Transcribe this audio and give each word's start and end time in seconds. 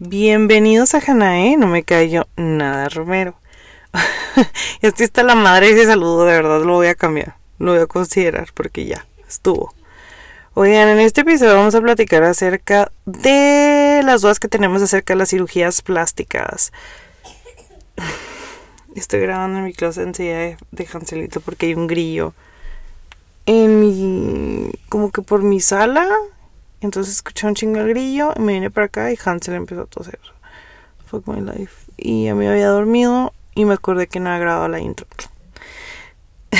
Bienvenidos 0.00 0.92
a 0.96 0.98
Hanae, 0.98 1.56
no 1.56 1.68
me 1.68 1.84
cayó 1.84 2.26
nada 2.36 2.88
Romero. 2.88 3.36
Estoy 4.82 5.04
está 5.04 5.22
la 5.22 5.36
madre 5.36 5.70
ese 5.70 5.86
saludo, 5.86 6.24
de 6.24 6.32
verdad 6.32 6.64
lo 6.64 6.72
voy 6.72 6.88
a 6.88 6.96
cambiar, 6.96 7.36
lo 7.60 7.74
voy 7.74 7.80
a 7.80 7.86
considerar 7.86 8.48
porque 8.54 8.86
ya 8.86 9.06
estuvo. 9.28 9.72
Oigan, 10.54 10.88
en 10.88 10.98
este 10.98 11.20
episodio 11.20 11.54
vamos 11.54 11.76
a 11.76 11.80
platicar 11.80 12.24
acerca 12.24 12.90
de 13.06 14.02
las 14.04 14.22
dudas 14.22 14.40
que 14.40 14.48
tenemos 14.48 14.82
acerca 14.82 15.14
de 15.14 15.18
las 15.18 15.30
cirugías 15.30 15.80
plásticas. 15.80 16.72
Estoy 18.96 19.20
grabando 19.20 19.58
en 19.58 19.64
mi 19.64 19.72
closet 19.72 20.08
enseguida 20.08 20.56
de 20.72 20.88
Hanselito 20.92 21.40
porque 21.40 21.66
hay 21.66 21.74
un 21.74 21.86
grillo 21.86 22.34
en 23.46 23.78
mi. 23.78 24.72
como 24.88 25.12
que 25.12 25.22
por 25.22 25.44
mi 25.44 25.60
sala. 25.60 26.08
Entonces 26.84 27.14
escuché 27.14 27.46
un 27.46 27.54
chingo 27.54 27.80
el 27.80 27.88
grillo 27.88 28.34
y 28.36 28.40
me 28.40 28.52
vine 28.52 28.70
para 28.70 28.86
acá 28.86 29.10
y 29.10 29.18
Hansel 29.24 29.54
empezó 29.54 29.80
a 29.80 29.86
toser. 29.86 30.20
Fuck 31.06 31.26
my 31.26 31.40
life. 31.40 31.90
Y 31.96 32.28
a 32.28 32.34
mí 32.34 32.46
había 32.46 32.68
dormido 32.68 33.32
y 33.54 33.64
me 33.64 33.72
acordé 33.72 34.06
que 34.06 34.20
no 34.20 34.28
había 34.28 34.40
grabado 34.40 34.68
la 34.68 34.80
intro. 34.80 35.06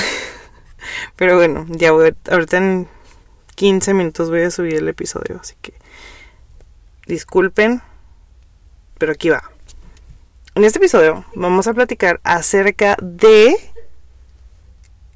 Pero 1.16 1.36
bueno, 1.36 1.66
ya 1.68 1.92
voy. 1.92 2.14
Ahorita 2.30 2.56
en 2.56 2.88
15 3.54 3.92
minutos 3.92 4.30
voy 4.30 4.40
a 4.40 4.50
subir 4.50 4.76
el 4.76 4.88
episodio, 4.88 5.38
así 5.42 5.56
que. 5.60 5.74
Disculpen. 7.06 7.82
Pero 8.96 9.12
aquí 9.12 9.28
va. 9.28 9.50
En 10.54 10.64
este 10.64 10.78
episodio 10.78 11.26
vamos 11.34 11.66
a 11.66 11.74
platicar 11.74 12.18
acerca 12.24 12.96
de 13.02 13.56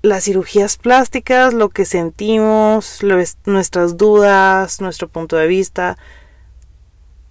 las 0.02 0.24
cirugías 0.24 0.76
plásticas, 0.76 1.54
lo 1.54 1.70
que 1.70 1.84
sentimos, 1.84 3.00
nuestras 3.44 3.96
dudas, 3.96 4.80
nuestro 4.80 5.08
punto 5.08 5.36
de 5.36 5.46
vista. 5.46 5.96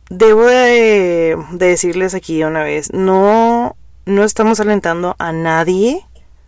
Debo 0.10 0.46
de, 0.46 1.38
decirles 1.52 2.14
aquí 2.14 2.44
una 2.44 2.64
vez, 2.64 2.94
no, 2.94 3.76
no 4.06 4.24
estamos 4.24 4.60
alentando 4.60 5.16
a 5.20 5.32
nadie 5.32 6.06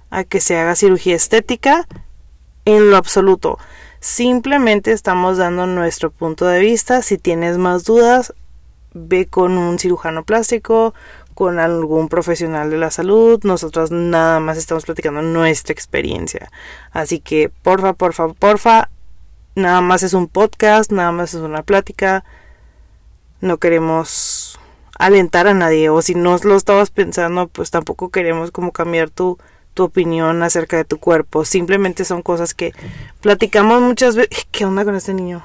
a 0.09 0.23
que 0.23 0.42
se 0.42 0.58
haga 0.58 0.76
cirugía 0.76 1.16
estética 1.16 1.88
en 2.66 2.89
lo 2.89 2.98
absoluto. 2.98 3.58
Simplemente 4.00 4.92
estamos 4.92 5.38
dando 5.38 5.67
nuestro 5.67 6.09
punto 6.09 6.45
de 6.45 6.59
vista. 6.59 7.02
Si 7.02 7.17
tienes 7.17 7.58
más 7.58 7.83
dudas, 7.83 8.33
ve 8.94 9.28
con 9.28 9.58
un 9.58 9.78
cirujano 9.78 10.23
plástico, 10.23 10.94
con 11.40 11.58
algún 11.58 12.09
profesional 12.09 12.70
de 12.70 12.76
la 12.76 12.92
salud. 12.92 13.40
Nosotros 13.44 13.92
nada 13.92 14.42
más 14.42 14.58
estamos 14.58 14.84
platicando 14.84 15.22
nuestra 15.22 15.72
experiencia. 15.72 16.52
Así 16.92 17.22
que, 17.22 17.50
porfa, 17.64 17.94
porfa, 17.94 18.28
porfa, 18.34 18.90
nada 19.56 19.80
más 19.80 20.04
es 20.04 20.14
un 20.14 20.28
podcast, 20.28 20.92
nada 20.92 21.14
más 21.14 21.34
es 21.34 21.40
una 21.40 21.64
plática. 21.64 22.26
No 23.40 23.56
queremos 23.56 24.60
alentar 24.98 25.48
a 25.48 25.54
nadie 25.54 25.90
o 25.90 26.02
si 26.02 26.14
no 26.14 26.38
lo 26.44 26.58
estabas 26.58 26.90
pensando, 26.90 27.48
pues 27.48 27.72
tampoco 27.72 28.10
queremos 28.10 28.52
como 28.52 28.73
cambiar 28.73 29.10
tu 29.10 29.38
tu 29.73 29.86
opinión 29.86 30.44
acerca 30.44 30.76
de 30.76 30.84
tu 30.84 31.00
cuerpo. 31.00 31.45
Simplemente 31.45 32.04
son 32.04 32.22
cosas 32.22 32.54
que 32.54 32.73
platicamos 33.22 33.82
muchas 33.82 34.17
veces. 34.17 34.45
¿Qué 34.52 34.66
onda 34.66 34.84
con 34.84 34.94
este 34.94 35.14
niño? 35.14 35.42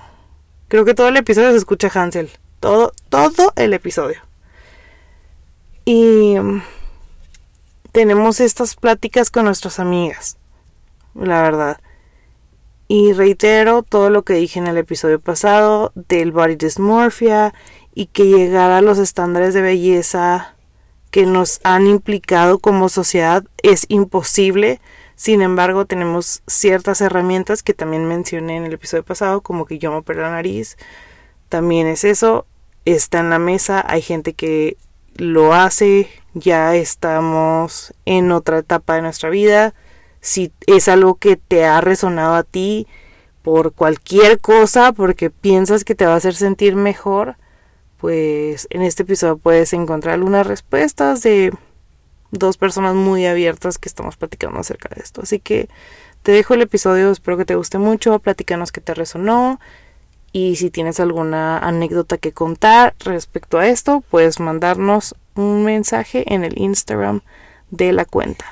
Creo 0.67 0.85
que 0.85 0.95
todo 0.95 1.07
el 1.07 1.17
episodio 1.17 1.53
se 1.53 1.59
escucha 1.59 1.89
Hansel. 1.95 2.31
Todo, 2.59 2.93
todo 3.11 3.53
el 3.55 3.75
episodio. 3.75 4.34
Y 5.85 6.37
tenemos 7.93 8.41
estas 8.41 8.75
pláticas 8.75 9.31
con 9.31 9.45
nuestras 9.45 9.79
amigas, 9.79 10.39
la 11.15 11.43
verdad. 11.43 11.81
Y 12.89 13.13
reitero 13.13 13.83
todo 13.83 14.11
lo 14.11 14.23
que 14.25 14.35
dije 14.35 14.59
en 14.59 14.67
el 14.67 14.77
episodio 14.77 15.21
pasado 15.21 15.93
del 15.95 16.33
body 16.33 16.57
dysmorphia 16.57 17.55
y 17.95 18.07
que 18.07 18.25
llegar 18.25 18.71
a 18.71 18.83
los 18.83 18.99
estándares 18.99 19.55
de 19.55 19.63
belleza 19.63 20.55
que 21.11 21.27
nos 21.27 21.61
han 21.65 21.87
implicado 21.87 22.59
como 22.59 22.89
sociedad 22.89 23.45
es 23.63 23.87
imposible. 23.89 24.81
Sin 25.17 25.43
embargo, 25.43 25.87
tenemos 25.87 26.43
ciertas 26.47 27.01
herramientas 27.01 27.63
que 27.63 27.73
también 27.73 28.07
mencioné 28.07 28.57
en 28.57 28.65
el 28.65 28.73
episodio 28.73 29.05
pasado, 29.05 29.41
como 29.41 29.65
que 29.65 29.79
yo 29.79 29.93
me 29.93 29.99
operé 29.99 30.23
la 30.23 30.31
nariz. 30.31 30.77
También 31.49 31.87
es 31.87 32.05
eso. 32.05 32.47
Está 32.85 33.21
en 33.21 33.31
la 33.31 33.39
mesa. 33.39 33.85
Hay 33.87 34.03
gente 34.03 34.33
que 34.33 34.77
lo 35.17 35.55
hace, 35.55 36.09
ya 36.35 36.75
estamos 36.77 37.95
en 38.05 38.33
otra 38.33 38.59
etapa 38.59 38.95
de 38.95 39.03
nuestra 39.03 39.31
vida. 39.31 39.75
Si 40.21 40.53
es 40.67 40.89
algo 40.89 41.17
que 41.17 41.37
te 41.37 41.65
ha 41.65 41.81
resonado 41.81 42.35
a 42.35 42.43
ti 42.43 42.87
por 43.43 43.73
cualquier 43.73 44.41
cosa, 44.41 44.93
porque 44.93 45.31
piensas 45.31 45.85
que 45.85 45.95
te 45.95 46.07
va 46.07 46.15
a 46.15 46.17
hacer 46.17 46.35
sentir 46.35 46.77
mejor, 46.77 47.37
pues 47.99 48.67
en 48.71 48.83
este 48.83 49.03
episodio 49.03 49.39
puedes 49.39 49.73
encontrar 49.73 50.15
algunas 50.15 50.47
respuestas 50.47 51.23
de 51.23 51.53
dos 52.31 52.57
personas 52.57 52.95
muy 52.95 53.27
abiertas 53.27 53.79
que 53.79 53.89
estamos 53.89 54.17
platicando 54.17 54.59
acerca 54.59 54.89
de 54.95 55.03
esto. 55.03 55.23
Así 55.23 55.39
que 55.41 55.69
te 56.23 56.33
dejo 56.33 56.55
el 56.55 56.63
episodio, 56.63 57.11
espero 57.11 57.37
que 57.37 57.45
te 57.45 57.55
guste 57.55 57.79
mucho, 57.79 58.19
platícanos 58.19 58.73
qué 58.73 58.81
te 58.81 58.95
resonó, 58.95 59.61
y 60.37 60.57
si 60.57 60.69
tienes 60.69 60.99
alguna 60.99 61.61
anécdota 61.61 62.19
que 62.19 62.33
contar 62.33 62.97
respecto 63.05 63.57
a 63.57 63.69
esto, 63.69 64.03
puedes 64.11 64.41
mandarnos 64.41 65.15
un 65.37 65.65
mensaje 65.65 66.25
en 66.27 66.43
el 66.43 66.61
Instagram 66.61 67.21
de 67.71 67.93
la 67.93 68.05
cuenta. 68.05 68.45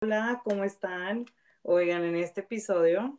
Hola, 0.00 0.40
¿cómo 0.44 0.64
están? 0.64 1.26
Oigan, 1.62 2.02
en 2.04 2.16
este 2.16 2.40
episodio 2.40 3.18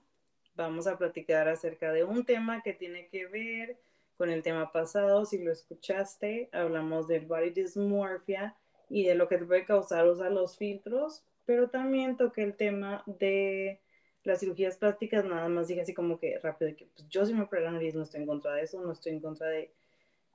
vamos 0.56 0.88
a 0.88 0.98
platicar 0.98 1.48
acerca 1.48 1.92
de 1.92 2.04
un 2.04 2.26
tema 2.26 2.64
que 2.64 2.74
tiene 2.74 3.08
que 3.10 3.28
ver 3.28 3.78
con 4.18 4.32
el 4.32 4.42
tema 4.42 4.72
pasado. 4.72 5.28
Si 5.28 5.38
lo 5.38 5.52
escuchaste, 5.52 6.50
hablamos 6.54 7.08
del 7.08 7.28
body 7.28 7.52
dysmorphia 7.52 8.56
y 8.90 9.06
de 9.06 9.14
lo 9.14 9.28
que 9.28 9.38
te 9.38 9.46
puede 9.46 9.66
causar 9.66 10.08
usar 10.08 10.32
los 10.32 10.58
filtros 10.58 11.24
pero 11.50 11.68
también 11.68 12.16
toqué 12.16 12.44
el 12.44 12.56
tema 12.56 13.02
de 13.08 13.82
las 14.24 14.42
cirugías 14.42 14.78
plásticas, 14.78 15.26
nada 15.26 15.50
más 15.50 15.68
dije 15.68 15.82
así 15.82 15.96
como 15.96 16.20
que 16.20 16.38
rápido, 16.38 16.76
que 16.78 16.86
pues, 16.86 17.10
yo 17.10 17.26
sí 17.26 17.34
me 17.34 17.42
operé 17.42 17.64
la 17.64 17.72
nariz, 17.72 17.96
no 17.96 18.04
estoy 18.04 18.22
en 18.22 18.28
contra 18.28 18.54
de 18.54 18.62
eso, 18.62 18.80
no 18.80 18.92
estoy 18.92 19.14
en 19.14 19.20
contra 19.20 19.48
de 19.48 19.74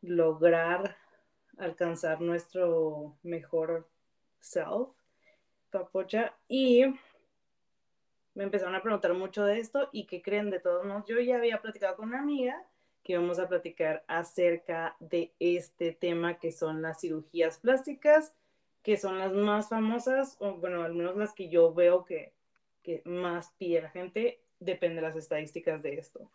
lograr 0.02 0.96
alcanzar 1.56 2.20
nuestro 2.20 3.16
mejor 3.22 3.88
self, 4.40 4.88
papocha, 5.70 6.34
y 6.48 6.84
me 8.34 8.42
empezaron 8.42 8.74
a 8.74 8.82
preguntar 8.82 9.14
mucho 9.14 9.44
de 9.44 9.60
esto 9.60 9.90
y 9.92 10.08
qué 10.08 10.20
creen 10.20 10.50
de 10.50 10.58
todos 10.58 10.84
modos. 10.84 11.04
Yo 11.06 11.20
ya 11.20 11.36
había 11.36 11.62
platicado 11.62 11.94
con 11.94 12.08
una 12.08 12.18
amiga 12.18 12.60
que 13.04 13.12
íbamos 13.12 13.38
a 13.38 13.48
platicar 13.48 14.02
acerca 14.08 14.96
de 14.98 15.32
este 15.38 15.92
tema 15.92 16.40
que 16.40 16.50
son 16.50 16.82
las 16.82 17.00
cirugías 17.02 17.60
plásticas 17.60 18.34
que 18.84 18.98
son 18.98 19.18
las 19.18 19.32
más 19.32 19.70
famosas, 19.70 20.36
o 20.40 20.52
bueno, 20.52 20.82
al 20.82 20.94
menos 20.94 21.16
las 21.16 21.32
que 21.32 21.48
yo 21.48 21.72
veo 21.72 22.04
que, 22.04 22.34
que 22.82 23.02
más 23.06 23.50
pide 23.58 23.80
la 23.80 23.88
gente, 23.88 24.42
depende 24.60 24.96
de 24.96 25.08
las 25.08 25.16
estadísticas 25.16 25.82
de 25.82 25.94
esto. 25.94 26.30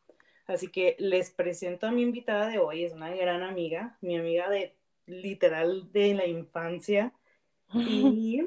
Así 0.48 0.68
que 0.68 0.96
les 0.98 1.30
presento 1.30 1.86
a 1.86 1.92
mi 1.92 2.02
invitada 2.02 2.48
de 2.48 2.58
hoy, 2.58 2.84
es 2.84 2.94
una 2.94 3.12
gran 3.16 3.44
amiga, 3.44 3.98
mi 4.02 4.18
amiga 4.18 4.50
de 4.50 4.76
literal 5.06 5.92
de 5.92 6.16
la 6.16 6.26
infancia, 6.26 7.14
y 7.74 8.42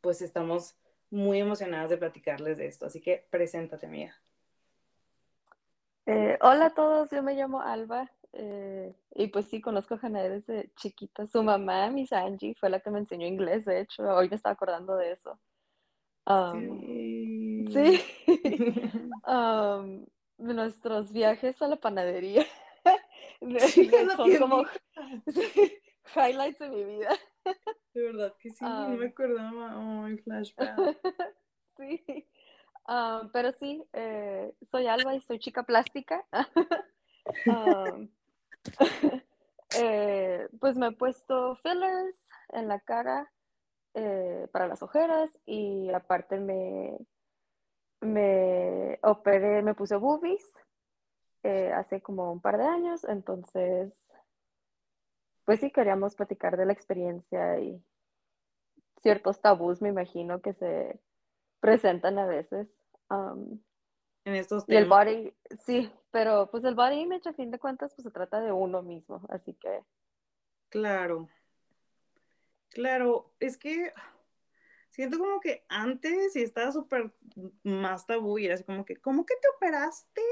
pues 0.00 0.22
estamos 0.22 0.74
muy 1.10 1.40
emocionadas 1.40 1.90
de 1.90 1.98
platicarles 1.98 2.56
de 2.56 2.68
esto. 2.68 2.86
Así 2.86 3.02
que 3.02 3.26
preséntate, 3.28 3.84
amiga. 3.84 4.16
Eh, 6.06 6.38
hola 6.40 6.66
a 6.66 6.74
todos, 6.74 7.10
yo 7.10 7.22
me 7.22 7.34
llamo 7.34 7.60
Alba. 7.60 8.10
Eh, 8.34 8.94
y 9.14 9.26
pues 9.28 9.46
sí, 9.46 9.60
conozco 9.60 9.94
a 9.94 9.98
Janae 9.98 10.28
desde 10.28 10.72
chiquita. 10.76 11.26
Su 11.26 11.42
mamá, 11.42 11.90
Miss 11.90 12.12
Angie, 12.12 12.54
fue 12.54 12.70
la 12.70 12.80
que 12.80 12.90
me 12.90 13.00
enseñó 13.00 13.26
inglés, 13.26 13.64
de 13.64 13.80
hecho. 13.80 14.02
Hoy 14.02 14.28
me 14.28 14.36
estaba 14.36 14.54
acordando 14.54 14.96
de 14.96 15.12
eso. 15.12 15.38
sí. 17.72 18.00
nuestros 20.38 21.12
viajes 21.12 21.60
a 21.62 21.68
la 21.68 21.76
panadería 21.76 22.44
son 24.16 24.38
como 24.38 24.64
highlights 26.16 26.58
de 26.58 26.68
mi 26.68 26.84
vida. 26.84 27.16
De 27.94 28.02
verdad 28.02 28.34
que 28.40 28.50
sí, 28.50 28.64
no 28.64 28.88
me 28.96 29.06
acordaba. 29.06 29.76
Oh, 29.78 30.08
flashback. 30.24 30.98
sí. 31.76 32.26
pero 33.32 33.52
sí, 33.52 33.84
eh, 33.92 34.52
soy 34.70 34.86
Alba 34.86 35.14
y 35.14 35.20
soy 35.20 35.38
chica 35.38 35.62
plástica. 35.64 36.26
Eh, 39.74 40.48
pues 40.60 40.76
me 40.76 40.88
he 40.88 40.92
puesto 40.92 41.56
fillers 41.62 42.28
en 42.50 42.68
la 42.68 42.78
cara 42.80 43.32
eh, 43.94 44.46
para 44.52 44.68
las 44.68 44.82
ojeras 44.82 45.30
y 45.46 45.90
aparte 45.94 46.38
me, 46.40 46.98
me 48.02 48.98
operé, 49.02 49.62
me 49.62 49.74
puse 49.74 49.96
boobies 49.96 50.44
eh, 51.42 51.72
hace 51.72 52.02
como 52.02 52.30
un 52.30 52.42
par 52.42 52.58
de 52.58 52.64
años, 52.64 53.04
entonces 53.04 53.94
pues 55.46 55.60
sí 55.60 55.70
queríamos 55.70 56.14
platicar 56.16 56.58
de 56.58 56.66
la 56.66 56.74
experiencia 56.74 57.58
y 57.58 57.82
ciertos 58.98 59.40
tabús 59.40 59.80
me 59.80 59.88
imagino 59.88 60.42
que 60.42 60.52
se 60.52 61.00
presentan 61.60 62.18
a 62.18 62.26
veces. 62.26 62.70
en 63.10 64.34
estos 64.34 64.64
Y 64.68 64.76
el 64.76 64.84
temas. 64.84 65.06
body, 65.06 65.34
sí, 65.64 65.92
pero 66.12 66.48
pues 66.50 66.64
el 66.64 66.76
body 66.76 67.00
image 67.00 67.28
a 67.28 67.32
fin 67.32 67.50
de 67.50 67.58
cuentas 67.58 67.92
pues 67.94 68.04
se 68.04 68.12
trata 68.12 68.40
de 68.40 68.52
uno 68.52 68.82
mismo, 68.82 69.26
así 69.30 69.54
que 69.54 69.82
Claro, 70.68 71.28
claro, 72.70 73.34
es 73.40 73.58
que 73.58 73.92
siento 74.90 75.18
como 75.18 75.40
que 75.40 75.64
antes 75.68 76.32
sí 76.34 76.42
estaba 76.42 76.72
súper 76.72 77.12
más 77.62 78.06
tabú 78.06 78.38
y 78.38 78.46
era 78.46 78.54
así 78.54 78.64
como 78.64 78.84
que, 78.84 78.96
¿cómo 78.96 79.26
que 79.26 79.34
te 79.36 79.48
operaste? 79.56 80.22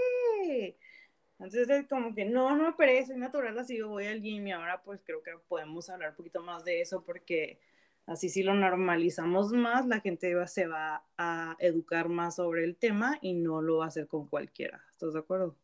Entonces 1.38 1.68
es 1.70 1.88
como 1.88 2.14
que 2.14 2.24
no, 2.26 2.54
no 2.56 2.64
me 2.64 2.68
operé, 2.70 3.04
soy 3.06 3.16
natural, 3.16 3.58
así 3.58 3.78
yo 3.78 3.88
voy 3.88 4.06
al 4.06 4.20
gym 4.22 4.46
y 4.46 4.52
ahora 4.52 4.82
pues 4.82 5.02
creo 5.04 5.22
que 5.22 5.32
podemos 5.48 5.88
hablar 5.90 6.10
un 6.10 6.16
poquito 6.16 6.42
más 6.42 6.64
de 6.64 6.82
eso 6.82 7.02
porque 7.04 7.60
así 8.06 8.28
si 8.28 8.42
lo 8.42 8.54
normalizamos 8.54 9.52
más, 9.52 9.86
la 9.86 10.00
gente 10.00 10.34
se 10.48 10.66
va 10.66 11.06
a 11.18 11.56
educar 11.58 12.08
más 12.08 12.36
sobre 12.36 12.64
el 12.64 12.76
tema 12.76 13.18
y 13.22 13.34
no 13.34 13.62
lo 13.62 13.78
va 13.78 13.86
a 13.86 13.88
hacer 13.88 14.08
con 14.08 14.28
cualquiera. 14.28 14.84
¿Estás 14.92 15.14
de 15.14 15.20
acuerdo? 15.20 15.56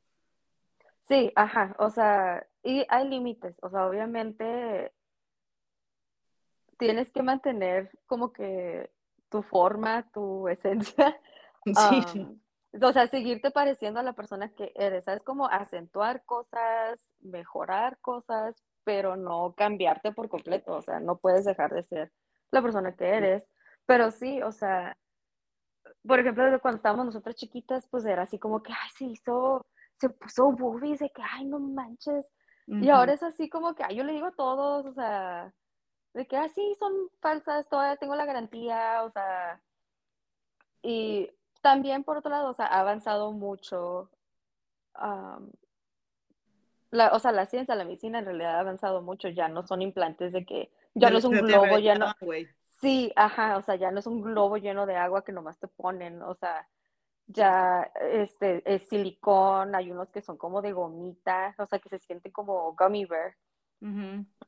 Sí, 1.08 1.32
ajá, 1.35 1.75
o 1.79 1.91
sea, 1.91 2.47
y 2.62 2.85
hay 2.88 3.08
límites, 3.08 3.56
o 3.62 3.70
sea, 3.70 3.87
obviamente 3.87 4.93
tienes 6.79 7.11
que 7.11 7.23
mantener 7.23 7.91
como 8.06 8.32
que 8.32 8.91
tu 9.29 9.43
forma, 9.43 10.08
tu 10.12 10.49
esencia, 10.49 11.19
Sí. 11.64 11.73
um, 12.20 12.41
o 12.81 12.93
sea, 12.93 13.08
seguirte 13.08 13.50
pareciendo 13.50 13.99
a 13.99 14.05
la 14.05 14.12
persona 14.12 14.53
que 14.55 14.70
eres, 14.76 15.05
¿sabes? 15.05 15.23
Como 15.25 15.47
acentuar 15.47 16.25
cosas, 16.25 17.11
mejorar 17.19 17.99
cosas, 18.00 18.62
pero 18.85 19.17
no 19.17 19.53
cambiarte 19.56 20.12
por 20.12 20.29
completo, 20.29 20.75
o 20.76 20.82
sea, 20.82 21.00
no 21.00 21.19
puedes 21.19 21.44
dejar 21.44 21.75
de 21.75 21.82
ser 21.82 22.12
la 22.53 22.62
persona 22.62 22.94
que 22.94 23.08
eres, 23.08 23.49
pero 23.85 24.12
sí, 24.12 24.41
o 24.43 24.53
sea, 24.53 24.97
por 26.06 26.20
ejemplo, 26.20 26.44
cuando 26.61 26.76
estábamos 26.76 27.06
nosotras 27.06 27.35
chiquitas, 27.35 27.88
pues 27.88 28.05
era 28.05 28.23
así 28.23 28.38
como 28.38 28.62
que, 28.62 28.73
ay, 28.73 28.91
se 28.97 29.05
hizo, 29.06 29.67
se 29.96 30.10
puso 30.10 30.52
boobies, 30.52 31.00
de 31.00 31.10
que, 31.10 31.22
ay, 31.22 31.44
no 31.46 31.58
manches, 31.58 32.26
y 32.69 32.88
ahora 32.88 33.12
es 33.12 33.22
así 33.22 33.48
como 33.48 33.76
que, 33.76 33.84
ay, 33.84 33.94
yo 33.94 34.02
le 34.02 34.12
digo 34.12 34.26
a 34.26 34.34
todos, 34.34 34.87
o 34.87 34.93
sea, 34.93 35.54
de 36.14 36.26
que 36.26 36.37
así 36.37 36.75
son 36.81 36.93
falsas, 37.20 37.69
todavía 37.69 37.96
tengo 37.96 38.16
la 38.16 38.25
garantía, 38.25 39.04
o 39.04 39.10
sea, 39.10 39.62
y 40.82 41.31
también 41.62 42.02
por 42.02 42.16
otro 42.16 42.31
lado, 42.31 42.50
o 42.50 42.54
sea, 42.54 42.66
ha 42.66 42.81
avanzado 42.81 43.31
mucho, 43.31 44.10
am, 44.94 45.52
la, 46.90 47.12
o 47.12 47.20
sea, 47.20 47.31
la 47.31 47.46
ciencia, 47.46 47.76
la 47.76 47.84
medicina 47.84 48.19
en 48.19 48.25
realidad 48.25 48.56
ha 48.56 48.60
avanzado 48.60 49.00
mucho, 49.00 49.28
ya 49.28 49.48
no 49.48 49.64
son 49.64 49.81
implantes 49.81 50.32
de 50.32 50.44
que, 50.44 50.72
ya 50.94 51.10
no 51.10 51.19
es 51.19 51.25
un 51.25 51.38
globo 51.38 51.78
güey. 52.20 52.48
sí, 52.81 53.12
ajá, 53.14 53.58
o 53.58 53.62
sea, 53.62 53.76
ya 53.76 53.93
no 53.93 54.00
es 54.00 54.06
un 54.06 54.22
globo 54.22 54.56
lleno 54.56 54.87
de 54.87 54.96
agua 54.96 55.22
que 55.22 55.32
nomás 55.32 55.58
te 55.58 55.69
ponen, 55.69 56.20
o 56.22 56.34
sea, 56.34 56.69
ya 57.26 57.82
este 58.00 58.62
es 58.73 58.88
silicón, 58.88 59.75
hay 59.75 59.90
unos 59.90 60.11
que 60.11 60.23
son 60.23 60.37
como 60.38 60.62
de 60.62 60.73
gomita, 60.73 61.55
o 61.58 61.67
sea, 61.67 61.78
que 61.78 61.88
se 61.88 61.99
sienten 61.99 62.32
como 62.32 62.75
gummy 62.76 63.05
bear. 63.06 63.34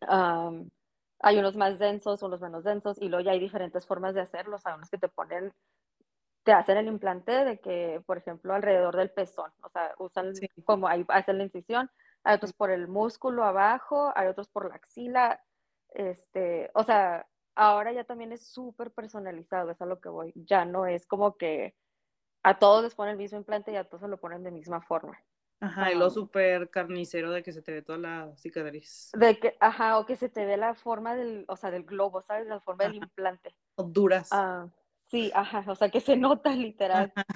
Am, 0.03 0.71
hay 1.21 1.39
unos 1.39 1.57
más 1.57 1.79
densos, 1.79 2.23
unos 2.23 2.41
menos 2.41 2.65
densos, 2.65 2.99
y 3.01 3.09
luego 3.09 3.25
ya 3.25 3.33
hay 3.33 3.41
diferentes 3.41 3.87
formas 3.87 4.15
de 4.15 4.21
hacerlos. 4.21 4.65
Hay 4.67 4.75
unos 4.75 4.91
que 4.91 4.99
te 4.99 5.09
ponen, 5.09 5.53
te 6.45 6.53
hacen 6.53 6.79
el 6.79 6.89
implante 6.89 7.33
de 7.45 7.61
que, 7.61 8.03
por 8.07 8.19
ejemplo, 8.19 8.55
alrededor 8.55 8.97
del 8.97 9.11
pezón, 9.13 9.53
o 9.63 9.69
sea, 9.71 9.95
usan 9.99 10.35
Sí. 10.41 10.49
como 10.65 10.89
ahí 10.89 11.05
hacen 11.09 11.39
la 11.39 11.45
incisión, 11.45 11.91
hay 12.25 12.37
otros 12.37 12.53
por 12.55 12.71
el 12.71 12.89
músculo 12.89 13.45
abajo, 13.45 14.13
hay 14.17 14.29
otros 14.29 14.49
por 14.49 14.69
la 14.69 14.77
axila, 14.77 15.43
este, 15.91 16.71
o 16.75 16.85
sea, 16.85 17.27
ahora 17.57 17.93
ya 17.93 18.05
también 18.05 18.33
es 18.33 18.49
súper 18.53 18.93
personalizado, 18.93 19.71
es 19.71 19.81
a 19.83 19.87
lo 19.87 20.01
que 20.01 20.09
voy. 20.11 20.33
Ya 20.37 20.65
no 20.65 20.87
es 20.87 21.07
como 21.07 21.37
que 21.37 21.77
a 22.43 22.59
todos 22.59 22.83
les 22.83 22.95
ponen 22.95 23.13
el 23.13 23.19
mismo 23.19 23.39
implante 23.39 23.73
y 23.73 23.77
a 23.77 23.85
todos 23.85 24.03
se 24.03 24.09
lo 24.09 24.19
ponen 24.19 24.43
de 24.43 24.51
misma 24.51 24.81
forma. 24.81 25.23
Ajá, 25.61 25.91
y 25.91 25.97
lo 25.97 26.09
súper 26.09 26.71
carnicero 26.71 27.33
de 27.33 27.43
que 27.43 27.53
se 27.53 27.63
te 27.63 27.73
ve 27.73 27.83
toda 27.83 27.99
la 27.99 28.37
cicatriz. 28.37 29.11
de 29.13 29.41
que, 29.41 29.57
ajá, 29.59 29.99
o 29.99 30.07
que 30.07 30.15
se 30.15 30.29
te 30.29 30.47
ve 30.47 30.57
la 30.57 30.75
forma 30.75 31.17
del, 31.17 31.45
o 31.49 31.57
sea, 31.57 31.73
del 31.73 31.83
globo, 31.83 32.23
¿sabes? 32.23 32.47
La 32.47 32.61
forma 32.61 32.85
del 32.85 32.95
implante. 32.95 33.57
o 33.75 33.83
duras. 33.83 34.29
Ah, 34.31 34.69
sí, 35.01 35.33
ajá, 35.35 35.65
o 35.67 35.75
sea, 35.75 35.91
que 35.91 36.01
se 36.01 36.17
nota 36.17 36.51
literal. 36.55 37.13
Ajá. 37.15 37.27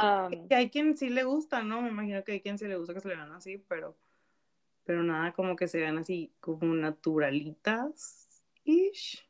Um, 0.00 0.48
Que 0.48 0.54
hay 0.54 0.70
quien 0.70 0.96
sí 0.96 1.10
le 1.10 1.24
gusta, 1.24 1.62
¿no? 1.62 1.82
Me 1.82 1.90
imagino 1.90 2.24
que 2.24 2.32
hay 2.32 2.40
quien 2.40 2.58
sí 2.58 2.66
le 2.66 2.76
gusta 2.76 2.94
que 2.94 3.00
se 3.00 3.08
le 3.08 3.16
vean 3.16 3.32
así, 3.32 3.58
pero, 3.68 3.98
pero 4.84 5.02
nada 5.02 5.32
como 5.32 5.56
que 5.56 5.68
se 5.68 5.78
vean 5.78 5.98
así 5.98 6.32
como 6.40 6.74
naturalitas. 6.74 8.44
Ish. 8.64 9.28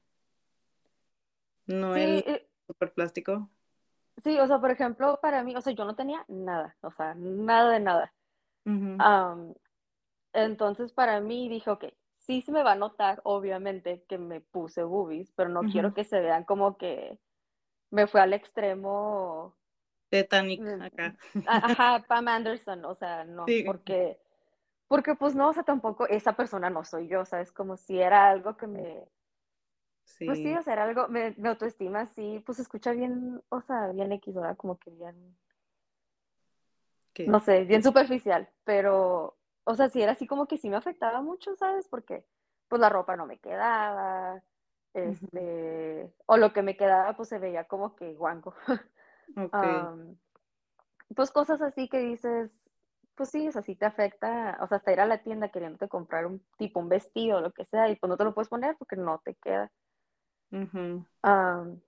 No 1.66 1.94
sí, 1.94 2.00
el 2.00 2.18
eh, 2.26 2.48
super 2.66 2.92
plástico. 2.92 3.50
Sí, 4.22 4.38
o 4.38 4.46
sea, 4.46 4.58
por 4.60 4.70
ejemplo, 4.70 5.18
para 5.22 5.42
mí, 5.44 5.56
o 5.56 5.60
sea, 5.60 5.72
yo 5.72 5.84
no 5.84 5.96
tenía 5.96 6.24
nada, 6.28 6.76
o 6.82 6.90
sea, 6.90 7.14
nada 7.16 7.70
de 7.72 7.80
nada. 7.80 8.12
Um, 9.00 9.54
entonces, 10.34 10.92
para 10.92 11.20
mí 11.20 11.48
dije, 11.48 11.70
ok, 11.70 11.86
sí 12.18 12.42
se 12.42 12.52
me 12.52 12.62
va 12.64 12.72
a 12.72 12.76
notar, 12.76 13.20
obviamente, 13.24 14.04
que 14.08 14.18
me 14.18 14.40
puse 14.42 14.84
boobies, 14.84 15.32
pero 15.36 15.50
no 15.50 15.68
quiero 15.68 15.94
que 15.94 16.04
se 16.04 16.20
vean 16.20 16.44
como 16.44 16.78
que 16.78 17.18
me 17.90 18.06
fue 18.08 18.20
al 18.22 18.34
extremo 18.34 19.56
Titanic 20.10 20.60
Mm, 20.60 20.80
acá. 20.80 21.16
a- 21.46 21.56
Ajá, 21.66 22.04
Pam 22.08 22.28
Anderson, 22.28 22.84
o 22.84 22.94
sea, 22.94 23.24
no, 23.24 23.46
Sí, 23.46 23.64
porque, 23.64 24.18
porque 24.88 25.14
pues 25.16 25.34
no, 25.34 25.50
o 25.50 25.52
sea, 25.54 25.64
tampoco 25.64 26.06
esa 26.08 26.34
persona 26.34 26.70
no 26.70 26.84
soy 26.84 27.08
yo, 27.08 27.20
o 27.22 27.24
sea, 27.26 27.40
es 27.40 27.52
como 27.52 27.76
si 27.76 28.00
era 28.00 28.30
algo 28.30 28.56
que 28.56 28.66
me, 28.66 29.04
pues 30.24 30.38
sí, 30.38 30.44
sí, 30.44 30.54
o 30.56 30.62
sea, 30.62 30.74
era 30.74 30.84
algo, 30.84 31.08
me, 31.08 31.34
me 31.38 31.48
autoestima, 31.50 32.06
sí, 32.06 32.42
pues 32.46 32.58
escucha 32.58 32.92
bien, 32.92 33.42
o 33.48 33.60
sea, 33.60 33.88
bien 33.92 34.12
X, 34.12 34.34
¿verdad? 34.34 34.56
Como 34.56 34.78
que 34.78 34.90
bien, 34.90 35.36
no 37.24 37.40
sé, 37.40 37.64
bien 37.64 37.82
superficial, 37.82 38.48
pero, 38.64 39.38
o 39.64 39.74
sea, 39.74 39.88
sí 39.88 40.02
era 40.02 40.12
así 40.12 40.26
como 40.26 40.46
que 40.46 40.58
sí 40.58 40.70
me 40.70 40.76
afectaba 40.76 41.22
mucho, 41.22 41.54
¿sabes? 41.56 41.88
Porque, 41.88 42.26
pues 42.68 42.80
la 42.80 42.88
ropa 42.88 43.16
no 43.16 43.26
me 43.26 43.38
quedaba, 43.38 44.42
este, 44.94 46.12
o 46.26 46.36
lo 46.36 46.52
que 46.52 46.62
me 46.62 46.76
quedaba, 46.76 47.16
pues 47.16 47.28
se 47.28 47.38
veía 47.38 47.64
como 47.64 47.94
que 47.96 48.14
guango. 48.14 48.54
Am, 49.52 50.16
Pues 51.16 51.30
cosas 51.32 51.60
así 51.62 51.88
que 51.88 51.98
dices, 51.98 52.70
pues 53.16 53.30
sí, 53.30 53.48
o 53.48 53.52
sea, 53.52 53.62
sí 53.62 53.74
te 53.76 53.86
afecta, 53.86 54.58
o 54.60 54.66
sea, 54.66 54.76
hasta 54.78 54.92
ir 54.92 55.00
a 55.00 55.06
la 55.06 55.22
tienda 55.22 55.50
queriéndote 55.50 55.88
comprar 55.88 56.26
un 56.26 56.44
tipo, 56.58 56.80
un 56.80 56.88
vestido 56.88 57.40
lo 57.40 57.52
que 57.52 57.64
sea, 57.64 57.88
y 57.90 57.96
pues 57.96 58.08
no 58.08 58.16
te 58.16 58.24
lo 58.24 58.34
puedes 58.34 58.48
poner 58.48 58.76
porque 58.78 58.96
no 58.96 59.20
te 59.24 59.34
queda. 59.36 59.70
Ujú. 60.52 61.04
Am, 61.22 61.80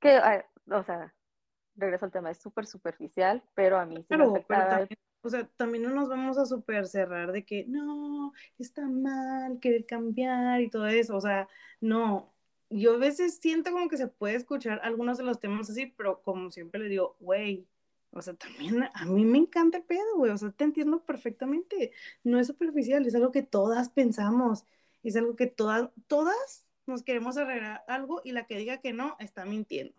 que, 0.00 0.10
ah, 0.16 0.44
o 0.70 0.82
sea, 0.84 1.14
regreso 1.76 2.06
al 2.06 2.12
tema, 2.12 2.30
es 2.32 2.38
súper 2.38 2.66
superficial, 2.66 3.42
pero 3.54 3.78
a 3.78 3.86
mí 3.86 4.04
sí 4.08 4.14
me 4.16 4.24
Claro, 4.24 4.44
pero 4.46 4.66
afectaba. 4.66 4.68
también, 4.68 4.98
o 5.22 5.28
sea, 5.30 5.46
también 5.56 5.84
no 5.84 5.90
nos 5.90 6.08
vamos 6.08 6.36
a 6.36 6.44
super 6.46 6.86
cerrar 6.86 7.32
de 7.32 7.44
que 7.44 7.64
no, 7.66 8.32
está 8.58 8.86
mal 8.86 9.58
querer 9.60 9.86
cambiar 9.86 10.60
y 10.60 10.68
todo 10.70 10.86
eso, 10.86 11.16
o 11.16 11.20
sea, 11.20 11.48
no. 11.80 12.32
Yo 12.68 12.94
a 12.94 12.98
veces 12.98 13.38
siento 13.38 13.70
como 13.72 13.88
que 13.88 13.96
se 13.96 14.08
puede 14.08 14.34
escuchar 14.36 14.80
algunos 14.82 15.18
de 15.18 15.24
los 15.24 15.40
temas 15.40 15.68
así, 15.70 15.86
pero 15.86 16.22
como 16.22 16.50
siempre 16.50 16.80
le 16.80 16.88
digo, 16.88 17.16
güey, 17.20 17.66
o 18.10 18.20
sea, 18.22 18.34
también 18.34 18.82
a 18.94 19.04
mí 19.06 19.24
me 19.24 19.38
encanta 19.38 19.78
el 19.78 19.84
pedo, 19.84 20.16
güey, 20.16 20.30
o 20.32 20.36
sea, 20.38 20.50
te 20.52 20.64
entiendo 20.64 21.02
perfectamente. 21.04 21.92
No 22.24 22.38
es 22.38 22.46
superficial, 22.48 23.06
es 23.06 23.14
algo 23.14 23.32
que 23.32 23.42
todas 23.42 23.88
pensamos, 23.90 24.64
es 25.02 25.16
algo 25.16 25.36
que 25.36 25.46
todas, 25.46 25.90
todas 26.06 26.66
nos 26.86 27.02
queremos 27.02 27.36
arreglar 27.36 27.84
algo 27.86 28.20
y 28.24 28.32
la 28.32 28.46
que 28.46 28.58
diga 28.58 28.80
que 28.80 28.92
no 28.92 29.16
está 29.18 29.44
mintiendo. 29.44 29.94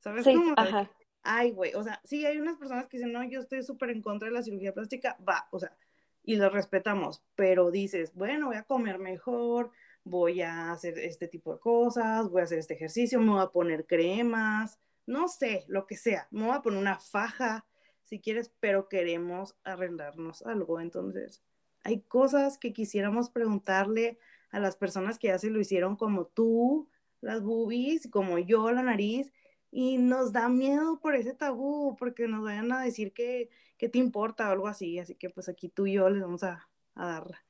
¿Sabes 0.00 0.24
Sí, 0.24 0.34
cómo? 0.34 0.54
Ajá, 0.56 0.90
ay, 1.22 1.50
güey, 1.50 1.74
o 1.74 1.82
sea, 1.82 2.00
sí 2.04 2.24
hay 2.24 2.38
unas 2.38 2.56
personas 2.56 2.86
que 2.86 2.96
dicen, 2.96 3.12
no, 3.12 3.22
yo 3.24 3.40
estoy 3.40 3.62
súper 3.62 3.90
en 3.90 4.02
contra 4.02 4.28
de 4.28 4.34
la 4.34 4.42
cirugía 4.42 4.72
plástica, 4.72 5.18
va, 5.28 5.48
o 5.50 5.58
sea, 5.58 5.76
y 6.22 6.36
lo 6.36 6.50
respetamos, 6.50 7.22
pero 7.34 7.70
dices, 7.70 8.14
bueno, 8.14 8.46
voy 8.46 8.56
a 8.56 8.62
comer 8.62 8.98
mejor, 8.98 9.70
voy 10.04 10.42
a 10.42 10.72
hacer 10.72 10.98
este 10.98 11.28
tipo 11.28 11.52
de 11.52 11.60
cosas, 11.60 12.28
voy 12.30 12.40
a 12.40 12.44
hacer 12.44 12.58
este 12.58 12.74
ejercicio, 12.74 13.20
me 13.20 13.32
voy 13.32 13.42
a 13.42 13.48
poner 13.48 13.86
cremas, 13.86 14.78
no 15.06 15.28
sé, 15.28 15.64
lo 15.68 15.86
que 15.86 15.96
sea, 15.96 16.28
me 16.30 16.46
voy 16.46 16.56
a 16.56 16.62
poner 16.62 16.78
una 16.78 16.98
faja, 16.98 17.66
si 18.04 18.20
quieres, 18.20 18.52
pero 18.60 18.88
queremos 18.88 19.56
arreglarnos 19.64 20.42
algo, 20.42 20.80
entonces, 20.80 21.42
hay 21.82 22.00
cosas 22.00 22.58
que 22.58 22.72
quisiéramos 22.72 23.30
preguntarle 23.30 24.18
a 24.50 24.60
las 24.60 24.76
personas 24.76 25.18
que 25.18 25.28
ya 25.28 25.38
se 25.38 25.50
lo 25.50 25.60
hicieron 25.60 25.96
como 25.96 26.26
tú, 26.26 26.88
las 27.20 27.42
boobies, 27.42 28.08
como 28.10 28.38
yo, 28.38 28.70
la 28.72 28.82
nariz, 28.82 29.32
y 29.70 29.98
nos 29.98 30.32
da 30.32 30.48
miedo 30.48 31.00
por 31.00 31.14
ese 31.14 31.34
tabú, 31.34 31.96
porque 31.96 32.28
nos 32.28 32.44
vayan 32.44 32.72
a 32.72 32.82
decir 32.82 33.12
que, 33.12 33.50
que 33.76 33.88
te 33.88 33.98
importa 33.98 34.48
o 34.48 34.52
algo 34.52 34.68
así. 34.68 34.98
Así 34.98 35.14
que 35.14 35.30
pues 35.30 35.48
aquí 35.48 35.68
tú 35.68 35.86
y 35.86 35.94
yo 35.94 36.08
les 36.10 36.22
vamos 36.22 36.42
a, 36.44 36.68
a 36.94 37.06
dar 37.06 37.44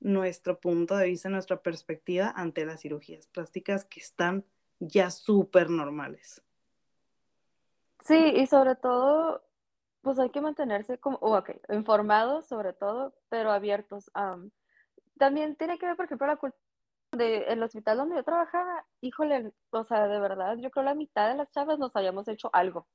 nuestro 0.00 0.60
punto 0.60 0.96
de 0.96 1.06
vista, 1.06 1.28
nuestra 1.28 1.62
perspectiva 1.62 2.32
ante 2.36 2.66
las 2.66 2.82
cirugías 2.82 3.26
plásticas 3.28 3.84
que 3.84 4.00
están 4.00 4.44
ya 4.80 5.10
súper 5.10 5.70
normales. 5.70 6.42
sí, 8.00 8.14
y 8.36 8.46
sobre 8.46 8.76
todo, 8.76 9.44
pues 10.02 10.18
hay 10.18 10.30
que 10.30 10.40
mantenerse 10.40 10.98
como, 10.98 11.18
ok, 11.18 11.50
informados 11.70 12.46
sobre 12.46 12.72
todo, 12.72 13.14
pero 13.30 13.50
abiertos. 13.52 14.10
am, 14.14 14.50
también 15.18 15.56
tiene 15.56 15.78
que 15.78 15.86
ver, 15.86 15.96
por 15.96 16.06
ejemplo, 16.06 16.26
la 16.26 16.36
cultura 16.36 16.60
de, 17.12 17.44
el 17.44 17.62
hospital 17.62 17.98
donde 17.98 18.16
yo 18.16 18.24
trabajaba, 18.24 18.84
híjole, 19.00 19.52
o 19.70 19.84
sea, 19.84 20.08
de 20.08 20.20
verdad, 20.20 20.56
yo 20.58 20.70
creo 20.70 20.84
la 20.84 20.94
mitad 20.94 21.28
de 21.28 21.36
las 21.36 21.50
chavas 21.50 21.78
nos 21.78 21.94
habíamos 21.96 22.28
hecho 22.28 22.50
algo. 22.52 22.86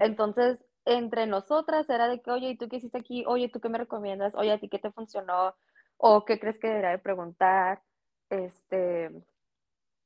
Entonces, 0.00 0.64
entre 0.86 1.26
nosotras 1.26 1.90
era 1.90 2.08
de 2.08 2.22
que, 2.22 2.30
oye, 2.30 2.50
¿y 2.50 2.56
tú 2.56 2.68
qué 2.68 2.76
hiciste 2.76 2.96
aquí? 2.96 3.24
Oye, 3.26 3.50
¿tú 3.50 3.60
qué 3.60 3.68
me 3.68 3.76
recomiendas? 3.76 4.34
Oye, 4.34 4.52
¿a 4.52 4.58
ti 4.58 4.70
qué 4.70 4.78
te 4.78 4.90
funcionó? 4.90 5.54
¿O 5.98 6.24
qué 6.24 6.40
crees 6.40 6.58
que 6.58 6.68
debería 6.68 6.90
de 6.90 6.98
preguntar? 6.98 7.82
Este, 8.30 9.10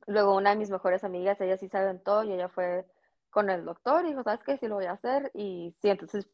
luego 0.06 0.34
una 0.36 0.50
de 0.50 0.56
mis 0.56 0.70
mejores 0.70 1.04
amigas, 1.04 1.40
ella 1.40 1.56
sí 1.58 1.68
sabe 1.68 1.90
en 1.90 2.02
todo 2.02 2.24
y 2.24 2.32
ella 2.32 2.48
fue 2.48 2.86
con 3.30 3.50
el 3.50 3.64
doctor 3.64 4.04
y 4.04 4.08
dijo, 4.08 4.24
¿sabes 4.24 4.42
qué? 4.42 4.58
Sí 4.58 4.66
lo 4.66 4.76
voy 4.76 4.86
a 4.86 4.92
hacer. 4.92 5.30
Y 5.34 5.72
sí, 5.80 5.88
entonces 5.88 6.28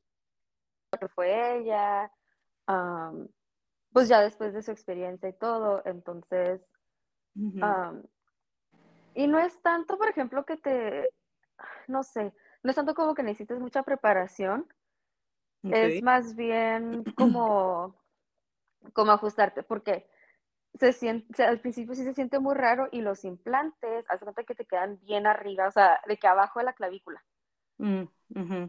fue 1.14 1.58
ella. 1.58 2.10
Pues 3.92 4.08
ya 4.08 4.20
después 4.20 4.52
de 4.52 4.62
su 4.62 4.70
experiencia 4.70 5.28
y 5.28 5.32
todo, 5.32 5.82
entonces... 5.84 6.64
y 9.14 9.26
no 9.26 9.38
es 9.38 9.60
tanto, 9.62 9.98
por 9.98 10.08
ejemplo, 10.08 10.44
que 10.44 10.56
te, 10.56 11.10
no 11.88 12.02
sé, 12.02 12.32
no 12.62 12.70
es 12.70 12.76
tanto 12.76 12.94
como 12.94 13.14
que 13.14 13.22
necesites 13.22 13.58
mucha 13.58 13.82
preparación, 13.82 14.66
es 15.62 16.02
más 16.02 16.34
bien 16.36 17.04
como, 17.14 17.94
como 18.92 19.12
ajustarte, 19.12 19.62
porque 19.62 20.08
se 20.74 20.92
siente, 20.92 21.42
al 21.42 21.60
principio 21.60 21.94
sí 21.94 22.04
se 22.04 22.14
siente 22.14 22.38
muy 22.38 22.54
raro 22.54 22.88
y 22.92 23.00
los 23.00 23.24
implantes, 23.24 24.04
hace 24.08 24.24
cuenta 24.24 24.44
que 24.44 24.54
te 24.54 24.66
quedan 24.66 25.00
bien 25.00 25.26
arriba, 25.26 25.66
o 25.66 25.72
sea, 25.72 26.00
de 26.06 26.16
que 26.16 26.26
abajo 26.28 26.60
de 26.60 26.66
la 26.66 26.74
clavícula. 26.74 27.24
Mm, 27.78 28.04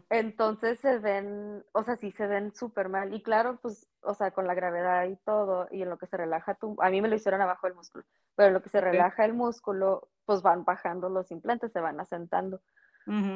Entonces 0.08 0.78
se 0.80 0.98
ven, 0.98 1.64
o 1.72 1.82
sea, 1.82 1.96
sí 1.96 2.10
se 2.10 2.26
ven 2.26 2.54
súper 2.54 2.88
mal. 2.88 3.14
Y 3.14 3.22
claro, 3.22 3.58
pues, 3.60 3.88
o 4.02 4.14
sea, 4.14 4.30
con 4.30 4.46
la 4.46 4.54
gravedad 4.54 5.04
y 5.06 5.16
todo, 5.16 5.68
y 5.70 5.82
en 5.82 5.90
lo 5.90 5.98
que 5.98 6.06
se 6.06 6.16
relaja 6.16 6.54
tu, 6.54 6.76
a 6.80 6.90
mí 6.90 7.02
me 7.02 7.08
lo 7.08 7.16
hicieron 7.16 7.40
abajo 7.42 7.66
del 7.66 7.76
músculo, 7.76 8.04
pero 8.34 8.48
en 8.48 8.54
lo 8.54 8.62
que 8.62 8.70
se 8.70 8.80
relaja 8.80 9.24
el 9.24 9.34
músculo, 9.34 10.08
pues 10.24 10.42
van 10.42 10.64
bajando 10.64 11.08
los 11.08 11.30
implantes, 11.30 11.72
se 11.72 11.80
van 11.80 12.00
asentando. 12.00 12.60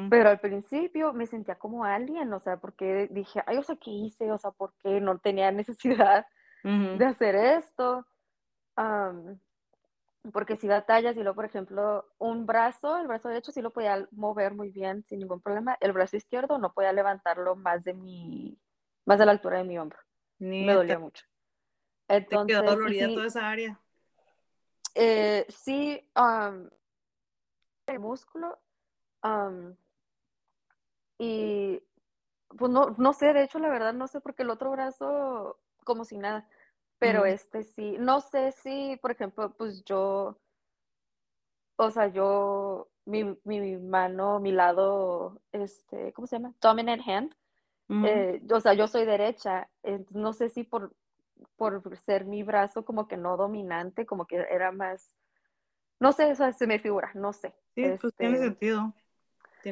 Pero 0.09 0.29
al 0.29 0.39
principio 0.39 1.11
me 1.11 1.27
sentía 1.27 1.55
como 1.55 1.83
alien, 1.83 2.31
o 2.31 2.39
sea, 2.39 2.57
porque 2.57 3.09
dije, 3.11 3.43
ay, 3.45 3.57
o 3.57 3.63
sea, 3.63 3.75
¿qué 3.75 3.91
hice? 3.91 4.31
O 4.31 4.37
sea, 4.37 4.51
¿por 4.51 4.73
qué 4.81 5.01
no 5.01 5.17
tenía 5.19 5.51
necesidad 5.51 6.25
de 6.63 7.05
hacer 7.05 7.35
esto? 7.35 8.05
Porque 10.31 10.55
si 10.55 10.67
batallas 10.67 11.15
y 11.15 11.21
luego, 11.21 11.35
por 11.35 11.45
ejemplo, 11.45 12.05
un 12.17 12.45
brazo, 12.45 12.97
el 12.97 13.07
brazo 13.07 13.29
derecho 13.29 13.51
sí 13.51 13.61
lo 13.61 13.71
podía 13.71 14.07
mover 14.11 14.53
muy 14.53 14.69
bien 14.69 15.03
sin 15.03 15.19
ningún 15.19 15.41
problema. 15.41 15.77
El 15.79 15.93
brazo 15.93 16.17
izquierdo 16.17 16.57
no 16.57 16.73
podía 16.73 16.93
levantarlo 16.93 17.55
más 17.55 17.83
de 17.83 17.93
mi, 17.93 18.57
más 19.05 19.19
de 19.19 19.25
la 19.25 19.31
altura 19.31 19.59
de 19.59 19.63
mi 19.63 19.77
hombro. 19.77 19.99
Me 20.39 20.73
dolía 20.73 20.99
mucho. 20.99 21.25
Entonces, 22.07 22.57
¿Te 22.57 22.63
quedó 22.63 22.75
dolorida 22.75 23.07
toda 23.13 23.27
esa 23.27 23.49
área? 23.49 23.79
Eh, 24.95 25.45
sí, 25.49 26.09
el 27.87 27.99
músculo 27.99 28.59
y 31.17 31.81
pues 32.57 32.71
no, 32.71 32.95
no 32.97 33.13
sé, 33.13 33.33
de 33.33 33.43
hecho 33.43 33.59
la 33.59 33.69
verdad 33.69 33.93
no 33.93 34.07
sé 34.07 34.21
porque 34.21 34.43
el 34.43 34.49
otro 34.49 34.71
brazo 34.71 35.59
como 35.83 36.05
si 36.05 36.17
nada, 36.17 36.47
pero 36.99 37.25
este 37.25 37.63
sí, 37.63 37.97
no 37.99 38.21
sé 38.21 38.51
si, 38.51 38.97
por 39.01 39.11
ejemplo, 39.11 39.51
pues 39.55 39.83
yo, 39.85 40.37
o 41.77 41.91
sea, 41.91 42.07
yo, 42.07 42.89
mi, 43.05 43.37
mi 43.43 43.77
mano, 43.77 44.39
mi 44.39 44.51
lado, 44.51 45.41
este, 45.51 46.13
¿cómo 46.13 46.27
se 46.27 46.37
llama? 46.37 46.53
Dominant 46.61 47.01
hand, 47.07 47.35
eh, 48.05 48.41
o 48.51 48.59
sea, 48.59 48.73
yo 48.73 48.87
soy 48.87 49.05
derecha, 49.05 49.69
no 50.13 50.33
sé 50.33 50.49
si 50.49 50.63
por, 50.63 50.95
por 51.57 51.97
ser 51.97 52.25
mi 52.25 52.43
brazo 52.43 52.85
como 52.85 53.07
que 53.07 53.17
no 53.17 53.37
dominante, 53.37 54.05
como 54.05 54.25
que 54.25 54.37
era 54.49 54.71
más, 54.71 55.15
no 55.99 56.11
sé, 56.11 56.29
eso 56.31 56.51
se 56.51 56.67
me 56.67 56.79
figura, 56.79 57.11
no 57.13 57.33
sé. 57.33 57.53
Sí, 57.75 57.83
pues 58.01 58.13
tiene 58.15 58.35
este 58.35 58.47
sentido 58.49 58.93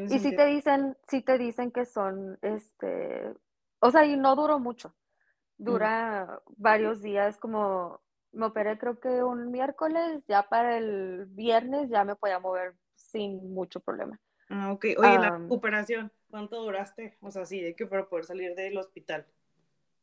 y 0.10 0.20
si 0.20 0.34
te 0.34 0.46
dicen, 0.46 0.98
si 1.08 1.22
te 1.22 1.38
dicen 1.38 1.72
que 1.72 1.86
son, 1.86 2.38
este, 2.42 3.34
o 3.80 3.92
sea, 3.92 4.06
y 4.06 4.18
no 4.18 4.36
duró 4.36 4.60
mucho, 4.60 4.94
mm. 5.64 5.66
dura 5.66 6.42
varios 6.58 7.02
días, 7.02 7.38
como 7.38 8.02
me 8.32 8.48
operé 8.48 8.78
creo 8.78 9.00
que 9.00 9.24
un 9.24 9.52
miércoles, 9.52 10.24
ya 10.28 10.44
para 10.44 10.78
el 10.78 11.26
viernes 11.30 11.90
ya 11.90 12.04
me 12.04 12.16
podía 12.16 12.40
mover 12.40 12.76
sin 12.96 13.54
mucho 13.54 13.80
problema. 13.80 14.20
Ah, 14.50 14.72
ok. 14.72 14.86
Oye, 14.98 15.20
la 15.20 15.38
recuperación, 15.38 16.12
¿cuánto 16.30 16.62
duraste? 16.62 17.18
O 17.22 17.32
sea, 17.32 17.46
sí, 17.46 17.62
de 17.62 17.76
que 17.76 17.88
para 17.88 18.08
poder 18.08 18.26
salir 18.26 18.56
del 18.56 18.78
hospital, 18.78 19.26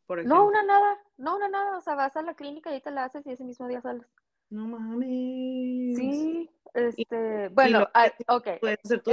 por. 0.06 0.24
No, 0.24 0.46
una 0.46 0.62
nada, 0.62 0.98
no, 1.18 1.36
una 1.36 1.48
nada, 1.48 1.76
o 1.76 1.80
sea, 1.80 1.94
vas 1.94 2.16
a 2.16 2.22
la 2.22 2.34
clínica 2.34 2.74
y 2.74 2.80
te 2.80 2.90
la 2.90 3.04
haces 3.04 3.26
y 3.26 3.32
ese 3.32 3.44
mismo 3.44 3.68
día 3.68 3.80
sales. 3.80 4.06
No 4.48 4.66
mames. 4.66 5.96
Sí, 5.96 6.50
este, 6.74 7.48
bueno, 7.48 7.88
ah, 7.94 8.10
ok. 8.28 8.48
¿Puedes 8.60 8.78
hacer 8.84 9.02
tu 9.02 9.12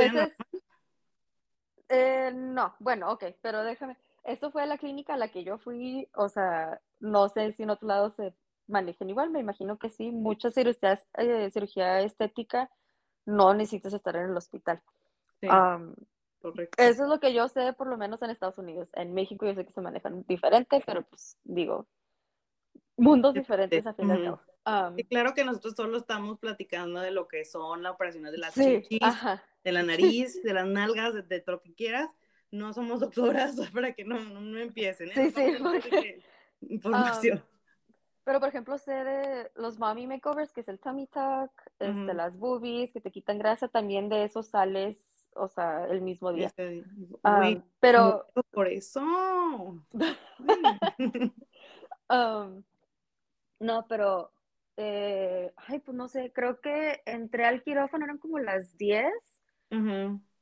eh, 1.90 2.32
no, 2.34 2.76
bueno, 2.80 3.12
ok, 3.12 3.26
pero 3.42 3.64
déjame. 3.64 3.98
Esto 4.28 4.52
fue 4.52 4.68
la 4.68 4.78
clínica 4.78 5.14
a 5.14 5.18
la 5.18 5.30
que 5.30 5.44
yo 5.44 5.58
fui, 5.58 6.08
o 6.14 6.30
sea, 6.30 6.82
no 7.00 7.30
sé 7.30 7.54
si 7.54 7.64
en 7.64 7.70
otro 7.70 7.88
lado 7.88 8.10
se 8.10 8.36
manejan 8.68 9.10
igual, 9.10 9.30
me 9.30 9.40
imagino 9.40 9.80
que 9.80 9.90
sí. 9.90 10.12
Muchas 10.12 10.54
cirugías, 10.54 11.08
eh, 11.18 11.50
cirugía 11.50 12.02
estética, 12.02 12.70
no 13.26 13.54
necesitas 13.54 13.94
estar 13.94 14.16
en 14.18 14.30
el 14.30 14.38
hospital. 14.38 14.84
Sí, 15.40 15.48
correcto. 16.42 16.84
Eso 16.84 17.04
es 17.04 17.10
lo 17.10 17.20
que 17.20 17.34
yo 17.34 17.48
sé, 17.48 17.74
por 17.74 17.88
lo 17.88 17.98
menos 17.98 18.22
en 18.22 18.30
Estados 18.30 18.58
Unidos. 18.58 18.90
En 18.94 19.14
México 19.14 19.46
yo 19.46 19.56
sé 19.56 19.66
que 19.66 19.72
se 19.72 19.82
manejan 19.82 20.24
diferente, 20.28 20.84
pero 20.86 21.04
pues 21.04 21.38
digo, 21.46 21.88
mundos 22.98 23.34
diferentes 23.34 23.88
a 23.88 23.94
fin 23.94 24.10
de 24.10 24.38
y 24.98 25.06
claro 25.06 25.34
que 25.34 25.46
nosotros 25.46 25.76
solo 25.78 25.98
estamos 25.98 26.40
platicando 26.40 27.00
de 27.00 27.12
lo 27.12 27.30
que 27.30 27.46
son 27.46 27.84
las 27.84 27.94
operaciones 27.94 28.34
de 28.34 28.38
las 28.38 28.54
chichis, 28.54 29.00
de 29.64 29.72
la 29.72 29.84
nariz, 29.84 30.44
de 30.44 30.54
las 30.54 30.68
nalgas, 30.68 31.14
de, 31.14 31.40
todo 31.40 31.56
lo 31.56 31.62
que 31.62 31.74
quieras. 31.74 32.10
No 32.52 32.74
somos 32.74 33.00
doctoras 33.00 33.56
para 33.74 33.94
que 33.94 34.04
no, 34.04 34.20
no, 34.20 34.58
empiecen. 34.58 35.10
¿eh? 35.10 35.14
Sí, 35.14 35.32
sí. 35.32 35.58
Información. 36.70 37.44
pero, 38.24 38.40
por 38.40 38.50
ejemplo, 38.50 38.78
sé 38.78 38.92
de 38.92 39.52
los 39.56 39.78
mommy 39.78 40.08
makeovers, 40.08 40.52
que 40.52 40.62
es 40.62 40.68
el 40.68 40.80
tummy 40.80 41.08
tuck, 41.08 41.52
este, 41.80 42.14
las 42.14 42.38
boobies, 42.38 42.94
que 42.94 43.02
te 43.02 43.12
quitan 43.12 43.38
grasa, 43.38 43.68
también 43.68 44.10
de 44.10 44.24
eso 44.24 44.44
sales, 44.44 45.30
o 45.36 45.48
sea, 45.48 45.86
el 45.86 46.02
mismo 46.02 46.34
día. 46.34 46.52
pero... 47.80 48.26
Por 48.52 48.68
eso. 48.68 49.02
no, 53.60 53.88
pero 53.88 54.32
eh, 54.78 55.52
ay, 55.58 55.80
pues 55.80 55.98
no 55.98 56.08
sé, 56.08 56.32
creo 56.32 56.62
que 56.62 57.02
entré 57.06 57.46
al 57.46 57.64
quirófano, 57.64 58.06
eran 58.06 58.20
como 58.20 58.38
las 58.38 58.78
10, 58.78 59.12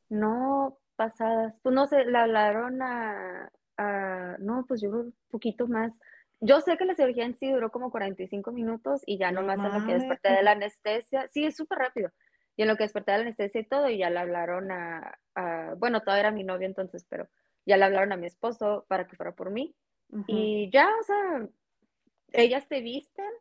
no 0.09 0.77
pasadas, 0.95 1.57
pues 1.61 1.73
no 1.75 1.87
sé, 1.87 2.05
le 2.05 2.17
hablaron 2.17 2.81
a, 2.81 3.51
no, 4.39 4.65
pues 4.67 4.81
yo 4.81 4.89
un 4.89 5.13
poquito 5.29 5.67
más. 5.67 5.99
Yo 6.41 6.61
sé 6.61 6.77
que 6.77 6.85
la 6.85 6.95
cirugía 6.95 7.25
en 7.25 7.35
sí 7.35 7.51
duró 7.51 7.71
como 7.71 7.91
45 7.91 8.51
minutos 8.51 9.01
y 9.05 9.17
ya 9.17 9.31
nomás 9.31 9.59
en 9.59 9.79
lo 9.79 9.87
que 9.87 9.93
desperté 9.93 10.33
de 10.33 10.43
la 10.43 10.51
anestesia, 10.51 11.27
sí, 11.27 11.45
es 11.45 11.55
súper 11.55 11.79
rápido. 11.79 12.11
Y 12.57 12.61
en 12.61 12.67
lo 12.67 12.77
que 12.77 12.83
desperté 12.83 13.11
de 13.11 13.17
la 13.17 13.23
anestesia 13.23 13.61
y 13.61 13.65
todo, 13.65 13.89
y 13.89 13.97
ya 13.97 14.09
le 14.09 14.19
hablaron 14.19 14.71
a, 14.71 15.17
bueno, 15.77 16.01
todavía 16.01 16.21
era 16.21 16.31
mi 16.31 16.43
novio 16.43 16.67
entonces, 16.67 17.05
pero 17.09 17.27
ya 17.65 17.77
le 17.77 17.85
hablaron 17.85 18.11
a 18.11 18.17
mi 18.17 18.27
esposo 18.27 18.85
para 18.87 19.07
que 19.07 19.15
fuera 19.15 19.33
por 19.33 19.51
mí. 19.51 19.75
Y 20.27 20.69
ya, 20.71 20.87
o 20.99 21.03
sea, 21.03 21.49
ellas 22.31 22.67
te 22.67 22.81
visten, 22.81 23.31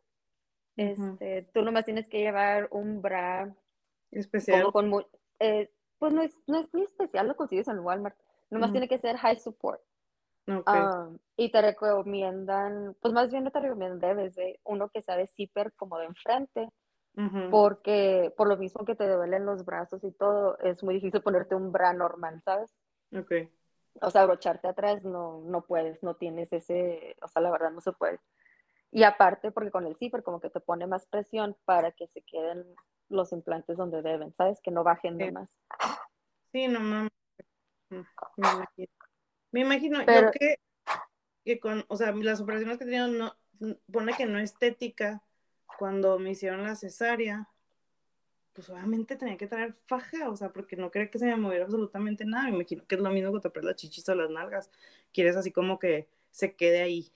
este, 0.75 1.47
tú 1.53 1.61
nomás 1.61 1.85
tienes 1.85 2.09
que 2.09 2.19
llevar 2.19 2.67
un 2.71 3.01
bra 3.01 3.53
especial. 4.11 4.71
Con, 4.71 4.91
eh, 5.39 5.71
pues 5.99 6.13
no 6.13 6.21
es, 6.21 6.39
no 6.47 6.59
es 6.59 6.73
ni 6.73 6.83
especial, 6.83 7.27
lo 7.27 7.35
consigues 7.35 7.67
en 7.67 7.79
Walmart. 7.79 8.17
Nomás 8.49 8.71
tiene 8.71 8.87
que 8.87 8.97
ser 8.97 9.17
high 9.17 9.39
support. 9.39 9.81
Um, 10.47 11.17
y 11.35 11.51
te 11.51 11.61
recomiendan, 11.61 12.95
pues 13.01 13.13
más 13.13 13.31
bien 13.31 13.43
no 13.43 13.51
te 13.51 13.59
recomiendan, 13.59 13.99
debes 13.99 14.35
de 14.35 14.59
uno 14.63 14.89
que 14.89 15.01
sea 15.01 15.17
de 15.17 15.27
zipper 15.27 15.73
como 15.73 15.97
de 15.97 16.05
enfrente, 16.05 16.69
porque 17.49 18.33
por 18.35 18.47
lo 18.49 18.57
mismo 18.57 18.83
que 18.83 18.95
te 18.95 19.09
duelen 19.09 19.45
los 19.45 19.63
brazos 19.63 20.03
y 20.03 20.11
todo, 20.11 20.59
es 20.59 20.83
muy 20.83 20.95
difícil 20.95 21.21
ponerte 21.21 21.55
un 21.55 21.71
bra 21.71 21.93
normal, 21.93 22.41
¿sabes? 22.43 22.75
Ok. 23.17 23.31
O 24.01 24.11
sea, 24.11 24.23
abrocharte 24.23 24.67
atrás 24.67 25.05
no, 25.05 25.41
no 25.45 25.61
puedes, 25.61 26.03
no 26.03 26.15
tienes 26.15 26.51
ese, 26.51 27.15
o 27.21 27.27
sea, 27.29 27.41
la 27.41 27.51
verdad 27.51 27.71
no 27.71 27.79
se 27.79 27.93
puede. 27.93 28.19
Y 28.91 29.03
aparte, 29.03 29.51
porque 29.51 29.71
con 29.71 29.87
el 29.87 29.95
zipper 29.95 30.23
como 30.23 30.41
que 30.41 30.49
te 30.49 30.59
pone 30.59 30.87
más 30.87 31.05
presión 31.05 31.55
para 31.65 31.91
que 31.91 32.07
se 32.07 32.21
queden 32.21 32.65
los 33.09 33.31
implantes 33.31 33.77
donde 33.77 34.01
deben, 34.01 34.33
¿sabes? 34.35 34.59
Que 34.61 34.71
no 34.71 34.83
bajen 34.83 35.17
de 35.17 35.31
más. 35.31 35.49
Sí, 36.51 36.67
no 36.67 36.79
mames. 36.79 37.11
Mm, 37.89 38.01
me 38.37 38.51
imagino. 38.51 38.91
Me 39.51 39.61
imagino, 39.61 39.99
yo 39.99 40.31
que, 40.31 40.59
que 41.45 41.59
con, 41.59 41.85
o 41.87 41.95
sea, 41.95 42.11
las 42.11 42.41
operaciones 42.41 42.77
que 42.77 42.83
he 42.83 42.87
tenido, 42.87 43.07
no, 43.07 43.35
pone 43.91 44.13
que 44.13 44.25
no 44.25 44.39
estética, 44.39 45.23
cuando 45.77 46.19
me 46.19 46.31
hicieron 46.31 46.63
la 46.63 46.75
cesárea, 46.75 47.49
pues 48.53 48.69
obviamente 48.69 49.15
tenía 49.17 49.37
que 49.37 49.47
traer 49.47 49.73
faja, 49.73 50.29
o 50.29 50.35
sea, 50.35 50.49
porque 50.49 50.77
no 50.77 50.89
quería 50.89 51.11
que 51.11 51.19
se 51.19 51.25
me 51.25 51.35
moviera 51.35 51.65
absolutamente 51.65 52.25
nada. 52.25 52.45
Me 52.45 52.55
imagino 52.55 52.85
que 52.87 52.95
es 52.95 53.01
lo 53.01 53.09
mismo 53.09 53.33
que 53.33 53.49
te 53.49 53.61
las 53.61 53.75
chichis 53.75 54.07
o 54.07 54.15
las 54.15 54.29
nalgas. 54.29 54.71
Quieres 55.13 55.35
así 55.35 55.51
como 55.51 55.77
que 55.77 56.07
se 56.31 56.55
quede 56.55 56.81
ahí 56.81 57.11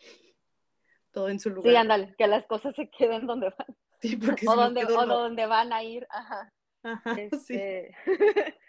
todo 1.12 1.30
en 1.30 1.40
su 1.40 1.50
lugar. 1.50 1.72
Sí, 1.72 1.78
ándale, 1.78 2.14
que 2.18 2.28
las 2.28 2.46
cosas 2.46 2.76
se 2.76 2.90
queden 2.90 3.26
donde 3.26 3.54
van. 3.58 3.76
Sí, 4.02 4.16
porque 4.16 4.48
o, 4.48 4.56
donde, 4.56 4.86
o 4.86 5.06
donde 5.06 5.46
van 5.46 5.74
a 5.74 5.84
ir, 5.84 6.08
ajá. 6.10 6.54
Ajá, 6.84 7.16
sí. 7.46 7.56
Este, 7.56 7.96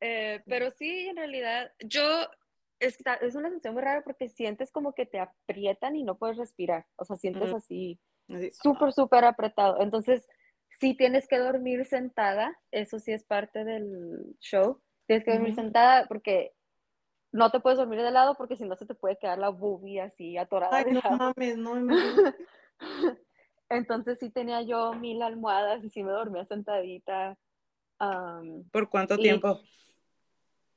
eh, 0.00 0.42
pero 0.46 0.70
sí, 0.70 1.08
en 1.08 1.16
realidad, 1.16 1.72
yo 1.80 2.02
es, 2.80 2.96
es 3.20 3.34
una 3.34 3.48
sensación 3.48 3.74
muy 3.74 3.82
rara 3.82 4.02
porque 4.02 4.28
sientes 4.28 4.70
como 4.70 4.94
que 4.94 5.06
te 5.06 5.18
aprietan 5.18 5.96
y 5.96 6.04
no 6.04 6.16
puedes 6.16 6.36
respirar. 6.36 6.86
O 6.96 7.04
sea, 7.04 7.16
sientes 7.16 7.52
así 7.52 8.00
Así, 8.28 8.50
súper, 8.52 8.92
súper 8.92 9.24
apretado. 9.24 9.80
Entonces, 9.80 10.28
si 10.80 10.94
tienes 10.94 11.26
que 11.26 11.38
dormir 11.38 11.86
sentada, 11.86 12.58
eso 12.70 12.98
sí 12.98 13.12
es 13.12 13.24
parte 13.24 13.64
del 13.64 14.36
show. 14.40 14.80
Tienes 15.06 15.24
que 15.24 15.32
dormir 15.32 15.54
sentada 15.54 16.06
porque 16.06 16.52
no 17.32 17.50
te 17.50 17.60
puedes 17.60 17.78
dormir 17.78 18.02
de 18.02 18.10
lado 18.10 18.34
porque 18.36 18.56
si 18.56 18.64
no 18.64 18.76
se 18.76 18.86
te 18.86 18.94
puede 18.94 19.18
quedar 19.18 19.38
la 19.38 19.48
boobie 19.48 20.00
así 20.00 20.36
atorada 20.36 20.76
Ay, 20.76 20.84
de 20.84 20.92
no 20.92 21.00
lado. 21.02 21.16
mames, 21.16 21.56
no, 21.56 21.78
imagínate. 21.78 22.36
Entonces 23.70 24.18
sí 24.18 24.30
tenía 24.30 24.62
yo 24.62 24.94
mil 24.94 25.22
almohadas 25.22 25.84
y 25.84 25.90
sí 25.90 26.02
me 26.02 26.12
dormía 26.12 26.44
sentadita. 26.46 27.36
Am, 27.98 28.64
¿Por 28.70 28.88
cuánto 28.88 29.16
Y- 29.18 29.22
tiempo? 29.22 29.60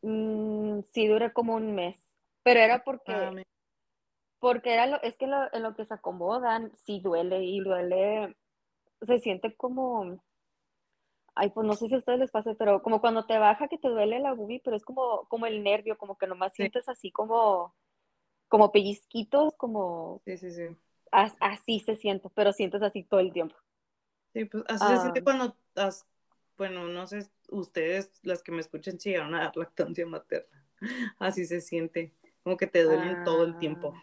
mm, 0.02 0.82
sí 0.94 1.08
duré 1.08 1.32
como 1.34 1.56
un 1.56 1.74
mes, 1.76 1.98
pero 2.44 2.60
era 2.60 2.84
porque, 2.84 3.14
Mames. 3.14 3.46
porque 4.40 4.74
era 4.74 4.88
lo, 4.88 5.02
es 5.04 5.16
que 5.18 5.28
lo- 5.28 5.54
en 5.54 5.64
lo 5.64 5.76
que 5.76 5.86
se 5.86 5.94
acomodan 5.94 6.72
sí 6.86 7.00
duele 7.02 7.44
y 7.44 7.60
duele, 7.60 8.36
se 9.02 9.20
siente 9.20 9.56
como, 9.56 10.22
ay, 11.36 11.50
pues 11.52 11.66
no 11.68 11.74
sé 11.74 11.88
si 11.88 11.94
a 11.96 11.98
ustedes 12.00 12.20
les 12.20 12.32
pasa, 12.32 12.54
pero 12.56 12.82
como 12.82 13.00
cuando 13.02 13.26
te 13.26 13.38
baja 13.38 13.68
que 13.68 13.78
te 13.78 13.88
duele 13.90 14.20
la 14.20 14.34
boobie, 14.34 14.62
pero 14.64 14.76
es 14.76 14.84
como, 14.84 15.26
como 15.30 15.46
el 15.46 15.64
nervio, 15.64 15.98
como 15.98 16.18
que 16.18 16.28
nomás 16.28 16.54
Sí. 16.54 16.58
sientes 16.58 16.90
así 16.90 17.12
como, 17.12 17.74
como 18.50 18.72
pellizquitos, 18.72 19.56
como 19.56 20.22
Sí, 20.26 20.38
sí, 20.38 20.52
sí. 20.52 20.76
As- 21.12 21.38
así 21.40 21.80
se 21.80 21.96
siente, 21.96 22.30
pero 22.34 22.52
sientes 22.54 22.82
así 22.82 23.04
todo 23.04 23.20
el 23.20 23.32
tiempo. 23.34 23.56
Sí, 24.34 24.46
pues 24.46 24.64
así 24.68 24.86
se 24.88 25.02
siente 25.02 25.20
Ah. 25.20 25.24
cuando, 25.24 25.58
has- 25.76 26.06
bueno, 26.58 26.88
no 26.88 27.08
sé, 27.08 27.30
ustedes, 27.50 28.20
las 28.24 28.42
que 28.44 28.52
me 28.52 28.62
escuchen, 28.62 29.00
si 29.00 29.10
llegaron 29.12 29.36
a 29.36 29.40
dar 29.46 29.58
lactancia 29.58 30.06
materna. 30.06 30.64
Así 31.20 31.46
se 31.46 31.62
siente, 31.62 32.14
como 32.44 32.58
que 32.58 32.68
te 32.68 32.84
duelen 32.84 33.24
todo 33.24 33.44
el 33.44 33.58
tiempo. 33.60 33.94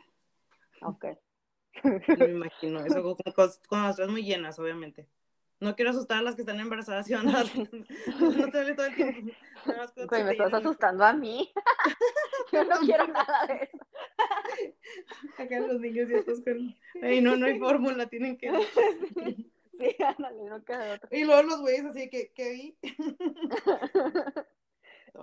Ah, 0.81 0.89
Ok. 0.89 1.07
Me 2.19 2.31
imagino 2.31 2.81
eso, 2.81 3.03
como 3.03 3.17
cuando, 3.35 3.55
cuando 3.69 3.91
estás 3.91 4.09
muy 4.09 4.23
llenas, 4.23 4.59
obviamente. 4.59 5.07
No 5.61 5.75
quiero 5.75 5.91
asustar 5.91 6.19
a 6.19 6.23
las 6.23 6.37
que 6.37 6.43
están 6.43 6.61
embarazadas 6.61 7.09
y 7.11 7.15
van 7.15 7.29
a 7.29 7.33
dar 7.33 7.47
No 7.57 8.49
te 8.51 8.59
duele 8.59 8.75
todo 8.75 8.87
el 8.87 8.95
tiempo. 8.95 9.33
Nada 9.67 9.79
más 9.79 9.95
me 9.97 10.31
estás 10.33 10.55
asustando 10.55 11.05
a 11.05 11.13
mí. 11.13 11.53
Yo 12.53 12.65
no 12.65 12.77
quiero 12.79 13.07
nada 13.09 13.47
de 13.49 13.55
eso. 13.65 13.79
Acá 15.39 15.61
los 15.61 15.81
niños 15.81 16.09
ya 16.09 16.19
estás 16.19 16.41
con... 16.41 16.75
Ay, 17.03 17.21
no, 17.21 17.37
no 17.37 17.47
hay 17.47 17.59
fórmula, 17.59 18.07
tienen 18.07 18.37
que... 18.37 18.51
Sí, 19.79 19.95
sí, 19.97 20.03
ándale, 20.03 20.45
no 20.45 20.65
queda 20.65 20.85
de 20.85 20.93
otra. 20.95 21.09
Y 21.13 21.25
luego 21.25 21.43
los 21.43 21.61
güeyes 21.61 21.85
así 21.85 22.11
que, 22.11 22.33
¿qué 22.35 22.51
vi? 22.51 22.79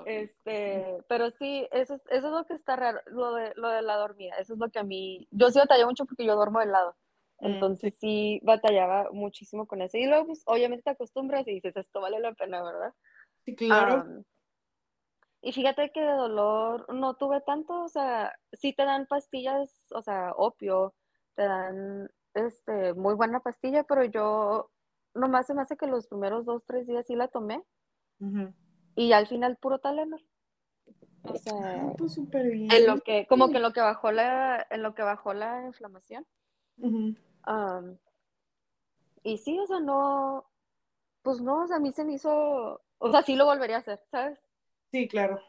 Este, 0.06 0.98
pero 1.08 1.32
sí, 1.32 1.68
eso 1.72 1.96
es, 1.96 2.04
eso 2.10 2.28
es 2.28 2.34
lo 2.34 2.46
que 2.46 2.54
está 2.54 2.76
raro, 2.76 3.02
lo 3.08 3.34
de, 3.34 3.54
lo 3.56 3.70
de 3.70 3.82
la 3.82 3.96
dormida, 3.98 4.36
eso 4.36 4.54
es 4.54 4.60
lo 4.60 4.70
que 4.70 4.80
a 4.80 4.84
mí, 4.84 5.28
yo 5.32 5.50
sí 5.52 5.60
batallé 5.60 5.86
mucho 5.86 6.06
porque 6.06 6.26
yo 6.26 6.36
duermo 6.36 6.60
de 6.60 6.68
lado, 6.68 6.96
Mm, 7.40 7.48
entonces 7.48 7.96
sí 8.00 8.40
batallaba 8.44 9.10
muchísimo 9.12 9.68
con 9.68 9.82
eso, 9.82 9.98
y 9.98 10.06
luego 10.06 10.28
pues 10.28 10.42
obviamente 10.46 10.84
te 10.84 10.92
acostumbras 10.92 11.48
y 11.48 11.56
dices, 11.56 11.76
esto 11.76 12.02
vale 12.02 12.20
la 12.20 12.34
pena, 12.34 12.64
¿verdad? 12.64 12.94
Sí, 13.44 13.56
claro. 13.56 14.24
Y 15.46 15.52
fíjate 15.52 15.92
que 15.92 16.02
de 16.02 16.12
dolor 16.12 16.92
no 16.92 17.14
tuve 17.14 17.40
tanto, 17.40 17.84
o 17.84 17.88
sea, 17.88 18.34
sí 18.54 18.74
te 18.74 18.84
dan 18.84 19.06
pastillas, 19.06 19.72
o 19.92 20.02
sea, 20.02 20.32
opio, 20.36 20.96
te 21.36 21.44
dan, 21.44 22.10
este, 22.34 22.96
muy 22.96 23.14
buena 23.14 23.42
pastilla, 23.42 23.84
pero 23.84 24.04
yo, 24.06 24.72
nomás 25.14 25.46
se 25.46 25.54
me 25.54 25.62
hace 25.62 25.78
que 25.78 25.86
los 25.86 26.08
primeros 26.08 26.46
dos, 26.46 26.64
tres 26.66 26.88
días 26.88 27.06
sí 27.06 27.16
la 27.16 27.28
tomé, 27.28 27.64
y 28.96 29.12
al 29.12 29.28
final 29.28 29.58
puro 29.58 29.78
Tylenol. 29.78 30.26
O 31.22 31.36
sea, 31.36 31.54
Ah, 31.54 31.94
pues 31.96 32.20
bien. 32.32 32.72
en 32.72 32.88
lo 32.88 33.02
que, 33.02 33.28
como 33.28 33.50
que 33.50 33.58
en 33.58 33.62
lo 33.62 33.72
que 33.72 33.82
bajó 33.82 34.12
la, 34.12 34.66
en 34.72 34.82
lo 34.82 34.96
que 34.96 35.04
bajó 35.04 35.36
la 35.36 35.64
inflamación. 35.68 36.26
Y 39.22 39.38
sí, 39.38 39.60
o 39.60 39.68
sea, 39.68 39.80
no, 39.80 40.50
pues 41.22 41.40
no, 41.40 41.66
o 41.66 41.68
sea, 41.68 41.76
a 41.76 41.80
mí 41.80 41.92
se 41.92 42.04
me 42.04 42.14
hizo, 42.14 42.82
o 42.98 43.12
sea, 43.12 43.22
sí 43.22 43.36
lo 43.36 43.46
volvería 43.46 43.76
a 43.76 43.80
hacer, 43.80 44.02
¿sabes? 44.10 44.40
Sí, 44.96 45.10
claro. 45.10 45.42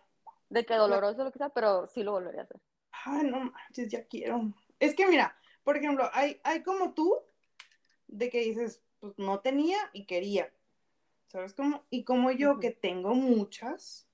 De 0.51 0.67
que 0.67 0.75
doloroso 0.75 1.23
lo 1.23 1.31
que 1.31 1.39
sea, 1.39 1.51
pero 1.51 1.87
sí 1.87 2.03
lo 2.03 2.11
volvería 2.11 2.41
a 2.41 2.45
hacer. 2.47 2.61
Ay, 3.05 3.31
no 3.31 3.39
manches, 3.39 3.89
ya 3.89 4.05
quiero. 4.05 4.53
Es 4.81 4.97
que 4.97 5.07
mira, 5.07 5.39
por 5.63 5.77
ejemplo, 5.77 6.11
hay, 6.13 6.41
hay 6.43 6.65
como 6.65 6.95
tú, 6.95 7.17
de 8.09 8.29
que 8.29 8.41
dices, 8.41 8.83
pues 8.99 9.17
no 9.19 9.39
tenía 9.39 9.79
y 9.93 10.07
quería. 10.07 10.53
¿Sabes 11.29 11.55
cómo? 11.55 11.85
Y 11.91 12.03
como 12.03 12.33
yo, 12.33 12.59
que 12.59 12.73
tengo 12.73 13.15
muchas, 13.15 14.09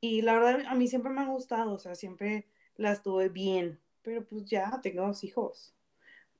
y 0.00 0.22
la 0.22 0.34
verdad 0.34 0.64
a 0.68 0.76
mí 0.76 0.86
siempre 0.86 1.10
me 1.10 1.22
han 1.22 1.32
gustado, 1.32 1.72
o 1.72 1.78
sea, 1.80 1.96
siempre 1.96 2.46
las 2.76 3.02
tuve 3.02 3.28
bien, 3.28 3.80
pero 4.02 4.24
pues 4.24 4.44
ya 4.44 4.78
tengo 4.80 5.08
dos 5.08 5.24
hijos. 5.24 5.74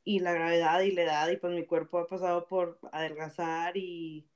Y 0.05 0.21
la 0.21 0.33
gravedad 0.33 0.79
y 0.83 0.93
la 0.93 1.03
edad, 1.03 1.29
y 1.29 1.39
pues 1.39 1.53
mi 1.53 1.67
cuerpo 1.67 1.99
ha 1.99 2.07
pasado 2.07 2.47
por 2.47 2.79
adelgazar 2.93 3.77
y, 3.77 4.29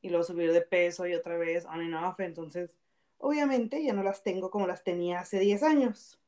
y 0.00 0.08
luego 0.08 0.24
subir 0.24 0.54
de 0.54 0.62
peso 0.62 1.06
y 1.06 1.12
otra 1.12 1.36
vez 1.36 1.66
on 1.66 1.82
and 1.82 1.94
off, 1.94 2.18
entonces 2.20 2.78
obviamente 3.20 3.82
ya 3.82 3.92
no 3.92 4.02
las 4.02 4.22
tengo 4.22 4.50
como 4.50 4.66
las 4.66 4.82
tenía 4.82 5.20
hace 5.20 5.38
10 5.38 5.62
años. 5.62 6.18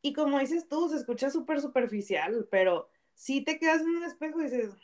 Y 0.00 0.12
como 0.14 0.38
dices 0.38 0.68
tú, 0.68 0.88
se 0.88 0.96
escucha 0.96 1.30
súper 1.30 1.60
superficial, 1.60 2.48
pero 2.50 2.88
si 3.14 3.42
te 3.42 3.58
quedas 3.58 3.82
en 3.82 3.88
un 3.88 4.04
espejo 4.04 4.40
y 4.40 4.44
dices, 4.44 4.74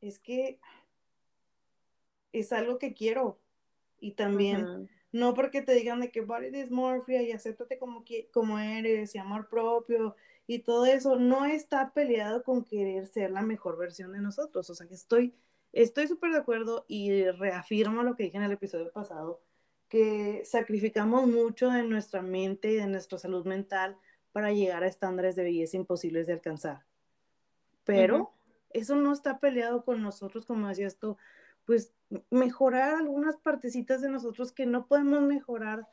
es 0.00 0.18
que 0.18 0.58
es 2.32 2.52
algo 2.52 2.78
que 2.78 2.94
quiero. 2.94 3.38
Y 4.00 4.12
también, 4.12 4.88
no 5.12 5.34
porque 5.34 5.62
te 5.62 5.74
digan 5.74 6.00
de 6.00 6.10
que 6.10 6.22
body 6.22 6.50
dysmorphia 6.50 7.22
y 7.22 7.32
acéptate 7.32 7.78
como, 7.78 8.04
que, 8.04 8.28
como 8.32 8.58
eres 8.58 9.14
y 9.14 9.18
amor 9.18 9.48
propio 9.48 10.16
y 10.46 10.60
todo 10.60 10.86
eso, 10.86 11.16
no 11.16 11.44
está 11.44 11.92
peleado 11.92 12.42
con 12.42 12.64
querer 12.64 13.06
ser 13.06 13.30
la 13.30 13.42
mejor 13.42 13.76
versión 13.78 14.12
de 14.12 14.20
nosotros. 14.20 14.68
O 14.70 14.74
sea 14.74 14.88
que 14.88 14.94
estoy 14.94 15.34
estoy 15.72 16.06
súper 16.06 16.32
de 16.32 16.38
acuerdo 16.38 16.84
y 16.88 17.24
reafirmo 17.30 18.02
lo 18.02 18.14
que 18.14 18.24
dije 18.24 18.36
en 18.36 18.44
el 18.44 18.52
episodio 18.52 18.90
pasado, 18.92 19.40
que 19.92 20.42
sacrificamos 20.46 21.26
mucho 21.26 21.68
de 21.68 21.82
nuestra 21.82 22.22
mente 22.22 22.70
y 22.70 22.76
de 22.76 22.86
nuestra 22.86 23.18
salud 23.18 23.44
mental 23.44 23.98
para 24.32 24.50
llegar 24.50 24.82
a 24.82 24.86
estándares 24.86 25.36
de 25.36 25.42
belleza 25.42 25.76
imposibles 25.76 26.26
de 26.26 26.32
alcanzar. 26.32 26.86
Pero 27.84 28.16
Ujú. 28.16 28.28
eso 28.70 28.96
no 28.96 29.12
está 29.12 29.38
peleado 29.38 29.84
con 29.84 30.00
nosotros, 30.00 30.46
como 30.46 30.66
decías 30.68 30.96
tú, 30.96 31.18
pues 31.66 31.92
mejorar 32.30 32.94
algunas 32.94 33.36
partecitas 33.36 34.00
de 34.00 34.08
nosotros 34.08 34.50
que 34.50 34.64
no 34.64 34.86
podemos 34.86 35.20
mejorar, 35.24 35.86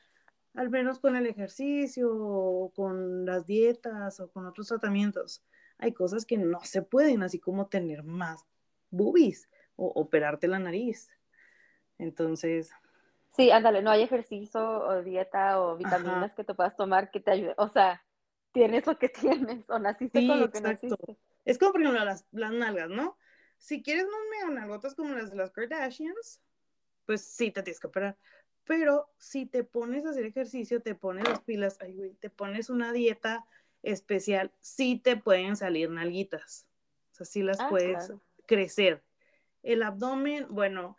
al 0.54 0.70
menos 0.70 1.00
con 1.00 1.18
el 1.18 1.28
ejercicio 1.28 2.10
o 2.10 2.72
con 2.72 3.26
las 3.26 3.46
dietas 3.48 4.22
o 4.22 4.32
con 4.32 4.46
otros 4.46 4.70
tratamientos. 4.70 5.44
Hay 5.78 5.92
cosas 5.92 6.26
que 6.26 6.38
no 6.38 6.62
se 6.62 6.84
pueden, 6.84 7.22
así 7.22 7.38
como 7.38 7.68
tener 7.68 8.04
más 8.04 8.46
boobies 8.92 9.50
o 9.76 9.88
operarte 9.88 10.48
la 10.48 10.60
nariz. 10.60 11.10
Entonces, 11.98 12.72
Sí, 13.36 13.52
ándale, 13.52 13.82
no 13.82 13.92
hay 13.92 14.02
ejercicio 14.02 14.62
o 14.62 15.02
dieta 15.02 15.62
o 15.62 15.78
vitaminas 15.78 16.26
Ajá. 16.26 16.36
que 16.36 16.44
te 16.44 16.54
puedas 16.54 16.76
tomar 16.76 17.12
que 17.12 17.20
te 17.20 17.32
ayude. 17.32 17.54
O 17.58 17.68
sea, 17.68 18.04
tienes 18.52 18.86
lo 18.88 18.98
que 18.98 19.10
tienes 19.10 19.70
o 19.70 19.80
naciste 19.80 20.20
Sí, 20.20 20.28
con 20.28 20.40
lo 20.40 20.52
que 20.52 20.62
naciste. 20.62 21.18
es 21.46 21.58
como 21.58 21.72
por 21.72 21.82
ejemplo 21.82 22.04
las, 22.04 22.26
las 22.32 22.52
nalgas, 22.52 22.90
¿no? 22.90 23.18
Si 23.58 23.84
quieres 23.84 24.06
mega 24.32 24.54
nalgotas 24.54 24.96
como 24.96 25.14
las 25.14 25.32
de 25.32 25.38
las 25.38 25.52
Kardashians, 25.52 26.42
pues 27.06 27.22
sí 27.22 27.52
te 27.52 27.62
tienes 27.64 27.80
que 27.80 27.88
operar. 27.88 28.18
Pero 28.66 29.10
si 29.18 29.46
te 29.46 29.64
pones 29.64 30.06
a 30.06 30.12
hacer 30.12 30.26
ejercicio, 30.26 30.82
te 30.82 30.96
pones 30.96 31.28
las 31.28 31.42
pilas, 31.42 31.78
ay, 31.82 31.94
güey, 31.96 32.14
te 32.14 32.30
pones 32.30 32.70
una 32.70 32.94
dieta 32.94 33.46
especial, 33.82 34.52
sí 34.60 35.00
te 35.00 35.18
pueden 35.18 35.56
salir 35.56 35.90
nalguitas. 35.90 36.68
O 37.12 37.16
sea, 37.16 37.26
sí 37.26 37.42
las 37.42 37.60
Ah, 37.60 37.70
puedes 37.70 38.08
claro. 38.08 38.22
crecer. 38.46 39.04
El 39.64 39.84
abdomen, 39.84 40.46
bueno, 40.50 40.98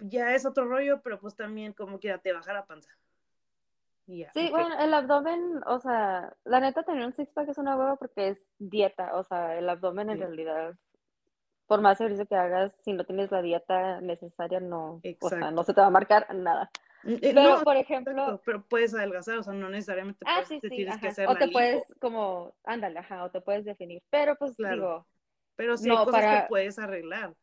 ya 0.00 0.34
es 0.34 0.46
otro 0.46 0.66
rollo, 0.66 1.00
pero 1.02 1.20
pues 1.20 1.34
también 1.36 1.72
como 1.72 1.98
quiera 2.00 2.18
te 2.18 2.32
baja 2.32 2.52
la 2.52 2.66
panza. 2.66 2.90
Y 4.06 4.20
ya, 4.20 4.34
Sí, 4.34 4.48
ok. 4.48 4.50
bueno, 4.50 4.74
el 4.80 4.92
abdomen, 4.92 5.60
o 5.66 5.78
sea, 5.78 6.34
la 6.44 6.58
neta 6.60 6.82
tener 6.82 7.06
un 7.06 7.12
six-pack 7.12 7.48
es 7.50 7.58
una 7.58 7.76
hueva 7.76 7.96
porque 7.96 8.28
es 8.30 8.44
dieta, 8.58 9.14
o 9.16 9.22
sea, 9.22 9.56
el 9.56 9.68
abdomen 9.68 10.10
en 10.10 10.18
Sí. 10.18 10.18
realidad, 10.18 10.74
por 11.66 11.80
más 11.82 12.00
ejercicio 12.00 12.26
que 12.26 12.36
hagas, 12.36 12.74
si 12.84 12.92
no 12.94 13.04
tienes 13.04 13.30
la 13.32 13.42
dieta 13.42 14.00
necesaria, 14.00 14.60
no, 14.60 15.02
o 15.20 15.28
sea, 15.30 15.50
no 15.52 15.64
se 15.64 15.74
te 15.74 15.80
va 15.80 15.88
a 15.88 15.90
marcar 15.90 16.34
nada. 16.34 16.70
Eh, 17.04 17.32
Pero, 17.34 17.42
no, 17.42 17.62
por 17.64 17.76
ejemplo, 17.76 18.12
exacto, 18.12 18.42
pero 18.44 18.64
puedes 18.66 18.94
adelgazar, 18.94 19.38
o 19.38 19.42
sea, 19.42 19.52
no 19.52 19.68
necesariamente 19.68 20.26
ah, 20.26 20.32
puedes- 20.34 20.48
sí, 20.48 20.60
te 20.60 20.68
sí, 20.68 20.76
tienes 20.76 20.96
que 20.98 21.06
ajá, 21.06 21.08
hacer 21.08 21.28
o 21.30 21.34
te 21.36 21.46
lipo, 21.46 21.52
puedes 21.52 21.94
como, 22.00 22.54
ándale, 22.64 22.98
ajá, 23.00 23.24
o 23.24 23.30
te 23.30 23.40
puedes 23.40 23.64
definir, 23.64 24.02
pero 24.10 24.36
pues 24.36 24.56
claro. 24.56 24.82
digo, 24.82 25.06
Pero 25.56 25.76
sí 25.76 25.90
hay 25.90 25.96
no, 25.96 26.04
cosas 26.04 26.26
que 26.26 26.38
para, 26.38 26.48
puedes 26.48 26.78
arreglar 26.78 27.34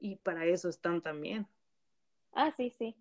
y 0.00 0.16
para 0.16 0.46
eso 0.46 0.68
están 0.68 1.02
también. 1.02 1.46
Ah, 2.32 2.50
sí, 2.52 2.70
sí. 2.70 2.96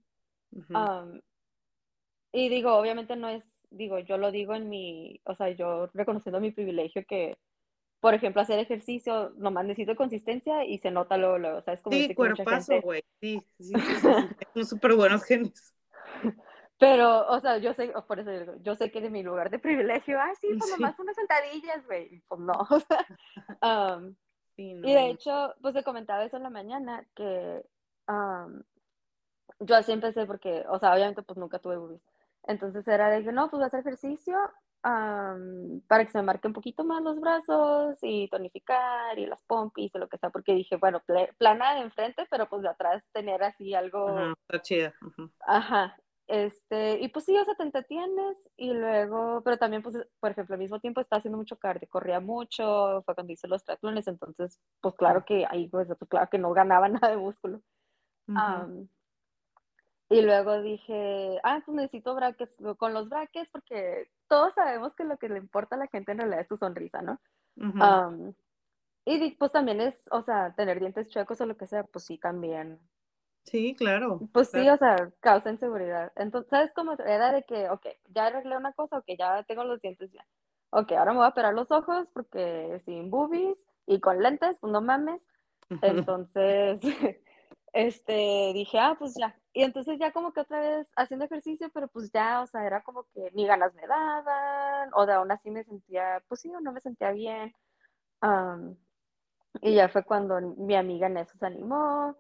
Y 2.34 2.50
digo, 2.50 2.76
obviamente 2.76 3.16
no 3.16 3.28
es, 3.30 3.44
digo, 3.72 4.00
yo 4.00 4.18
lo 4.18 4.32
digo 4.32 4.56
en 4.56 4.70
mi, 4.70 5.20
o 5.26 5.36
sea, 5.36 5.50
yo 5.50 5.88
reconociendo 5.94 6.40
mi 6.40 6.52
privilegio 6.52 7.04
que, 7.06 7.38
por 8.00 8.14
ejemplo, 8.14 8.42
hacer 8.42 8.60
ejercicio, 8.60 9.32
nomás 9.38 9.66
necesito 9.66 9.96
consistencia 9.96 10.64
y 10.66 10.78
se 10.80 10.92
nota 10.92 11.18
luego, 11.18 11.38
luego, 11.38 11.58
o 11.58 11.62
sea, 11.62 11.74
es 11.74 11.82
como 11.82 11.98
Sí, 11.98 12.16
cuerpazo, 12.16 12.82
güey. 12.82 13.04
Sí, 13.20 13.42
sí, 13.60 13.76
sí. 13.76 13.78
Son 14.54 14.66
súper 14.66 14.96
buenos 14.96 15.24
genes. 15.26 15.74
Pero, 16.80 17.28
o 17.28 17.40
sea, 17.40 17.58
yo 17.60 17.74
sé, 17.74 17.94
por 18.08 18.20
eso 18.20 18.32
digo, 18.32 18.54
yo 18.62 18.76
sé 18.76 18.92
que 18.92 19.02
de 19.02 19.10
mi 19.10 19.22
lugar 19.22 19.52
de 19.52 19.60
privilegio, 19.60 20.20
ah, 20.20 20.32
sí, 20.40 20.48
pues 20.58 20.72
nomás 20.72 20.98
unas 21.00 21.16
sentadillas, 21.16 21.86
güey. 21.86 22.24
Pues 22.28 22.42
no, 22.42 22.54
o 22.70 22.80
sea, 22.80 23.98
um, 23.98 24.16
Sí, 24.56 24.74
no, 24.74 24.90
y 24.90 24.94
de 24.94 25.10
hecho, 25.12 25.54
pues 25.62 25.74
te 25.76 25.84
comentaba 25.84 26.26
eso 26.26 26.38
en 26.38 26.44
la 26.44 26.50
mañana, 26.50 27.06
que 27.16 27.64
um, 28.08 28.62
yo 29.62 29.76
así 29.76 29.92
empecé 29.92 30.26
porque, 30.26 30.66
o 30.70 30.80
sea, 30.80 30.94
obviamente 30.94 31.24
pues 31.24 31.38
nunca 31.38 31.60
tuve 31.60 31.78
boobies. 31.78 32.02
Entonces 32.44 32.88
era 32.88 33.10
de 33.10 33.24
que 33.24 33.32
no, 33.32 33.50
pues 33.50 33.60
voy 33.60 33.64
a 33.64 33.68
hacer 33.68 33.82
ejercicio 33.82 34.36
um, 34.84 35.82
para 35.88 36.06
que 36.06 36.12
se 36.12 36.18
me 36.18 36.24
marquen 36.24 36.50
un 36.50 36.54
poquito 36.54 36.84
más 36.84 37.04
los 37.04 37.20
brazos 37.20 37.98
y 38.02 38.28
tonificar 38.30 39.18
y 39.20 39.28
las 39.28 39.44
pompis 39.44 39.94
y 39.94 39.98
lo 39.98 40.10
que 40.10 40.18
sea, 40.18 40.32
porque 40.32 40.54
dije, 40.54 40.76
bueno, 40.78 41.02
pl 41.06 41.30
plana 41.38 41.76
de 41.76 41.82
enfrente, 41.82 42.26
pero 42.30 42.50
pues 42.50 42.64
de 42.64 42.70
atrás 42.70 43.04
tener 43.14 43.44
así 43.44 43.74
algo, 43.74 44.10
Ajá, 44.10 44.34
está 44.48 44.62
chida. 44.62 44.94
Ajá. 45.02 45.30
ajá, 45.46 45.98
este, 46.28 47.00
y 47.02 47.10
pues 47.10 47.26
sí, 47.26 47.38
o 47.38 47.44
sea, 47.44 47.56
te 47.56 47.64
entretienes 47.64 48.50
y 48.56 48.74
luego, 48.74 49.42
pero 49.44 49.58
también, 49.58 49.84
pues, 49.84 49.98
por 50.20 50.32
ejemplo, 50.32 50.54
al 50.54 50.62
mismo 50.62 50.80
tiempo 50.80 51.02
estaba 51.02 51.20
haciendo 51.20 51.38
mucho 51.38 51.58
cardio, 51.58 51.90
corría 51.90 52.20
mucho, 52.20 53.04
fue 53.04 53.16
cuando 53.16 53.34
hice 53.34 53.50
los 53.50 53.64
triatlones, 53.66 54.08
entonces, 54.08 54.60
pues 54.80 54.96
claro 54.96 55.26
que 55.26 55.46
ahí, 55.50 55.68
pues, 55.68 55.90
claro 56.10 56.30
que 56.32 56.38
no 56.38 56.54
ganaba 56.54 56.88
nada 57.06 57.10
de 57.10 57.18
músculo. 57.18 57.62
Um, 58.28 58.88
y 60.12 60.22
luego 60.22 60.62
dije, 60.62 61.40
ah, 61.44 61.62
pues 61.66 61.76
necesito 61.76 62.16
brackets, 62.16 62.56
con 62.78 62.94
los 62.94 63.10
brackets, 63.10 63.50
porque 63.50 64.10
todos 64.28 64.54
sabemos 64.54 64.94
que 64.96 65.06
lo 65.06 65.18
que 65.18 65.30
le 65.30 65.38
importa 65.38 65.76
a 65.76 65.80
la 65.80 65.88
gente 65.88 66.12
en 66.12 66.20
realidad 66.20 66.42
es 66.42 66.48
tu 66.48 66.58
sonrisa, 66.58 67.02
¿no? 67.02 67.20
Ujú. 67.58 67.80
Um, 67.80 68.34
y 69.06 69.32
pues 69.32 69.52
también 69.52 69.82
es, 69.82 69.96
o 70.12 70.22
sea, 70.22 70.54
tener 70.56 70.80
dientes 70.80 71.10
chuecos 71.10 71.42
o 71.42 71.46
lo 71.46 71.58
que 71.58 71.68
sea, 71.68 71.84
pues 71.86 72.06
sí, 72.06 72.18
también 72.18 72.80
Sí, 73.46 73.76
claro. 73.76 74.20
Pues 74.34 74.50
sí, 74.50 74.62
claro. 74.62 74.76
o 74.76 74.78
sea, 74.78 75.12
causa 75.20 75.50
inseguridad. 75.52 76.12
Entonces, 76.16 76.50
¿sabes 76.50 76.72
cómo 76.74 76.94
era 76.94 77.32
de 77.32 77.44
que, 77.44 77.70
ok, 77.70 77.88
ya 78.10 78.28
arreglé 78.28 78.56
una 78.58 78.74
cosa, 78.74 79.00
ok, 79.00 79.06
ya 79.18 79.44
tengo 79.44 79.64
los 79.64 79.82
dientes 79.82 80.12
bien. 80.12 80.24
Ok, 80.70 80.92
ahora 80.94 81.12
me 81.12 81.18
voy 81.18 81.26
a 81.26 81.30
operar 81.30 81.54
los 81.54 81.72
ojos 81.72 82.08
porque 82.14 82.82
sin 82.86 83.10
boobies 83.10 83.66
y 83.88 84.00
con 84.00 84.22
lentes, 84.22 84.58
pues 84.60 84.72
no 84.72 84.82
mames. 84.82 85.28
Entonces, 85.82 86.82
este, 87.74 88.52
dije, 88.54 88.80
ah, 88.80 88.96
pues 88.98 89.16
ya. 89.16 89.36
Y 89.54 89.64
entonces 89.64 89.98
ya 90.00 90.12
como 90.14 90.34
que 90.34 90.42
otra 90.42 90.60
vez 90.60 90.92
haciendo 90.96 91.26
ejercicio, 91.26 91.70
pero 91.74 91.88
pues 91.90 92.12
ya, 92.12 92.42
o 92.42 92.48
sea, 92.48 92.66
era 92.66 92.84
como 92.84 93.04
que 93.14 93.32
ni 93.34 93.46
ganas 93.48 93.74
me 93.76 93.88
daban, 93.88 94.90
o 94.94 95.06
de 95.06 95.14
aún 95.14 95.32
así 95.32 95.52
me 95.52 95.64
sentía, 95.64 96.24
pues 96.28 96.42
sí, 96.42 96.54
o 96.54 96.62
no 96.62 96.72
me 96.74 96.82
sentía 96.82 97.12
bien. 97.12 97.54
Um, 98.22 98.78
y 99.62 99.76
ya 99.76 99.90
fue 99.90 100.04
cuando 100.06 100.40
mi 100.42 100.76
amiga 100.76 101.08
en 101.08 101.18
eso 101.18 101.38
se 101.38 101.46
animó. 101.46 102.18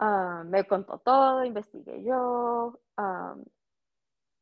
Uh, 0.00 0.44
me 0.46 0.66
contó 0.66 0.98
todo, 0.98 1.44
investigué 1.44 2.02
yo. 2.04 2.80
Um, 2.98 3.44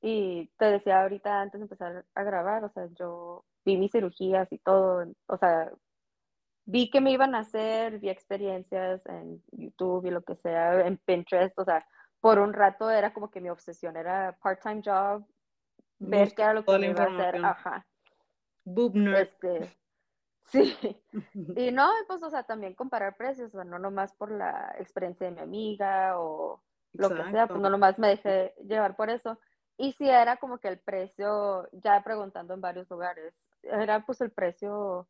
y 0.00 0.48
te 0.58 0.66
decía 0.66 1.02
ahorita 1.02 1.40
antes 1.40 1.60
de 1.60 1.64
empezar 1.64 2.04
a 2.14 2.22
grabar, 2.22 2.64
o 2.64 2.70
sea, 2.70 2.86
yo 2.94 3.44
vi 3.64 3.76
mis 3.76 3.90
cirugías 3.92 4.50
y 4.52 4.58
todo, 4.58 5.04
o 5.26 5.36
sea, 5.38 5.72
vi 6.68 6.90
que 6.90 7.00
me 7.00 7.10
iban 7.10 7.34
a 7.34 7.40
hacer, 7.40 7.98
vi 7.98 8.10
experiencias 8.10 9.06
en 9.06 9.42
YouTube 9.52 10.04
y 10.04 10.10
lo 10.10 10.22
que 10.22 10.34
sea, 10.34 10.86
en 10.86 10.98
Pinterest, 10.98 11.58
o 11.58 11.64
sea, 11.64 11.86
por 12.20 12.38
un 12.38 12.52
rato 12.52 12.90
era 12.90 13.14
como 13.14 13.30
que 13.30 13.40
mi 13.40 13.48
obsesión 13.48 13.96
era 13.96 14.36
part-time 14.42 14.82
job, 14.84 15.26
ver 15.98 16.26
Busca 16.26 16.36
qué 16.36 16.42
era 16.42 16.54
lo 16.54 16.64
que 16.66 16.78
me 16.78 16.90
iba 16.90 17.04
a 17.04 17.06
hacer, 17.06 17.42
ajá, 17.42 17.86
Boob 18.64 18.94
este, 19.16 19.74
sí, 20.52 20.76
y 21.56 21.72
no, 21.72 21.88
pues, 22.06 22.22
o 22.22 22.28
sea, 22.28 22.42
también 22.42 22.74
comparar 22.74 23.16
precios, 23.16 23.48
o 23.54 23.56
sea, 23.56 23.64
no 23.64 23.78
nomás 23.78 24.12
por 24.12 24.30
la 24.30 24.76
experiencia 24.78 25.26
de 25.26 25.32
mi 25.32 25.40
amiga 25.40 26.20
o 26.20 26.62
lo 26.92 27.08
que 27.08 27.24
sea, 27.30 27.46
pues 27.46 27.60
no 27.60 27.68
Exacto. 27.68 27.70
nomás 27.70 27.98
me 27.98 28.08
dejé 28.08 28.54
llevar 28.66 28.94
por 28.94 29.08
eso. 29.08 29.38
Y 29.78 29.92
si 29.92 30.08
era 30.08 30.36
como 30.38 30.58
que 30.58 30.68
el 30.68 30.80
precio, 30.80 31.68
ya 31.72 32.02
preguntando 32.02 32.52
en 32.52 32.60
varios 32.60 32.90
lugares, 32.90 33.34
era 33.62 34.04
pues 34.04 34.20
el 34.20 34.32
precio 34.32 35.06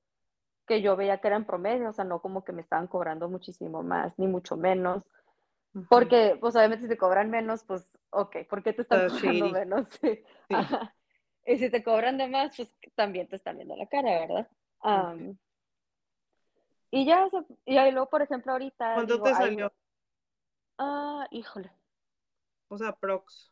que 0.69 0.83
yo 0.83 0.95
veía 0.95 1.19
que 1.19 1.27
era 1.27 1.37
en 1.37 1.45
promedio, 1.45 1.89
o 1.89 1.93
sea, 1.93 2.05
no 2.05 2.21
como 2.21 2.45
que 2.45 2.53
me 2.53 2.61
estaban 2.61 2.87
cobrando 2.87 3.29
muchísimo 3.29 3.83
más, 3.83 4.17
ni 4.19 4.29
mucho 4.29 4.57
menos. 4.57 5.03
Porque, 5.89 6.37
pues 6.41 6.55
obviamente 6.55 6.85
si 6.85 6.89
te 6.89 6.97
cobran 6.97 7.31
menos, 7.31 7.65
pues, 7.65 7.99
ok, 8.11 8.37
¿por 8.49 8.63
qué 8.63 8.73
te 8.73 8.83
están 8.83 9.07
Está 9.07 9.19
cobrando 9.19 9.51
menos? 9.51 9.87
Sí. 10.01 10.25
Y 11.47 11.57
si 11.57 11.71
te 11.71 11.83
cobran 11.83 12.19
de 12.19 12.29
más, 12.29 12.55
pues 12.55 12.75
también 12.95 13.27
te 13.27 13.37
están 13.37 13.57
viendo 13.57 13.75
la 13.75 13.87
cara, 13.87 14.21
¿verdad? 14.21 14.49
Y 16.91 17.07
ya, 17.07 17.25
o 17.25 17.31
sea, 17.31 17.45
y 17.65 17.79
ahí 17.79 17.91
luego, 17.91 18.09
por 18.11 18.21
ejemplo, 18.23 18.53
ahorita 18.53 18.95
¿Cuánto 18.95 19.15
digo, 19.15 19.25
te 19.25 19.35
salió? 19.35 19.73
ah, 20.79 21.27
híjole. 21.31 21.71
O 22.69 22.77
sea, 22.77 22.93
prox. 22.93 23.51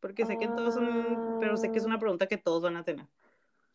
Porque 0.00 0.26
sé 0.26 0.38
que 0.38 0.46
todos 0.46 0.74
son, 0.74 1.38
pero 1.40 1.56
sé 1.56 1.72
que 1.72 1.78
es 1.78 1.84
ah, 1.84 1.88
una 1.88 1.98
pregunta 1.98 2.26
que 2.26 2.38
todos 2.38 2.62
van 2.62 2.76
a 2.76 2.84
tener. 2.84 3.06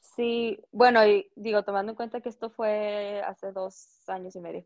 Sí, 0.04 0.60
bueno, 0.72 1.06
y 1.08 1.32
digo, 1.36 1.64
tomando 1.64 1.92
en 1.92 1.96
cuenta 1.96 2.22
que 2.22 2.30
esto 2.30 2.50
fue 2.50 3.22
hace 3.26 3.52
dos 3.52 4.08
años 4.08 4.36
y 4.36 4.40
medio, 4.40 4.66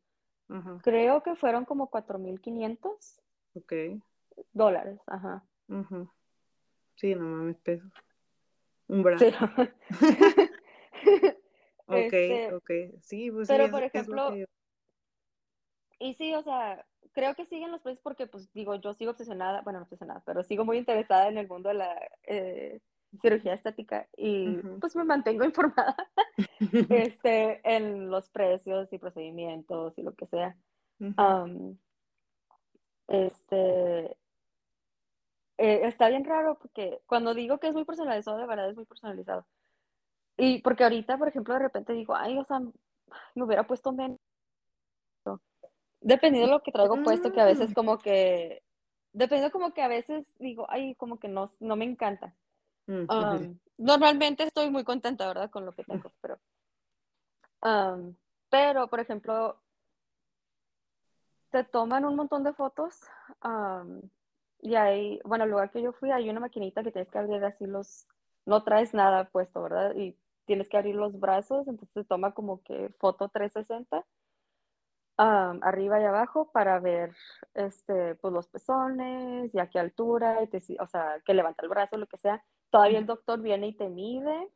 creo 0.82 1.24
que 1.24 1.36
fueron 1.36 1.66
como 1.66 1.90
4.500 1.90 3.22
Ok. 3.54 3.74
dólares, 4.52 5.00
ajá. 5.08 5.44
Ujú. 5.70 6.10
Sí, 6.96 7.16
no 7.16 7.22
mames, 7.26 7.58
pesos. 7.58 7.92
Un 8.88 9.04
bra. 9.04 9.20
Sí. 9.20 9.32
Ok, 11.90 11.96
Este, 11.96 12.54
ok. 12.54 12.72
Sí, 13.02 13.32
pues 13.32 13.48
pero 13.48 13.72
por 13.72 13.82
ejemplo, 13.82 14.36
yo. 14.36 14.46
y 16.00 16.16
sí, 16.16 16.34
o 16.34 16.44
sea, 16.44 16.86
creo 17.14 17.34
que 17.34 17.46
siguen 17.46 17.72
los 17.72 17.82
precios 17.82 18.02
porque, 18.04 18.28
pues, 18.28 18.52
digo, 18.54 18.76
yo 18.76 18.94
sigo 18.94 19.12
obsesionada, 19.12 19.62
bueno, 19.62 19.80
no 19.80 19.84
obsesionada, 19.84 20.22
pero 20.26 20.44
sigo 20.44 20.66
muy 20.66 20.78
interesada 20.78 21.30
en 21.30 21.38
el 21.38 21.48
mundo 21.48 21.70
de 21.70 21.76
la 21.76 21.98
eh, 22.24 22.82
cirugía 23.22 23.54
estética 23.54 24.08
y, 24.16 24.58
pues, 24.80 24.96
me 24.96 25.04
mantengo 25.04 25.44
informada 25.46 25.96
este, 26.90 27.62
en 27.64 28.10
los 28.10 28.30
precios 28.30 28.92
y 28.92 28.98
procedimientos 28.98 29.98
y 29.98 30.04
lo 30.04 30.14
que 30.14 30.28
sea. 30.28 30.56
Um, 31.00 31.78
este, 33.08 34.18
eh, 35.58 35.82
está 35.84 36.10
bien 36.10 36.26
raro 36.26 36.58
porque 36.60 37.00
cuando 37.06 37.34
digo 37.34 37.60
que 37.60 37.68
es 37.68 37.74
muy 37.74 37.86
personalizado, 37.86 38.38
de 38.38 38.46
verdad 38.46 38.70
es 38.70 38.76
muy 38.76 38.86
personalizado. 38.86 39.46
Y 40.38 40.62
porque 40.62 40.84
ahorita, 40.84 41.18
por 41.18 41.28
ejemplo, 41.28 41.54
de 41.56 41.62
repente 41.62 41.94
digo, 41.94 42.16
ay, 42.16 42.38
o 42.38 42.44
sea, 42.44 42.60
me 42.60 43.44
hubiera 43.44 43.66
puesto 43.66 43.92
menos. 43.92 44.20
Dependiendo 46.00 46.48
de 46.48 46.54
lo 46.54 46.64
que 46.64 46.72
traigo 46.72 47.02
puesto, 47.04 47.32
que 47.32 47.42
a 47.42 47.46
veces 47.46 47.72
Mm, 47.72 47.74
como 47.74 47.98
que, 47.98 48.62
dependiendo 49.14 49.52
como 49.52 49.74
que 49.74 49.82
a 49.82 49.88
veces 49.88 50.32
digo, 50.38 50.68
ay, 50.70 50.94
como 50.96 51.18
que 51.18 51.28
no, 51.28 51.50
no 51.60 51.76
me 51.76 51.86
encanta. 51.86 52.36
Um, 52.88 53.60
normalmente 53.78 54.44
estoy 54.44 54.70
muy 54.70 54.84
contenta, 54.84 55.28
¿verdad? 55.28 55.50
Con 55.50 55.66
lo 55.66 55.74
que 55.74 55.84
tengo, 55.84 56.12
pero, 56.22 56.40
um, 57.62 58.16
pero, 58.50 58.88
por 58.88 59.00
ejemplo, 59.00 59.60
te 61.52 61.64
toman 61.64 62.06
un 62.06 62.16
montón 62.16 62.44
de 62.44 62.54
fotos 62.54 63.02
um, 63.44 64.02
y 64.60 64.76
hay, 64.76 65.20
bueno, 65.24 65.44
el 65.44 65.52
lugar 65.52 65.72
que 65.72 65.82
yo 65.82 65.92
fui, 65.94 66.12
hay 66.12 66.30
una 66.30 66.40
maquinita 66.40 66.84
que 66.84 66.92
tienes 66.92 67.12
que 67.12 67.18
abrir 67.18 67.44
así 67.44 67.66
los, 67.66 68.08
no 68.46 68.64
traes 68.64 68.94
nada 68.94 69.26
puesto, 69.30 69.62
¿verdad? 69.62 69.94
Y 69.96 70.18
tienes 70.46 70.70
que 70.70 70.78
abrir 70.78 70.96
los 70.96 71.20
brazos, 71.20 71.68
entonces 71.68 71.94
te 71.94 72.04
toma 72.06 72.34
como 72.34 72.64
que 72.64 72.90
foto 73.00 73.28
360 73.28 74.06
um, 75.18 75.60
arriba 75.62 76.00
y 76.00 76.06
abajo 76.06 76.50
para 76.52 76.80
ver 76.80 77.16
este, 77.54 78.16
pues, 78.16 78.34
los 78.34 78.48
pezones 78.48 79.54
y 79.54 79.60
a 79.60 79.70
qué 79.70 79.80
altura, 79.80 80.42
y 80.44 80.48
te, 80.48 80.62
o 80.80 80.88
sea, 80.88 81.22
que 81.26 81.34
levanta 81.34 81.64
el 81.64 81.70
brazo, 81.70 81.98
lo 81.98 82.08
que 82.08 82.18
sea. 82.18 82.44
Todavía 82.70 83.00
el 83.00 83.06
doctor 83.06 83.42
viene 83.42 83.68
y 83.68 83.74
te 83.74 83.90
mide 83.90 84.50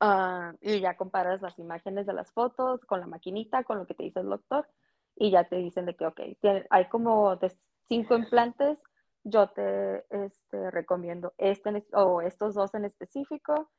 uh, 0.00 0.56
y 0.60 0.80
ya 0.80 0.96
comparas 0.96 1.42
las 1.42 1.58
imágenes 1.58 2.06
de 2.06 2.12
las 2.12 2.30
fotos 2.32 2.84
con 2.84 3.00
la 3.00 3.06
maquinita, 3.06 3.64
con 3.64 3.78
lo 3.78 3.86
que 3.86 3.94
te 3.94 4.04
dice 4.04 4.20
el 4.20 4.28
doctor 4.28 4.68
y 5.16 5.30
ya 5.30 5.44
te 5.48 5.56
dicen 5.56 5.86
de 5.86 5.96
que, 5.96 6.06
ok, 6.06 6.20
tiene, 6.40 6.66
hay 6.70 6.88
como 6.88 7.36
de 7.36 7.52
cinco 7.88 8.14
implantes, 8.16 8.80
yo 9.24 9.48
te 9.48 10.04
este, 10.10 10.70
recomiendo 10.70 11.34
este 11.38 11.84
o 11.92 12.20
estos 12.22 12.54
dos 12.54 12.72
en 12.74 12.84
específico 12.84 13.70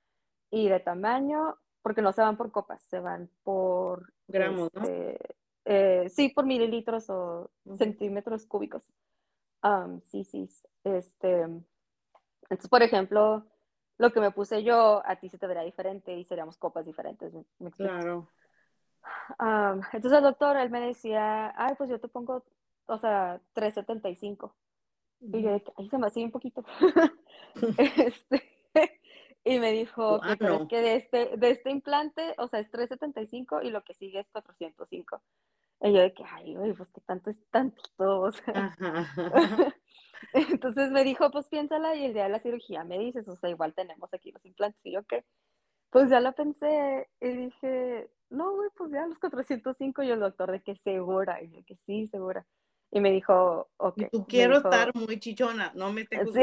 y 0.51 0.67
de 0.67 0.79
tamaño, 0.79 1.55
porque 1.81 2.01
no 2.01 2.11
se 2.11 2.21
van 2.21 2.35
por 2.35 2.51
copas, 2.51 2.83
se 2.83 2.99
van 2.99 3.29
por 3.43 4.13
Gramos, 4.27 4.69
¿no? 4.73 4.81
este, 4.81 5.35
eh, 5.65 6.09
sí, 6.09 6.29
por 6.29 6.45
mililitros 6.45 7.09
o 7.09 7.51
centímetros 7.77 8.45
cúbicos. 8.45 8.91
Um, 9.63 10.01
sí, 10.01 10.23
sí. 10.23 10.49
Este, 10.83 11.45
entonces, 12.49 12.69
por 12.69 12.81
ejemplo, 12.81 13.45
lo 13.97 14.11
que 14.11 14.21
me 14.21 14.31
puse 14.31 14.63
yo, 14.63 15.01
a 15.05 15.17
ti 15.17 15.29
se 15.29 15.37
te 15.37 15.45
verá 15.47 15.61
diferente 15.61 16.15
y 16.15 16.23
seríamos 16.23 16.57
copas 16.57 16.85
diferentes. 16.85 17.31
Claro. 17.75 18.27
Um, 19.39 19.81
entonces 19.93 20.17
el 20.17 20.23
doctor, 20.23 20.57
él 20.57 20.69
me 20.69 20.81
decía, 20.81 21.53
ay, 21.55 21.75
pues 21.77 21.89
yo 21.89 21.99
te 21.99 22.07
pongo, 22.07 22.43
o 22.87 22.97
sea, 22.97 23.41
3.75. 23.53 24.53
Y 25.21 25.41
yo 25.41 25.63
que, 25.63 25.73
ay, 25.77 25.89
se 25.89 25.97
me 25.97 26.07
hacía 26.07 26.25
un 26.25 26.31
poquito. 26.31 26.63
este, 27.77 28.49
y 29.43 29.59
me 29.59 29.71
dijo, 29.71 30.15
ok, 30.15 30.25
pero 30.39 30.53
es 30.55 30.67
que 30.67 30.81
de 30.81 30.95
este, 30.95 31.37
de 31.37 31.49
este 31.51 31.69
implante, 31.69 32.35
o 32.37 32.47
sea, 32.47 32.59
es 32.59 32.71
375 32.71 33.61
y 33.61 33.69
lo 33.69 33.83
que 33.83 33.93
sigue 33.93 34.21
es 34.21 34.29
405. 34.31 35.21
Y 35.81 35.93
yo 35.93 36.01
de 36.01 36.13
que, 36.13 36.23
ay, 36.25 36.55
güey, 36.55 36.73
pues 36.73 36.89
que 36.91 37.01
tanto 37.01 37.29
es 37.29 37.39
tantito, 37.49 38.21
o 38.21 38.31
sea. 38.31 38.75
Entonces 40.33 40.91
me 40.91 41.03
dijo, 41.03 41.31
pues 41.31 41.47
piénsala 41.47 41.95
y 41.95 42.05
el 42.05 42.13
día 42.13 42.23
de 42.23 42.29
la 42.29 42.39
cirugía 42.39 42.83
me 42.83 42.99
dices, 42.99 43.27
o 43.27 43.35
sea, 43.35 43.49
igual 43.49 43.73
tenemos 43.73 44.13
aquí 44.13 44.31
los 44.31 44.45
implantes. 44.45 44.81
Y 44.85 44.93
yo, 44.93 45.03
¿qué? 45.03 45.23
Pues 45.89 46.09
ya 46.09 46.19
lo 46.19 46.33
pensé 46.33 47.09
y 47.21 47.29
dije, 47.29 48.09
no, 48.29 48.53
güey, 48.55 48.69
pues 48.75 48.91
ya 48.91 49.07
los 49.07 49.17
405 49.19 50.03
y 50.03 50.11
el 50.11 50.19
doctor 50.19 50.51
de 50.51 50.61
que 50.61 50.75
segura. 50.75 51.41
Y 51.41 51.49
yo 51.49 51.63
que 51.65 51.75
sí, 51.77 52.07
segura. 52.07 52.45
Y 52.91 52.99
me 52.99 53.11
dijo, 53.11 53.69
ok. 53.77 54.03
Tú 54.11 54.25
quiero 54.27 54.57
estar 54.57 54.93
muy 54.93 55.19
chichona, 55.19 55.71
no 55.75 55.91
me 55.93 56.05
tengo 56.05 56.31
sí. 56.33 56.41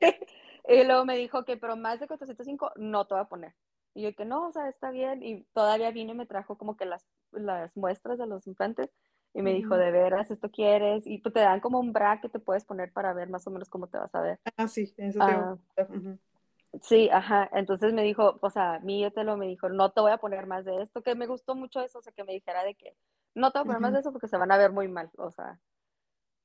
y 0.68 0.84
luego 0.84 1.04
me 1.04 1.16
dijo 1.16 1.44
que, 1.44 1.56
pero 1.56 1.76
más 1.76 2.00
de 2.00 2.06
405 2.06 2.72
no 2.76 3.06
te 3.06 3.14
voy 3.14 3.22
a 3.22 3.28
poner. 3.28 3.54
Y 3.94 4.02
yo 4.02 4.14
que 4.14 4.24
no, 4.24 4.48
o 4.48 4.52
sea, 4.52 4.68
está 4.68 4.90
bien. 4.90 5.22
Y 5.22 5.44
todavía 5.52 5.90
vino 5.90 6.12
y 6.12 6.16
me 6.16 6.26
trajo 6.26 6.56
como 6.56 6.76
que 6.76 6.86
las, 6.86 7.06
las 7.32 7.76
muestras 7.76 8.18
de 8.18 8.26
los 8.26 8.46
implantes. 8.46 8.90
Y 9.34 9.40
me 9.40 9.54
dijo, 9.54 9.76
de 9.76 9.90
veras, 9.90 10.30
esto 10.30 10.50
quieres. 10.50 11.06
Y 11.06 11.18
pues 11.18 11.32
te 11.32 11.40
dan 11.40 11.60
como 11.60 11.80
un 11.80 11.92
bra 11.92 12.20
que 12.20 12.28
te 12.28 12.38
puedes 12.38 12.64
poner 12.64 12.92
para 12.92 13.14
ver 13.14 13.30
más 13.30 13.46
o 13.46 13.50
menos 13.50 13.70
cómo 13.70 13.86
te 13.86 13.96
vas 13.98 14.14
a 14.14 14.20
ver. 14.20 14.38
Ah, 14.56 14.68
sí, 14.68 14.92
eso 14.96 15.18
te 15.74 15.82
uh, 15.82 16.18
Sí, 16.82 17.08
ajá. 17.10 17.48
Entonces 17.52 17.92
me 17.92 18.02
dijo, 18.02 18.38
o 18.40 18.50
sea, 18.50 18.78
mi 18.80 19.08
lo 19.08 19.36
me 19.36 19.46
dijo, 19.46 19.68
no 19.68 19.90
te 19.90 20.00
voy 20.00 20.12
a 20.12 20.18
poner 20.18 20.46
más 20.46 20.64
de 20.64 20.82
esto, 20.82 21.02
que 21.02 21.14
me 21.14 21.26
gustó 21.26 21.54
mucho 21.54 21.80
eso, 21.80 21.98
o 21.98 22.02
sea, 22.02 22.12
que 22.12 22.24
me 22.24 22.32
dijera 22.32 22.64
de 22.64 22.74
que 22.74 22.96
no 23.34 23.50
te 23.50 23.58
voy 23.58 23.64
a 23.64 23.66
poner 23.66 23.80
más 23.80 23.92
de 23.92 24.00
eso 24.00 24.12
porque 24.12 24.28
se 24.28 24.36
van 24.38 24.52
a 24.52 24.58
ver 24.58 24.72
muy 24.72 24.88
mal, 24.88 25.10
o 25.16 25.30
sea. 25.30 25.58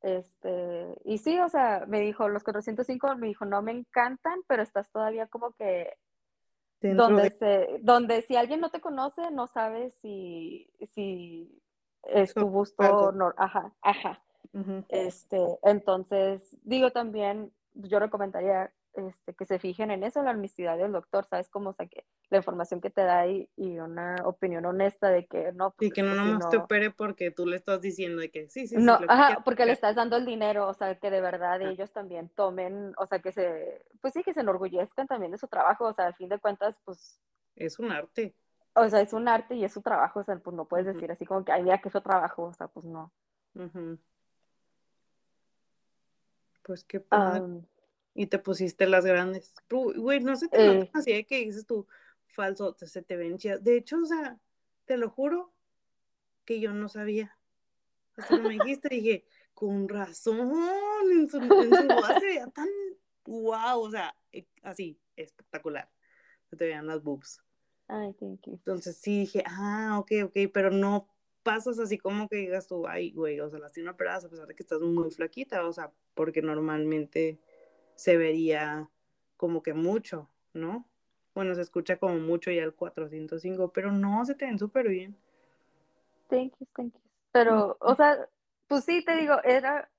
Este, 0.02 0.96
y 1.06 1.18
sí, 1.18 1.40
o 1.40 1.50
sea, 1.50 1.86
me 1.88 2.00
dijo, 2.02 2.30
los 2.30 2.44
405, 2.44 3.16
me 3.16 3.28
dijo, 3.28 3.46
no 3.46 3.62
me 3.62 3.72
encantan, 3.72 4.42
pero 4.48 4.64
estás 4.64 4.92
todavía 4.92 5.28
como 5.28 5.52
que 5.54 5.98
donde, 6.82 7.30
se, 7.32 7.80
donde 7.82 8.22
si 8.22 8.36
alguien 8.36 8.60
no 8.60 8.70
te 8.70 8.82
conoce, 8.82 9.32
no 9.32 9.48
sabes 9.48 9.94
si, 9.96 10.70
si 10.94 11.62
es 12.04 12.34
tu 12.34 12.48
gusto, 12.48 13.12
no, 13.12 13.34
ajá, 13.38 13.74
ajá. 13.82 14.22
Este, 14.90 15.60
entonces, 15.64 16.58
digo 16.64 16.92
también, 16.92 17.52
yo 17.74 18.00
recomendaría 18.00 18.72
este, 18.98 19.34
que 19.34 19.46
se 19.46 19.60
fijen 19.60 19.92
en 19.92 20.04
eso, 20.04 20.24
la 20.24 20.32
honestidad 20.32 20.78
del 20.78 20.92
doctor, 20.92 21.26
¿sabes? 21.26 21.50
Como, 21.50 21.70
o 21.70 21.74
sea, 21.74 21.88
que 21.88 22.06
la 22.30 22.38
información 22.38 22.82
que 22.82 22.90
te 22.90 23.04
da 23.04 23.28
y, 23.28 23.48
una 23.58 24.16
opinión 24.24 24.66
honesta 24.66 25.10
de 25.10 25.26
que 25.28 25.52
no. 25.54 25.74
y 25.80 25.92
que 25.92 26.04
no 26.04 26.16
nomás 26.16 26.50
te 26.50 26.58
opere 26.58 26.92
porque 26.92 27.32
tú 27.32 27.46
le 27.46 27.56
estás 27.56 27.82
diciendo 27.82 28.22
de 28.22 28.32
que 28.32 28.50
sí, 28.50 28.68
sí, 28.68 28.76
no, 28.78 28.98
sí. 28.98 29.06
ajá, 29.08 29.42
porque 29.44 29.66
le 29.66 29.74
estás 29.74 29.96
dando 29.96 30.18
el 30.18 30.26
dinero, 30.26 30.68
o 30.68 30.74
sea, 30.74 30.96
que 30.96 31.12
de 31.12 31.22
verdad 31.22 31.62
ellos 31.62 31.92
también 31.92 32.30
tomen, 32.30 32.94
o 32.98 33.06
sea, 33.06 33.20
que 33.20 33.32
se, 33.32 33.86
pues 34.02 34.14
sí, 34.14 34.24
que 34.24 34.34
se 34.34 34.42
enorgullezcan 34.42 35.08
también 35.08 35.32
de 35.32 35.38
su 35.38 35.48
trabajo, 35.48 35.86
o 35.86 35.94
sea, 35.94 36.08
al 36.08 36.16
fin 36.16 36.30
de 36.30 36.40
cuentas, 36.40 36.80
pues. 36.84 37.22
Es 37.56 37.80
un 37.80 37.92
arte. 37.92 38.36
O 38.74 38.88
sea, 38.90 39.02
es 39.02 39.14
un 39.14 39.28
arte 39.28 39.56
y 39.56 39.64
es 39.64 39.74
su 39.74 39.82
trabajo, 39.82 40.20
o 40.20 40.24
sea, 40.24 40.38
pues 40.38 40.56
no 40.56 40.66
puedes 40.66 40.86
decir 40.86 41.12
así 41.12 41.26
como 41.26 41.44
que, 41.44 41.52
ay, 41.52 41.64
mira 41.64 41.80
que 41.80 41.90
es 41.90 41.94
su 41.94 42.02
trabajo, 42.02 42.44
o 42.44 42.54
sea, 42.54 42.68
pues 42.68 42.86
no. 42.86 43.12
Pues 46.64 46.84
qué 46.84 47.00
padre 47.00 47.62
y 48.18 48.26
te 48.26 48.40
pusiste 48.40 48.88
las 48.88 49.06
grandes. 49.06 49.54
Güey, 49.70 50.22
no 50.22 50.36
se 50.36 50.48
te 50.48 50.66
eh. 50.66 50.90
así 50.92 51.14
de 51.14 51.24
que 51.28 51.46
dices 51.46 51.68
tú, 51.68 51.88
falso, 52.26 52.76
se 52.80 53.04
te 53.04 53.16
ven 53.16 53.38
De 53.62 53.78
hecho, 53.78 54.02
o 54.02 54.06
sea, 54.08 54.40
te 54.86 54.98
lo 54.98 55.12
juro 55.12 55.54
que 56.44 56.60
yo 56.60 56.74
no 56.74 56.90
sabía. 56.90 57.38
Hasta 58.16 58.38
que 58.38 58.42
me 58.42 58.50
dijiste, 58.66 58.90
dije, 58.90 59.26
con 59.54 59.88
razón, 59.88 60.52
en 61.12 61.30
su, 61.30 61.38
en 61.38 61.70
su 61.70 62.20
se 62.20 62.26
veía 62.26 62.48
tan 62.48 62.68
wow, 63.26 63.82
o 63.82 63.92
sea, 63.92 64.16
e, 64.32 64.48
así, 64.64 65.00
espectacular. 65.16 65.88
Se 66.50 66.58
te 66.58 66.66
veían 66.66 66.88
las 66.88 67.04
boobs. 67.04 67.40
Ay, 67.88 68.14
thank 68.14 68.48
you. 68.48 68.54
Entonces 68.54 68.98
sí 68.98 69.20
dije, 69.20 69.44
ah, 69.46 70.00
ok, 70.00 70.12
ok, 70.26 70.52
pero 70.52 70.72
no 70.72 71.08
pasas 71.44 71.78
así 71.78 72.00
como 72.00 72.28
que 72.28 72.38
digas 72.38 72.68
tú, 72.68 72.88
ay, 72.88 73.12
güey, 73.12 73.40
o 73.42 73.50
sea, 73.52 73.60
las 73.60 73.74
tiene 73.74 73.92
operadas 73.92 74.26
a 74.26 74.30
pesar 74.30 74.48
de 74.48 74.56
que 74.56 74.64
estás 74.64 74.82
muy 74.82 75.12
flaquita, 75.12 75.68
o 75.68 75.72
sea, 75.72 75.92
porque 76.16 76.42
normalmente 76.42 77.40
se 77.98 78.16
vería 78.16 78.90
como 79.36 79.62
que 79.62 79.74
mucho, 79.74 80.30
¿no? 80.54 80.88
Bueno, 81.36 81.54
se 81.54 81.62
escucha 81.62 81.98
como 81.98 82.16
mucho 82.20 82.50
ya 82.52 82.64
el 82.64 82.74
405, 82.74 83.74
pero 83.74 83.92
no, 83.92 84.24
se 84.24 84.36
te 84.36 84.46
ven 84.46 84.58
súper 84.58 84.88
bien. 84.88 85.18
Thank 86.30 86.54
you, 86.60 86.68
thank 86.76 86.94
you. 86.94 87.02
Pero, 87.32 87.78
o 87.80 87.96
sea, 87.96 88.28
pues 88.68 88.86
sí, 88.86 89.04
te 89.04 89.16
digo, 89.18 89.42
era 89.44 89.90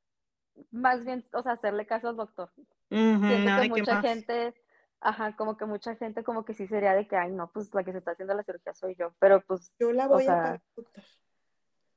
más 0.71 1.05
bien, 1.05 1.25
o 1.33 1.43
sea, 1.43 1.53
hacerle 1.53 1.87
caso 1.87 2.09
al 2.09 2.17
doctor. 2.17 2.51
Siento 2.89 3.63
que 3.63 3.69
mucha 3.69 4.01
gente, 4.01 4.55
ajá, 5.01 5.37
como 5.37 5.57
que 5.57 5.65
mucha 5.67 5.95
gente 5.97 6.25
como 6.25 6.45
que 6.45 6.55
sí 6.55 6.67
sería 6.67 6.95
de 6.95 7.07
que, 7.07 7.17
ay, 7.17 7.31
no, 7.31 7.51
pues 7.53 7.73
la 7.75 7.85
que 7.85 7.93
se 7.93 7.99
está 7.99 8.13
haciendo 8.13 8.35
la 8.35 8.43
cirugía 8.43 8.75
soy 8.75 8.95
yo, 8.97 9.13
pero 9.19 9.41
pues... 9.41 9.73
Yo 9.79 9.93
la 9.93 10.09
voy 10.09 10.25
a 10.25 10.27
pagar, 10.27 10.63
doctor. 10.75 11.05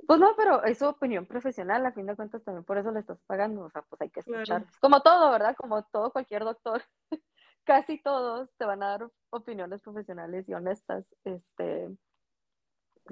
Pues 0.08 0.20
no, 0.20 0.34
pero 0.36 0.64
es 0.64 0.80
su 0.80 0.88
opinión 0.88 1.26
profesional, 1.26 1.86
a 1.86 1.92
fin 1.92 2.06
de 2.06 2.16
cuentas 2.16 2.44
también 2.44 2.64
por 2.64 2.78
eso 2.78 2.92
le 2.92 3.00
estás 3.00 3.20
pagando, 3.28 3.64
o 3.64 3.70
sea, 3.70 3.82
pues 3.84 4.02
hay 4.02 4.10
que 4.10 4.22
escuchar. 4.22 4.66
Como 4.80 5.02
todo, 5.02 5.32
¿verdad? 5.32 5.56
Como 5.56 5.84
todo 5.84 6.12
cualquier 6.12 6.44
doctor, 6.44 6.84
casi 7.64 8.02
todos 8.02 8.54
te 8.56 8.66
van 8.66 8.84
a 8.84 8.88
dar 8.88 9.10
opiniones 9.30 9.82
profesionales 9.82 10.50
y 10.50 10.54
honestas, 10.54 11.16
este, 11.24 11.90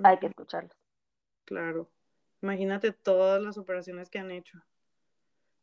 hay 0.03 0.17
que 0.17 0.27
escucharlos. 0.27 0.75
Claro. 1.45 1.89
Imagínate 2.41 2.91
todas 2.91 3.41
las 3.41 3.57
operaciones 3.57 4.09
que 4.09 4.19
han 4.19 4.31
hecho. 4.31 4.59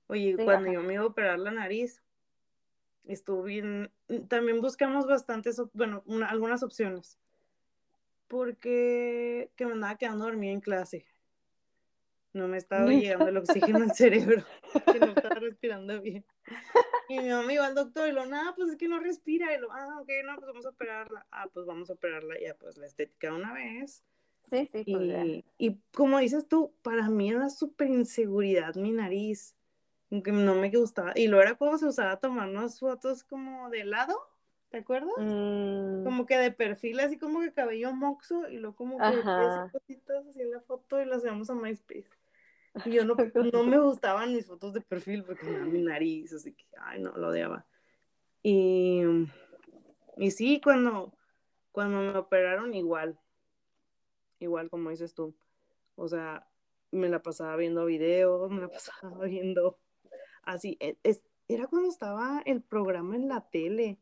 Oye, 0.09 0.37
cuando 0.45 0.71
yo 0.71 0.83
me 0.83 0.95
iba 0.95 1.03
a 1.03 1.07
operar 1.07 1.39
la 1.39 1.51
nariz, 1.51 2.03
estuve 3.05 3.49
bien, 3.49 3.91
también 4.29 4.61
buscamos 4.61 5.07
bastantes, 5.07 5.61
bueno, 5.73 6.05
algunas 6.29 6.63
opciones, 6.63 7.19
porque 8.29 9.51
que 9.57 9.67
me 9.67 9.73
andaba 9.73 9.97
quedando 9.97 10.27
dormida 10.27 10.53
en 10.53 10.61
clase 10.61 11.07
no 12.37 12.49
me 12.49 12.59
estaba 12.59 12.89
llegando 12.91 13.29
el 13.29 13.37
oxígeno 13.39 13.79
al 13.79 13.93
cerebro, 13.93 14.45
que 14.93 15.01
no 15.01 15.07
estaba 15.07 15.37
respirando 15.37 16.01
bien. 16.01 16.25
Y 17.09 17.21
mi 17.21 17.29
mamá 17.29 17.53
iba 17.53 17.65
al 17.65 17.77
doctor 17.77 18.09
y 18.09 18.13
lo, 18.13 18.27
nada, 18.27 18.53
pues 18.57 18.71
es 18.71 18.77
que 18.77 18.89
no 18.89 18.99
respira. 18.99 19.55
Y 19.55 19.61
lo, 19.61 19.71
ah, 19.71 20.01
ok, 20.01 20.09
no, 20.25 20.35
pues 20.35 20.47
vamos 20.49 20.67
a 20.67 20.71
operarla. 20.71 21.25
Ah, 21.31 21.47
pues 21.53 21.65
vamos 21.65 21.89
a 21.89 21.93
operarla 21.93 22.35
ya, 22.41 22.57
pues 22.57 22.77
la 22.79 22.87
estética 22.87 23.33
una 23.33 23.53
vez. 23.53 24.03
Sí, 24.51 24.67
sí, 24.67 24.85
pues 24.85 25.25
y, 25.25 25.45
y 25.57 25.81
como 25.95 26.19
dices 26.19 26.49
tú, 26.49 26.75
para 26.83 27.09
mí 27.09 27.31
era 27.31 27.49
súper 27.49 27.91
inseguridad 27.91 28.75
mi 28.75 28.91
nariz, 28.91 29.57
aunque 30.11 30.33
no 30.33 30.57
me 30.57 30.69
gustaba. 30.71 31.13
Y 31.15 31.29
lo 31.29 31.41
era 31.41 31.55
cuando 31.55 31.79
se 31.79 31.87
usaba 31.87 32.19
tomarnos 32.19 32.81
fotos 32.81 33.23
como 33.23 33.71
de 33.71 33.85
lado, 33.85 34.17
¿te 34.71 34.79
acuerdas? 34.79 35.15
Mm. 35.19 36.05
Como 36.05 36.27
que 36.27 36.39
de 36.39 36.53
perfil, 36.53 37.01
así 37.01 37.19
como 37.19 37.41
que 37.41 37.53
cabello 37.53 37.93
moxo, 37.93 38.49
y 38.49 38.59
luego 38.59 38.77
como 38.77 38.99
que 38.99 39.71
cositas 39.73 40.27
así 40.27 40.41
en 40.41 40.51
la 40.51 40.61
foto 40.61 41.01
y 41.01 41.07
las 41.07 41.23
llevamos 41.23 41.51
a 41.51 41.55
MySpace. 41.55 42.11
Yo 42.85 43.05
no, 43.05 43.15
no 43.53 43.65
me 43.65 43.79
gustaban 43.79 44.35
mis 44.35 44.47
fotos 44.47 44.75
de 44.75 44.81
perfil 44.81 45.25
porque 45.25 45.47
me 45.47 45.65
mi 45.65 45.83
nariz, 45.83 46.33
así 46.33 46.53
que, 46.53 46.65
ay, 46.81 47.01
no, 47.01 47.13
lo 47.17 47.29
odiaba. 47.29 47.67
Y, 48.43 49.03
y 50.17 50.31
sí, 50.31 50.61
cuando, 50.63 51.13
cuando 51.73 52.01
me 52.01 52.19
operaron, 52.19 52.75
igual, 52.75 53.19
igual 54.39 54.69
como 54.69 54.91
dices 54.91 55.15
tú, 55.15 55.35
o 55.95 56.09
sea, 56.09 56.47
me 56.91 57.09
la 57.09 57.23
pasaba 57.23 57.57
viendo 57.57 57.87
videos, 57.87 58.51
me 58.51 58.61
la 58.61 58.69
pasaba 58.69 59.25
viendo 59.25 59.79
así, 60.43 60.77
e, 60.81 60.99
es, 61.03 61.23
era 61.49 61.67
cuando 61.67 61.89
estaba 61.89 62.43
el 62.45 62.63
programa 62.63 63.17
en 63.17 63.29
la 63.29 63.49
tele. 63.49 63.99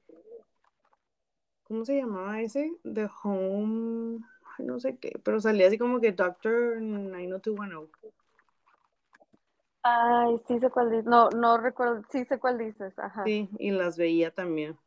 ¿Cómo 1.65 1.85
se 1.85 1.97
llamaba 1.97 2.43
ese? 2.43 2.77
The 2.83 3.09
Home, 3.23 4.21
no 4.59 4.81
sé 4.81 4.99
qué, 4.99 5.19
pero 5.23 5.41
salía 5.41 5.67
así 5.67 5.79
como 5.79 6.01
que 6.01 6.13
Doctor 6.13 6.81
90210. 6.81 8.24
Ay, 9.85 10.39
sí 10.49 10.59
sé 10.59 10.71
cuál 10.71 10.91
dices. 10.91 11.05
No, 11.05 11.29
no 11.31 11.59
recuerdo. 11.59 12.03
Sí 12.11 12.25
sé 12.25 12.39
cuál 12.39 12.59
dices. 12.59 12.99
Ajá. 12.99 13.25
Sí, 13.25 13.51
y 13.59 13.71
las 13.71 13.99
veía 13.99 14.31
también. 14.31 14.79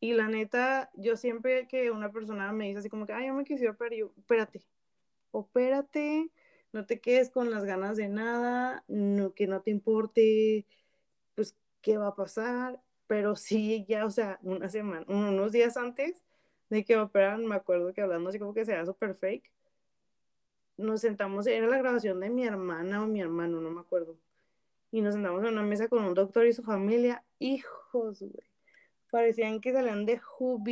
Y 0.00 0.12
la 0.12 0.28
neta, 0.28 0.90
yo 0.94 1.16
siempre 1.16 1.66
que 1.68 1.90
una 1.90 2.12
persona 2.12 2.52
me 2.52 2.66
dice 2.66 2.80
así 2.80 2.90
como 2.90 3.06
que, 3.06 3.14
ay, 3.14 3.28
yo 3.28 3.34
me 3.34 3.44
quisiera 3.44 3.72
operar, 3.72 3.94
yo, 3.94 4.12
espérate, 4.18 4.62
opérate, 5.30 6.30
no 6.72 6.84
te 6.84 7.00
quedes 7.00 7.30
con 7.30 7.50
las 7.50 7.64
ganas 7.64 7.96
de 7.96 8.08
nada, 8.08 8.84
no, 8.88 9.32
que 9.32 9.46
no 9.46 9.62
te 9.62 9.70
importe, 9.70 10.66
pues, 11.36 11.56
qué 11.80 11.96
va 11.98 12.08
a 12.08 12.16
pasar. 12.16 12.82
Pero 13.06 13.36
sí, 13.36 13.86
ya, 13.88 14.06
o 14.06 14.10
sea, 14.10 14.38
una 14.42 14.68
semana, 14.68 15.06
unos 15.08 15.52
días 15.52 15.76
antes 15.76 16.22
de 16.70 16.84
que 16.84 16.98
operan, 16.98 17.46
me 17.46 17.54
acuerdo 17.54 17.94
que 17.94 18.02
hablando 18.02 18.28
así 18.30 18.38
como 18.38 18.54
que 18.54 18.66
sea 18.66 18.84
súper 18.86 19.14
fake, 19.14 19.50
nos 20.76 21.00
sentamos, 21.00 21.46
era 21.46 21.66
la 21.66 21.78
grabación 21.78 22.20
de 22.20 22.30
mi 22.30 22.44
hermana 22.44 23.02
o 23.02 23.06
mi 23.06 23.20
hermano, 23.20 23.60
no 23.60 23.70
me 23.70 23.80
acuerdo. 23.80 24.16
Y 24.90 25.00
nos 25.00 25.14
sentamos 25.14 25.42
en 25.42 25.52
una 25.52 25.62
mesa 25.62 25.88
con 25.88 26.04
un 26.04 26.14
doctor 26.14 26.46
y 26.46 26.52
su 26.52 26.62
familia. 26.62 27.24
Hijos, 27.38 28.20
güey. 28.20 28.48
Parecían 29.10 29.60
que 29.60 29.72
salían 29.72 30.06
de 30.06 30.20
Who 30.38 30.62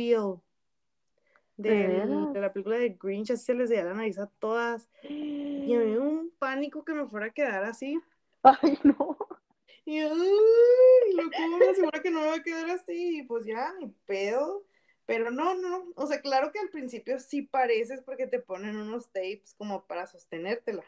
De, 1.57 2.05
la 2.33 2.51
película 2.51 2.77
de 2.77 2.97
Grinch, 2.99 3.31
así 3.31 3.45
se 3.45 3.53
les 3.53 3.69
veía 3.69 3.85
la 3.85 3.93
nariz 3.93 4.19
a 4.19 4.27
todas. 4.27 4.89
Y 5.03 5.73
me 5.75 5.85
dio 5.85 6.01
un 6.01 6.31
pánico 6.39 6.83
que 6.83 6.93
me 6.93 7.07
fuera 7.07 7.27
a 7.27 7.33
quedar 7.33 7.63
así. 7.63 7.99
Ay, 8.43 8.77
no. 8.83 9.17
Y, 9.85 9.99
ay, 9.99 10.09
lo 11.13 11.23
como 11.29 11.73
segura 11.73 12.01
que 12.01 12.09
no 12.09 12.21
me 12.21 12.27
va 12.27 12.35
a 12.35 12.43
quedar 12.43 12.69
así. 12.69 13.19
Y 13.19 13.23
pues 13.23 13.45
ya, 13.45 13.73
ni 13.79 13.87
pedo 14.05 14.63
Pero 15.05 15.31
no, 15.31 15.55
no, 15.55 15.91
o 15.95 16.07
sea, 16.07 16.21
claro 16.21 16.51
que 16.51 16.59
al 16.59 16.69
principio 16.69 17.19
sí 17.19 17.41
pareces 17.41 18.01
porque 18.01 18.27
te 18.27 18.39
ponen 18.39 18.77
unos 18.77 19.07
tapes 19.07 19.53
como 19.57 19.85
para 19.85 20.07
sostenértela. 20.07 20.83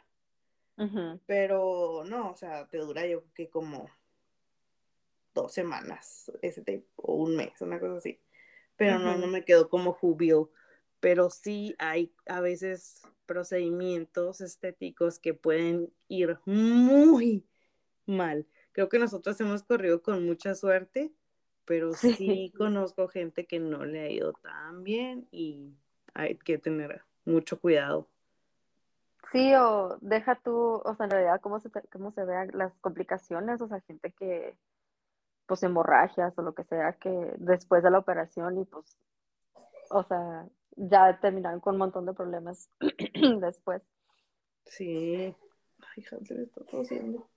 Pero 1.25 2.03
no, 2.05 2.31
o 2.31 2.35
sea, 2.35 2.67
te 2.67 2.77
dura 2.77 3.05
yo 3.07 3.23
que 3.33 3.49
como 3.49 3.89
dos 5.33 5.53
semanas 5.53 6.31
ese 6.41 6.61
tape, 6.61 6.85
o 6.97 7.15
un 7.15 7.35
mes, 7.35 7.61
una 7.61 7.79
cosa 7.79 7.97
así. 7.97 8.19
Pero 8.75 8.99
no, 8.99 9.17
no 9.17 9.27
me 9.27 9.45
quedó 9.45 9.69
como 9.69 9.93
jubio. 9.93 10.51
Pero 10.99 11.29
sí 11.29 11.75
hay 11.77 12.13
a 12.25 12.41
veces 12.41 13.03
procedimientos 13.25 14.41
estéticos 14.41 15.19
que 15.19 15.33
pueden 15.33 15.93
ir 16.07 16.39
muy 16.45 17.45
mal. 18.05 18.47
Creo 18.71 18.89
que 18.89 18.99
nosotros 18.99 19.39
hemos 19.39 19.63
corrido 19.63 20.01
con 20.01 20.25
mucha 20.25 20.55
suerte 20.55 21.13
pero 21.65 21.91
sí. 21.93 22.53
conozco 22.57 23.07
gente 23.07 23.45
que 23.45 23.59
no 23.59 23.85
le 23.85 24.01
ha 24.01 24.09
ido 24.09 24.33
tan 24.33 24.83
bien 24.83 25.27
y 25.31 25.73
hay 26.13 26.37
que 26.37 26.57
tener 26.57 27.01
mucho 27.25 27.59
cuidado. 27.59 28.07
Sí, 29.31 29.53
o 29.55 29.97
deja 30.01 30.35
tú, 30.35 30.55
o 30.55 30.95
sea, 30.95 31.05
en 31.05 31.09
realidad 31.09 31.41
cómo 31.41 31.59
se, 31.59 31.69
cómo 31.91 32.11
se 32.11 32.23
vean 32.23 32.51
las 32.53 32.73
complicaciones, 32.79 33.59
o 33.59 33.67
sea, 33.67 33.81
gente 33.81 34.11
que, 34.11 34.55
pues, 35.47 35.63
hemorragias 35.63 36.37
o 36.37 36.41
lo 36.41 36.53
que 36.53 36.63
sea, 36.63 36.93
que 36.93 37.33
después 37.37 37.83
de 37.83 37.91
la 37.91 37.99
operación 37.99 38.59
y 38.59 38.65
pues, 38.65 38.97
o 39.89 40.03
sea, 40.03 40.47
ya 40.75 41.19
terminaron 41.19 41.59
con 41.59 41.75
un 41.75 41.79
montón 41.79 42.05
de 42.05 42.13
problemas 42.13 42.69
después. 43.41 43.81
Sí. 44.65 45.35
Ay, 45.95 46.05
Hansel 46.11 46.43
está 46.43 46.63
tosiendo. 46.65 47.27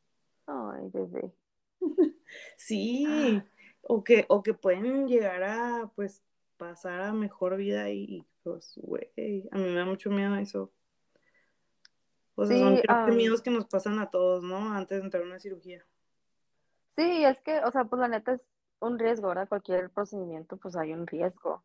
Ay, 0.46 0.88
bebé. 0.92 1.32
sí. 2.56 3.42
O 3.82 4.04
que, 4.04 4.26
o 4.28 4.42
que 4.42 4.54
pueden 4.54 5.06
llegar 5.08 5.42
a, 5.42 5.90
pues, 5.94 6.22
pasar 6.56 7.00
a 7.00 7.12
mejor 7.12 7.56
vida 7.56 7.90
y, 7.90 8.26
pues, 8.42 8.74
güey, 8.76 9.48
a 9.50 9.56
mí 9.56 9.64
me 9.64 9.74
da 9.74 9.84
mucho 9.84 10.10
miedo 10.10 10.36
eso. 10.36 10.72
O 12.34 12.46
sea, 12.46 12.56
son 12.56 12.76
creo 12.76 13.06
que 13.06 13.12
miedos 13.12 13.42
que 13.42 13.50
nos 13.50 13.66
pasan 13.66 13.98
a 13.98 14.10
todos, 14.10 14.44
¿no? 14.44 14.72
Antes 14.72 14.98
de 14.98 15.04
entrar 15.04 15.22
a 15.22 15.26
una 15.26 15.40
cirugía. 15.40 15.84
Sí, 16.94 17.24
es 17.24 17.40
que, 17.40 17.60
o 17.64 17.70
sea, 17.70 17.84
pues 17.84 18.00
la 18.00 18.08
neta 18.08 18.34
es 18.34 18.40
un 18.80 18.98
riesgo, 18.98 19.28
¿verdad? 19.28 19.48
Cualquier 19.48 19.90
procedimiento, 19.90 20.56
pues 20.56 20.76
hay 20.76 20.92
un 20.92 21.06
riesgo. 21.06 21.64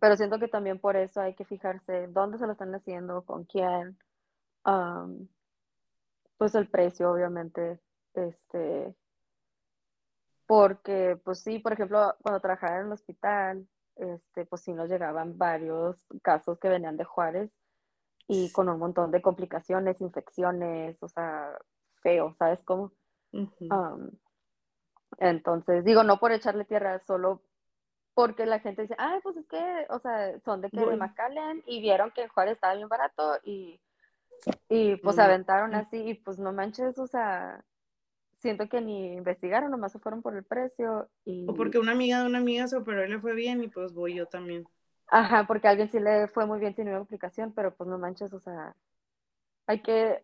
pero 0.00 0.16
siento 0.16 0.40
que 0.40 0.48
también 0.48 0.80
por 0.80 0.96
eso 0.96 1.20
hay 1.20 1.34
que 1.34 1.44
fijarse 1.44 2.08
dónde 2.08 2.38
se 2.38 2.46
lo 2.46 2.52
están 2.52 2.74
haciendo, 2.74 3.22
con 3.22 3.44
quién. 3.44 3.96
pues 6.36 6.54
el 6.54 6.68
precio, 6.68 7.12
obviamente, 7.12 7.78
este, 8.14 8.94
porque, 10.54 11.18
pues 11.24 11.40
sí, 11.40 11.58
por 11.58 11.72
ejemplo, 11.72 12.14
cuando 12.22 12.38
trabajaba 12.38 12.78
en 12.78 12.86
el 12.86 12.92
hospital, 12.92 13.66
este, 13.96 14.46
pues 14.46 14.62
sí 14.62 14.72
nos 14.72 14.88
llegaban 14.88 15.36
varios 15.36 16.06
casos 16.22 16.60
que 16.60 16.68
venían 16.68 16.96
de 16.96 17.02
Juárez 17.02 17.52
y 18.28 18.52
con 18.52 18.68
un 18.68 18.78
montón 18.78 19.10
de 19.10 19.20
complicaciones, 19.20 20.00
infecciones, 20.00 21.02
o 21.02 21.08
sea, 21.08 21.58
feo, 22.04 22.36
¿sabes 22.38 22.62
cómo? 22.62 22.92
entonces, 25.18 25.84
digo, 25.84 26.04
no 26.04 26.20
por 26.20 26.30
echarle 26.30 26.64
tierra, 26.64 27.00
solo 27.00 27.42
porque 28.14 28.46
la 28.46 28.60
gente 28.60 28.82
dice, 28.82 28.94
ah, 28.96 29.18
pues 29.24 29.36
es 29.36 29.48
que, 29.48 29.86
o 29.90 29.98
sea, 29.98 30.38
son 30.38 30.60
de 30.60 30.70
que 30.70 30.86
de 30.86 30.96
McAllen 30.96 31.64
y 31.66 31.80
vieron 31.80 32.12
que 32.12 32.28
Juárez 32.28 32.52
estaba 32.52 32.76
bien 32.76 32.88
barato 32.88 33.40
y, 33.42 33.80
y 34.68 34.94
pues 34.98 35.18
aventaron 35.18 35.74
así 35.74 35.96
y 35.96 36.14
pues 36.14 36.38
no 36.38 36.52
manches, 36.52 36.96
o 37.00 37.08
sea, 37.08 37.64
siento 38.44 38.68
que 38.68 38.82
ni 38.82 39.14
investigaron, 39.14 39.70
nomás 39.70 39.92
se 39.92 39.98
fueron 39.98 40.20
por 40.20 40.36
el 40.36 40.44
precio. 40.44 41.08
Y... 41.24 41.46
O 41.48 41.54
porque 41.54 41.78
una 41.78 41.92
amiga 41.92 42.20
de 42.20 42.26
una 42.26 42.38
amiga 42.38 42.68
se 42.68 42.76
operó 42.76 43.02
y 43.02 43.08
le 43.08 43.18
fue 43.18 43.34
bien 43.34 43.62
y 43.62 43.68
pues 43.68 43.94
voy 43.94 44.14
yo 44.14 44.26
también. 44.26 44.68
Ajá, 45.06 45.46
porque 45.46 45.66
a 45.66 45.70
alguien 45.70 45.88
sí 45.88 45.98
le 45.98 46.28
fue 46.28 46.44
muy 46.44 46.60
bien, 46.60 46.74
tiene 46.74 46.90
una 46.90 47.00
aplicación, 47.00 47.54
pero 47.54 47.74
pues 47.74 47.88
no 47.88 47.98
manches, 47.98 48.34
o 48.34 48.40
sea, 48.40 48.76
hay 49.66 49.80
que, 49.80 50.22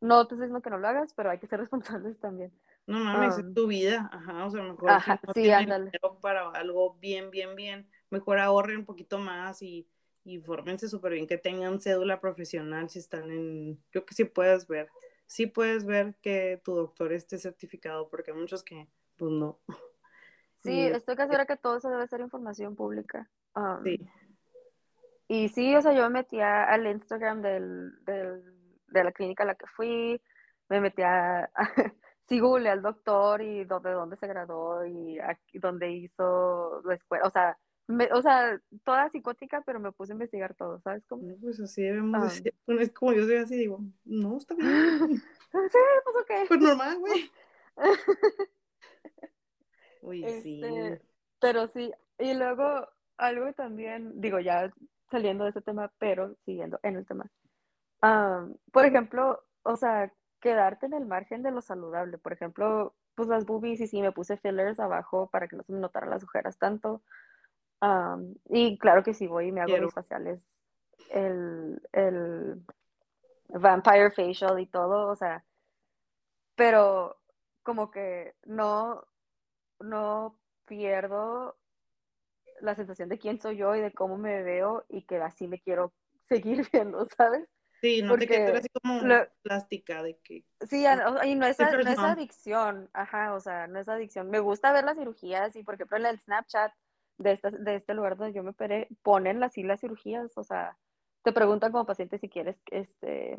no 0.00 0.26
te 0.26 0.34
estoy 0.34 0.46
diciendo 0.46 0.62
que 0.62 0.70
no 0.70 0.78
lo 0.78 0.86
hagas, 0.86 1.12
pero 1.14 1.30
hay 1.30 1.38
que 1.38 1.48
ser 1.48 1.58
responsables 1.58 2.20
también. 2.20 2.52
No 2.86 3.00
mames, 3.00 3.38
es 3.38 3.52
tu 3.52 3.66
vida, 3.66 4.08
ajá, 4.12 4.46
o 4.46 4.50
sea, 4.50 4.62
mejor 4.62 4.90
ajá, 4.90 5.20
si 5.34 5.48
no 5.50 6.20
para 6.20 6.50
algo 6.50 6.94
bien, 7.00 7.30
bien, 7.30 7.56
bien, 7.56 7.88
mejor 8.10 8.38
ahorren 8.38 8.78
un 8.78 8.84
poquito 8.84 9.18
más 9.18 9.60
y, 9.60 9.88
y 10.22 10.38
fórmense 10.38 10.88
súper 10.88 11.12
bien, 11.12 11.26
que 11.26 11.38
tengan 11.38 11.80
cédula 11.80 12.20
profesional 12.20 12.88
si 12.88 13.00
están 13.00 13.30
en, 13.30 13.82
yo 13.92 14.04
que 14.04 14.14
sí 14.14 14.24
puedes 14.24 14.68
ver 14.68 14.88
sí 15.30 15.46
puedes 15.46 15.86
ver 15.86 16.16
que 16.20 16.60
tu 16.64 16.74
doctor 16.74 17.12
esté 17.12 17.38
certificado, 17.38 18.08
porque 18.10 18.32
hay 18.32 18.36
muchos 18.36 18.64
que, 18.64 18.88
pues 19.16 19.30
no. 19.30 19.60
Sí, 20.62 20.78
estoy 20.78 21.16
casi 21.16 21.28
segura 21.30 21.46
que 21.46 21.56
todo 21.56 21.78
eso 21.78 21.88
debe 21.88 22.06
ser 22.06 22.20
información 22.20 22.76
pública. 22.76 23.30
sí. 23.82 23.98
Y 25.26 25.48
sí, 25.48 25.74
o 25.74 25.80
sea, 25.80 25.94
yo 25.94 26.02
me 26.02 26.20
metía 26.20 26.64
al 26.64 26.86
Instagram 26.86 27.40
del, 27.40 28.04
del, 28.04 28.42
de 28.88 29.04
la 29.04 29.12
clínica 29.12 29.44
a 29.44 29.46
la 29.46 29.54
que 29.54 29.66
fui, 29.68 30.20
me 30.68 30.82
metía, 30.82 31.44
a, 31.44 31.50
sí, 32.28 32.40
al 32.40 32.82
doctor 32.82 33.40
y 33.40 33.64
de 33.64 33.64
dónde 33.64 34.16
se 34.16 34.26
graduó 34.26 34.84
y 34.84 35.18
aquí, 35.18 35.58
dónde 35.58 35.90
hizo 35.92 36.82
la 36.84 36.94
escuela, 36.94 37.26
o 37.26 37.30
sea, 37.30 37.56
o 38.12 38.22
sea, 38.22 38.60
toda 38.84 39.10
psicótica, 39.10 39.62
pero 39.64 39.80
me 39.80 39.92
puse 39.92 40.12
a 40.12 40.14
investigar 40.14 40.54
todo, 40.54 40.80
¿sabes 40.80 41.04
cómo? 41.06 41.22
pues 41.40 41.60
así 41.60 41.82
debemos 41.82 42.22
decir. 42.22 42.54
es 42.66 42.92
como 42.92 43.12
yo 43.12 43.24
soy 43.24 43.36
así, 43.36 43.56
digo, 43.56 43.80
no, 44.04 44.38
está 44.38 44.54
bien. 44.54 44.68
sí, 45.18 45.78
pues 46.04 46.16
ok. 46.22 46.48
Pues 46.48 46.60
normal, 46.60 46.98
güey. 46.98 47.30
Uy, 50.02 50.24
sí. 50.42 50.62
Este, 50.62 51.02
pero 51.40 51.66
sí, 51.66 51.92
y 52.18 52.34
luego 52.34 52.88
algo 53.16 53.52
también, 53.52 54.20
digo, 54.20 54.40
ya 54.40 54.72
saliendo 55.10 55.44
de 55.44 55.50
ese 55.50 55.62
tema, 55.62 55.92
pero 55.98 56.36
siguiendo 56.40 56.78
en 56.82 56.96
el 56.96 57.06
tema. 57.06 57.30
por 58.72 58.84
ejemplo, 58.84 59.44
o 59.62 59.76
sea, 59.76 60.12
quedarte 60.40 60.86
en 60.86 60.94
el 60.94 61.06
margen 61.06 61.42
de 61.42 61.50
lo 61.50 61.60
saludable. 61.60 62.18
Por 62.18 62.32
ejemplo, 62.32 62.94
pues 63.14 63.28
las 63.28 63.44
boobies 63.44 63.80
y 63.80 63.86
sí 63.86 64.00
me 64.00 64.12
puse 64.12 64.38
fillers 64.38 64.80
abajo 64.80 65.28
para 65.30 65.48
que 65.48 65.56
no 65.56 65.62
se 65.62 65.72
me 65.72 65.80
notaran 65.80 66.10
las 66.10 66.24
ojeras 66.24 66.58
tanto 66.58 67.02
y 68.48 68.78
claro 68.78 69.02
que 69.02 69.14
sí 69.14 69.26
voy 69.26 69.48
y 69.48 69.52
me 69.52 69.60
hago 69.62 69.76
mis 69.78 69.94
faciales, 69.94 70.44
el, 71.10 71.80
el 71.92 72.62
vampire 73.48 74.10
facial 74.10 74.60
y 74.60 74.66
todo, 74.66 75.08
o 75.08 75.16
sea, 75.16 75.44
pero 76.54 77.18
como 77.62 77.90
que 77.90 78.34
no, 78.44 79.06
no 79.80 80.38
pierdo 80.66 81.56
la 82.60 82.74
sensación 82.74 83.08
de 83.08 83.18
quién 83.18 83.40
soy 83.40 83.56
yo 83.56 83.74
y 83.74 83.80
de 83.80 83.92
cómo 83.92 84.18
me 84.18 84.42
veo 84.42 84.84
y 84.88 85.02
que 85.02 85.16
así 85.16 85.48
me 85.48 85.60
quiero 85.60 85.94
seguir 86.22 86.68
viendo, 86.72 87.04
¿sabes? 87.16 87.48
Sí, 87.80 88.02
no 88.02 88.18
te 88.18 88.26
quedes 88.26 88.60
así 88.60 88.68
como 88.68 89.00
plástica 89.40 90.02
de 90.02 90.18
que... 90.18 90.44
Sí, 90.68 90.84
y 91.24 91.34
no 91.34 91.46
es, 91.46 91.58
no 91.58 91.90
es 91.90 91.98
adicción, 91.98 92.90
ajá, 92.92 93.32
o 93.34 93.40
sea, 93.40 93.68
no 93.68 93.80
es 93.80 93.88
adicción. 93.88 94.28
Me 94.28 94.38
gusta 94.38 94.70
ver 94.70 94.84
las 94.84 94.98
cirugías 94.98 95.56
y, 95.56 95.62
por 95.62 95.76
ejemplo, 95.76 95.96
en 95.96 96.04
el 96.04 96.20
Snapchat 96.20 96.74
de, 97.20 97.38
de 97.60 97.74
este 97.74 97.94
lugar 97.94 98.16
donde 98.16 98.32
yo 98.32 98.42
me 98.42 98.50
operé, 98.50 98.88
ponen 99.02 99.42
así 99.42 99.62
las 99.62 99.80
cirugías, 99.80 100.36
o 100.36 100.44
sea, 100.44 100.76
te 101.22 101.32
preguntan 101.32 101.70
como 101.70 101.86
paciente 101.86 102.18
si 102.18 102.28
quieres, 102.28 102.56
este, 102.70 103.38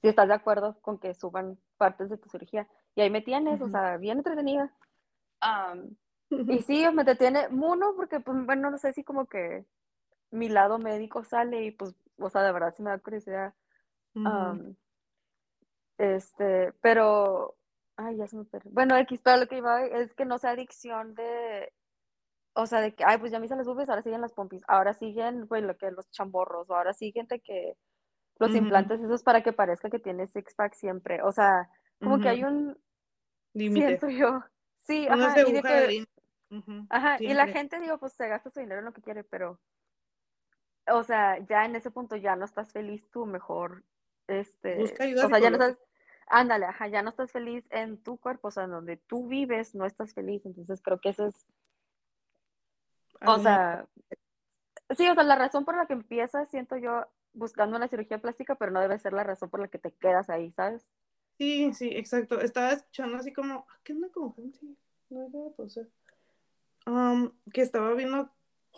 si 0.00 0.08
estás 0.08 0.28
de 0.28 0.34
acuerdo 0.34 0.78
con 0.82 0.98
que 0.98 1.14
suban 1.14 1.58
partes 1.78 2.10
de 2.10 2.18
tu 2.18 2.28
cirugía. 2.28 2.68
Y 2.94 3.00
ahí 3.00 3.10
me 3.10 3.22
tienes, 3.22 3.60
o 3.60 3.68
sea, 3.68 3.96
bien 3.96 4.18
entretenida. 4.18 4.72
y 6.30 6.60
sí, 6.60 6.86
me 6.92 7.04
detiene, 7.04 7.48
uno, 7.50 7.94
porque, 7.96 8.20
pues, 8.20 8.44
bueno, 8.44 8.70
no 8.70 8.78
sé 8.78 8.92
si 8.92 9.02
como 9.04 9.26
que 9.26 9.64
mi 10.30 10.48
lado 10.48 10.78
médico 10.78 11.24
sale 11.24 11.64
y, 11.64 11.70
pues, 11.70 11.94
o 12.18 12.28
sea, 12.28 12.42
de 12.42 12.52
verdad 12.52 12.74
sí 12.76 12.82
me 12.82 12.90
da 12.90 12.98
curiosidad. 12.98 13.54
este, 15.96 16.72
pero, 16.82 17.56
ay, 17.96 18.16
ya 18.16 18.26
se 18.26 18.36
me 18.36 18.44
perdió. 18.44 18.70
Bueno, 18.72 18.96
X, 18.98 19.22
pero 19.24 19.38
lo 19.38 19.46
que 19.46 19.58
iba 19.58 19.82
es 19.86 20.14
que 20.14 20.26
no 20.26 20.36
sea 20.38 20.50
adicción 20.50 21.14
de, 21.14 21.72
o 22.54 22.66
sea, 22.66 22.80
de 22.80 22.94
que, 22.94 23.04
ay, 23.04 23.18
pues 23.18 23.32
ya 23.32 23.38
me 23.38 23.46
hice 23.46 23.56
las 23.56 23.66
boobies, 23.66 23.88
ahora 23.88 24.02
siguen 24.02 24.20
las 24.20 24.32
pompis, 24.32 24.62
ahora 24.68 24.94
siguen, 24.94 25.46
pues, 25.48 25.62
lo 25.62 25.76
que 25.76 25.90
los 25.90 26.10
chamborros, 26.10 26.70
o 26.70 26.76
ahora 26.76 26.92
siguen 26.92 27.26
de 27.26 27.40
que 27.40 27.76
los 28.38 28.54
implantes 28.54 29.00
esos 29.00 29.22
para 29.22 29.42
que 29.42 29.52
parezca 29.52 29.90
que 29.90 29.98
tiene 29.98 30.26
six 30.26 30.54
pack 30.54 30.74
siempre, 30.74 31.22
o 31.22 31.32
sea, 31.32 31.68
como 32.00 32.20
que 32.20 32.28
hay 32.28 32.44
un 32.44 32.76
límite. 33.52 33.98
Siento 33.98 34.08
yo. 34.08 34.42
Sí, 34.78 35.06
ajá, 35.08 35.40
y 35.40 35.52
de 35.52 35.62
que, 35.62 36.06
ajá, 36.90 37.16
y 37.20 37.32
la 37.34 37.46
gente, 37.48 37.80
digo, 37.80 37.98
pues 37.98 38.12
se 38.12 38.28
gasta 38.28 38.50
su 38.50 38.60
dinero 38.60 38.80
en 38.80 38.84
lo 38.86 38.92
que 38.92 39.02
quiere, 39.02 39.24
pero, 39.24 39.60
o 40.86 41.02
sea, 41.02 41.38
ya 41.46 41.64
en 41.64 41.74
ese 41.74 41.90
punto 41.90 42.16
ya 42.16 42.36
no 42.36 42.44
estás 42.44 42.72
feliz 42.72 43.08
tú, 43.10 43.26
mejor, 43.26 43.84
este, 44.28 44.76
Busca 44.76 45.04
ayuda 45.04 45.26
o 45.26 45.28
sea, 45.28 45.38
ya 45.38 45.50
no 45.50 45.56
estás, 45.56 45.78
ándale, 46.26 46.66
ajá, 46.66 46.86
ya 46.88 47.02
no 47.02 47.10
estás 47.10 47.32
feliz 47.32 47.66
en 47.70 48.02
tu 48.02 48.18
cuerpo, 48.18 48.48
o 48.48 48.50
sea, 48.50 48.64
en 48.64 48.70
donde 48.70 48.96
tú 48.96 49.26
vives 49.26 49.74
no 49.74 49.86
estás 49.86 50.14
feliz, 50.14 50.44
entonces 50.44 50.80
creo 50.82 51.00
que 51.00 51.10
eso 51.10 51.26
es 51.26 51.46
o 53.26 53.38
sea, 53.38 53.86
sí, 54.96 55.08
o 55.08 55.14
sea, 55.14 55.22
la 55.24 55.36
razón 55.36 55.64
por 55.64 55.76
la 55.76 55.86
que 55.86 55.94
empiezas, 55.94 56.50
siento 56.50 56.76
yo, 56.76 57.06
buscando 57.32 57.76
una 57.76 57.88
cirugía 57.88 58.20
plástica, 58.20 58.54
pero 58.54 58.72
no 58.72 58.80
debe 58.80 58.98
ser 58.98 59.12
la 59.12 59.24
razón 59.24 59.50
por 59.50 59.60
la 59.60 59.68
que 59.68 59.78
te 59.78 59.92
quedas 59.92 60.30
ahí, 60.30 60.50
¿sabes? 60.52 60.92
Sí, 61.38 61.72
sí, 61.74 61.90
exacto. 61.92 62.40
Estaba 62.40 62.72
escuchando 62.72 63.16
así 63.16 63.32
como, 63.32 63.66
¿qué 63.82 63.92
onda 63.92 64.08
con 64.10 64.32
gente? 64.34 64.60
No 65.10 65.28
debe 65.28 65.52
um, 66.86 67.30
que 67.52 67.62
estaba 67.62 67.92
viendo 67.94 68.30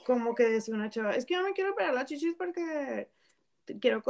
como 0.04 0.34
que 0.34 0.44
decía 0.44 0.74
una 0.74 0.90
chava, 0.90 1.12
es 1.12 1.24
que 1.24 1.34
yo 1.34 1.42
me 1.42 1.52
quiero 1.52 1.72
operar 1.72 1.94
las 1.94 2.04
chichis 2.06 2.34
porque 2.36 3.10
quiero, 3.80 4.02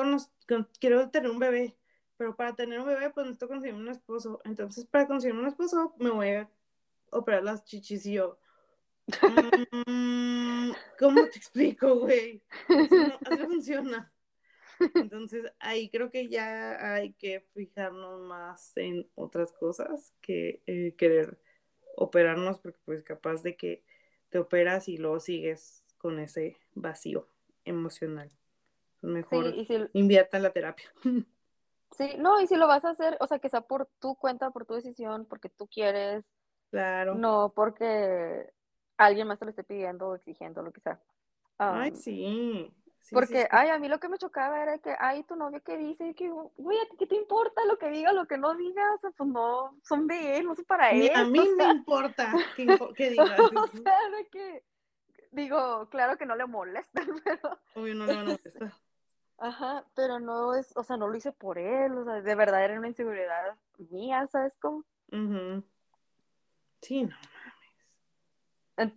quiero 0.79 1.11
tener 1.11 1.31
un 1.31 1.39
bebé, 1.39 1.77
pero 2.17 2.37
para 2.37 2.55
tener 2.55 2.81
un 2.81 2.87
bebé 2.87 3.11
pues 3.11 3.27
necesito 3.27 3.49
conseguir 3.49 3.75
un 3.75 3.89
esposo, 3.89 4.41
entonces 4.45 4.85
para 4.87 5.07
conseguir 5.07 5.39
un 5.39 5.47
esposo 5.47 5.95
me 5.99 6.11
voy 6.11 6.31
a 6.31 6.51
operar 7.11 7.45
las 7.45 7.65
chichis 7.65 8.05
y 8.07 8.15
yo, 8.15 8.39
¿cómo 10.99 11.25
te 11.29 11.39
explico, 11.39 12.01
güey? 12.01 12.43
Así 12.69 13.39
no 13.39 13.47
funciona. 13.47 14.13
Entonces 14.95 15.51
ahí 15.59 15.89
creo 15.91 16.11
que 16.11 16.29
ya 16.29 16.95
hay 16.95 17.15
que 17.15 17.41
fijarnos 17.55 18.21
más 18.23 18.77
en 18.77 19.09
otras 19.15 19.53
cosas 19.53 20.13
que 20.21 20.63
eh, 20.67 20.95
querer 20.97 21.39
operarnos, 21.97 22.59
porque 22.59 22.79
pues 22.85 23.03
capaz 23.03 23.43
de 23.43 23.57
que 23.57 23.85
te 24.29 24.39
operas 24.39 24.89
y 24.89 24.99
luego 24.99 25.21
sigues 25.21 25.85
con 25.99 26.19
ese 26.19 26.59
vacío 26.75 27.29
emocional. 27.65 28.31
Mejor 29.03 29.55
invierta 29.93 30.37
en 30.37 30.43
la 30.43 30.51
terapia. 30.51 30.93
Sí, 31.97 32.15
no, 32.19 32.41
y 32.41 32.47
si 32.47 32.57
lo 32.57 32.67
vas 32.67 32.85
a 32.85 32.91
hacer, 32.91 33.17
o 33.21 33.27
sea, 33.27 33.39
que 33.39 33.49
sea 33.49 33.63
por 33.63 33.89
tu 34.01 34.17
cuenta, 34.17 34.51
por 34.51 34.67
tu 34.67 34.75
decisión, 34.75 35.25
porque 35.25 35.49
tú 35.49 35.67
quieres. 35.67 36.25
Claro. 36.71 37.15
No 37.15 37.53
porque 37.55 38.53
alguien 38.97 39.29
más 39.29 39.39
te 39.39 39.45
lo 39.45 39.51
esté 39.51 39.65
pidiendo 39.65 40.09
o 40.09 40.15
exigiendo, 40.15 40.63
lo 40.63 40.73
que 40.73 40.81
sea. 40.81 41.01
Ay, 41.59 41.95
sí. 41.95 42.73
Porque, 43.13 43.47
ay, 43.51 43.69
a 43.69 43.79
mí 43.79 43.89
lo 43.89 44.01
que 44.01 44.09
me 44.09 44.19
chocaba 44.19 44.63
era 44.63 44.79
que, 44.79 44.95
ay, 44.99 45.23
tu 45.23 45.37
novio 45.37 45.63
que 45.63 45.77
dice, 45.79 46.15
que, 46.15 46.29
güey, 46.57 46.79
¿a 46.79 46.89
ti 46.89 46.97
qué 46.99 47.07
te 47.07 47.15
importa 47.15 47.65
lo 47.65 47.79
que 47.79 47.89
diga, 47.89 48.13
lo 48.13 48.27
que 48.27 48.37
no 48.37 48.55
diga? 48.55 48.83
O 48.95 48.99
sea, 48.99 49.11
pues 49.11 49.31
no, 49.31 49.79
son 49.83 50.07
de 50.07 50.39
él, 50.39 50.47
no 50.47 50.55
son 50.55 50.65
para 50.65 50.91
él. 50.91 51.11
A 51.15 51.25
mí 51.25 51.41
me 51.57 51.65
importa 51.65 52.33
que, 52.57 52.67
que 52.97 53.11
digas. 53.11 53.39
o 53.39 53.67
sea, 53.69 54.11
de 54.11 54.27
que, 54.31 54.65
digo, 55.31 55.89
claro 55.89 56.17
que 56.17 56.27
no 56.27 56.35
le 56.35 56.47
molesta, 56.47 57.01
pero. 57.25 57.61
Obvio, 57.75 57.95
no 57.95 58.07
le 58.07 58.15
molesta. 58.17 58.51
Ajá, 59.39 59.85
pero 59.95 60.19
no 60.19 60.55
es, 60.55 60.75
o 60.77 60.83
sea, 60.83 60.97
no 60.97 61.09
lo 61.09 61.17
hice 61.17 61.31
por 61.31 61.59
él, 61.59 61.93
o 61.99 62.05
sea, 62.05 62.23
de 62.23 62.35
verdad 62.35 62.65
era 62.65 62.79
una 62.79 62.89
inseguridad 62.89 63.55
mía, 63.91 64.27
¿sabes 64.29 64.57
cómo? 64.59 64.83
Sí, 66.81 67.05
no. 67.05 67.15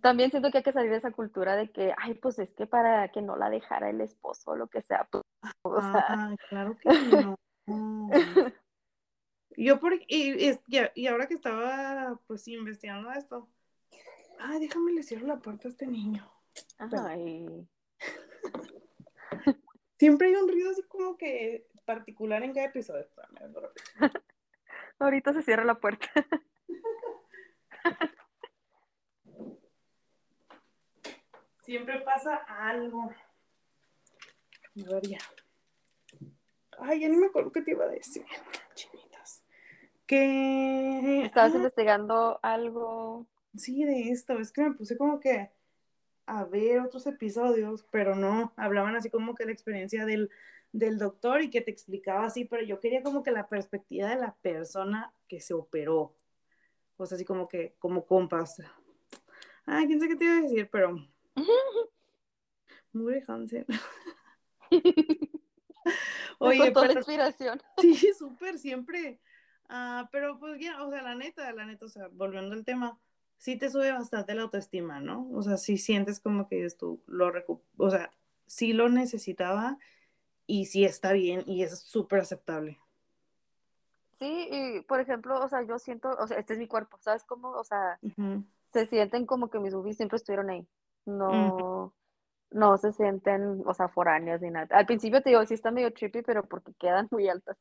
También 0.02 0.30
siento 0.30 0.50
que 0.50 0.58
hay 0.58 0.64
que 0.64 0.72
salir 0.72 0.90
de 0.90 0.98
esa 0.98 1.10
cultura 1.10 1.56
de 1.56 1.70
que, 1.70 1.94
ay, 1.96 2.14
pues 2.14 2.38
es 2.38 2.52
que 2.52 2.66
para 2.66 3.08
que 3.08 3.22
no 3.22 3.36
la 3.36 3.48
dejara 3.48 3.88
el 3.88 4.00
esposo 4.02 4.50
o 4.50 4.56
lo 4.56 4.68
que 4.68 4.82
sea. 4.82 5.08
Pues, 5.10 5.24
o 5.62 5.80
sea... 5.80 6.36
claro 6.48 6.76
que 6.78 6.90
no. 6.90 7.36
Yo 9.56 9.80
por 9.80 9.94
y, 9.94 10.58
y, 10.94 11.06
ahora 11.06 11.26
que 11.26 11.34
estaba 11.34 12.18
pues 12.26 12.46
investigando 12.48 13.10
esto, 13.12 13.48
ay, 14.38 14.60
déjame 14.60 14.92
le 14.92 15.02
cierro 15.02 15.26
la 15.26 15.38
puerta 15.38 15.68
a 15.68 15.70
este 15.70 15.86
niño. 15.86 16.30
Ay. 16.78 17.68
Siempre 19.98 20.28
hay 20.28 20.34
un 20.34 20.48
ruido 20.48 20.70
así 20.70 20.82
como 20.84 21.16
que 21.16 21.66
particular 21.84 22.42
en 22.42 22.54
cada 22.54 22.66
episodio. 22.66 23.06
Ahorita 24.98 25.32
se 25.32 25.42
cierra 25.42 25.64
la 25.64 25.74
puerta. 25.74 26.08
Siempre 31.70 32.00
pasa 32.00 32.34
algo. 32.48 33.12
A 34.84 34.92
ver, 34.92 35.06
ya. 35.06 35.18
Ay, 36.80 36.98
ya 36.98 37.08
ni 37.08 37.16
me 37.16 37.26
acuerdo 37.26 37.52
qué 37.52 37.62
te 37.62 37.70
iba 37.70 37.84
a 37.84 37.88
decir. 37.88 38.24
Chinitas. 38.74 39.44
Que. 40.04 41.22
¿Estabas 41.26 41.54
investigando 41.54 42.40
algo? 42.42 43.24
Sí, 43.54 43.84
de 43.84 44.10
esto. 44.10 44.40
Es 44.40 44.50
que 44.50 44.62
me 44.62 44.72
puse 44.72 44.98
como 44.98 45.20
que 45.20 45.52
a 46.26 46.42
ver 46.42 46.80
otros 46.80 47.06
episodios, 47.06 47.86
pero 47.92 48.16
no. 48.16 48.52
Hablaban 48.56 48.96
así 48.96 49.08
como 49.08 49.36
que 49.36 49.44
la 49.44 49.52
experiencia 49.52 50.04
del, 50.04 50.28
del 50.72 50.98
doctor 50.98 51.40
y 51.40 51.50
que 51.50 51.60
te 51.60 51.70
explicaba 51.70 52.26
así, 52.26 52.46
pero 52.46 52.64
yo 52.64 52.80
quería 52.80 53.04
como 53.04 53.22
que 53.22 53.30
la 53.30 53.46
perspectiva 53.46 54.08
de 54.08 54.16
la 54.16 54.34
persona 54.42 55.14
que 55.28 55.40
se 55.40 55.54
operó. 55.54 56.16
O 56.96 57.06
sea, 57.06 57.14
así 57.14 57.24
como 57.24 57.46
que, 57.46 57.76
como 57.78 58.06
compas. 58.06 58.60
Ay, 59.66 59.86
quién 59.86 60.00
sé 60.00 60.08
qué 60.08 60.16
te 60.16 60.24
iba 60.24 60.38
a 60.38 60.40
decir, 60.40 60.68
pero 60.68 60.96
muy 62.92 63.22
Hansen. 63.26 63.66
Oye, 66.38 66.72
pero, 66.72 66.92
inspiración. 66.92 67.60
Sí, 67.80 68.12
súper, 68.18 68.58
siempre. 68.58 69.20
Ah, 69.68 70.08
pero 70.10 70.38
pues 70.38 70.60
ya, 70.60 70.82
o 70.82 70.90
sea, 70.90 71.02
la 71.02 71.14
neta, 71.14 71.52
la 71.52 71.64
neta, 71.64 71.84
o 71.84 71.88
sea, 71.88 72.08
volviendo 72.12 72.54
al 72.54 72.64
tema, 72.64 72.98
sí 73.38 73.56
te 73.56 73.70
sube 73.70 73.92
bastante 73.92 74.34
la 74.34 74.42
autoestima, 74.42 75.00
¿no? 75.00 75.28
O 75.32 75.42
sea, 75.42 75.56
sí 75.56 75.78
sientes 75.78 76.20
como 76.20 76.48
que 76.48 76.68
tú 76.70 77.02
lo 77.06 77.32
o 77.76 77.90
sea, 77.90 78.10
sí 78.46 78.72
lo 78.72 78.88
necesitaba 78.88 79.78
y 80.46 80.66
sí 80.66 80.84
está 80.84 81.12
bien 81.12 81.44
y 81.46 81.62
es 81.62 81.78
súper 81.78 82.20
aceptable. 82.20 82.80
Sí, 84.18 84.48
y 84.50 84.80
por 84.82 85.00
ejemplo, 85.00 85.40
o 85.40 85.48
sea, 85.48 85.62
yo 85.62 85.78
siento, 85.78 86.10
o 86.10 86.26
sea, 86.26 86.38
este 86.38 86.54
es 86.54 86.58
mi 86.58 86.66
cuerpo, 86.66 86.98
¿sabes 87.00 87.24
cómo? 87.24 87.50
O 87.50 87.64
sea, 87.64 87.98
se 88.72 88.86
sienten 88.86 89.24
como 89.24 89.48
que 89.48 89.60
mis 89.60 89.72
boobies 89.72 89.96
siempre 89.96 90.16
estuvieron 90.16 90.50
ahí 90.50 90.66
no, 91.06 91.94
no 92.50 92.78
se 92.78 92.92
sienten, 92.92 93.62
o 93.66 93.74
sea, 93.74 93.88
foráneas 93.88 94.40
ni 94.42 94.50
nada. 94.50 94.68
Al 94.76 94.86
principio 94.86 95.22
te 95.22 95.30
digo, 95.30 95.44
sí 95.46 95.54
está 95.54 95.70
medio 95.70 95.92
trippy, 95.92 96.22
pero 96.22 96.44
porque 96.44 96.74
quedan 96.74 97.08
muy 97.10 97.28
altas. 97.28 97.56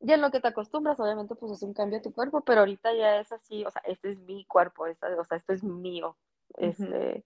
y 0.00 0.12
en 0.12 0.20
lo 0.20 0.30
que 0.30 0.40
te 0.40 0.48
acostumbras, 0.48 1.00
obviamente, 1.00 1.34
pues 1.34 1.52
es 1.52 1.62
un 1.62 1.74
cambio 1.74 1.98
a 1.98 2.02
tu 2.02 2.12
cuerpo, 2.12 2.42
pero 2.42 2.60
ahorita 2.60 2.94
ya 2.94 3.18
es 3.20 3.32
así, 3.32 3.64
o 3.64 3.70
sea, 3.70 3.82
este 3.86 4.10
es 4.10 4.18
mi 4.20 4.44
cuerpo, 4.46 4.86
esta, 4.86 5.08
o 5.18 5.24
sea, 5.24 5.36
esto 5.38 5.52
es 5.52 5.62
mío. 5.64 6.16
Este, 6.56 7.24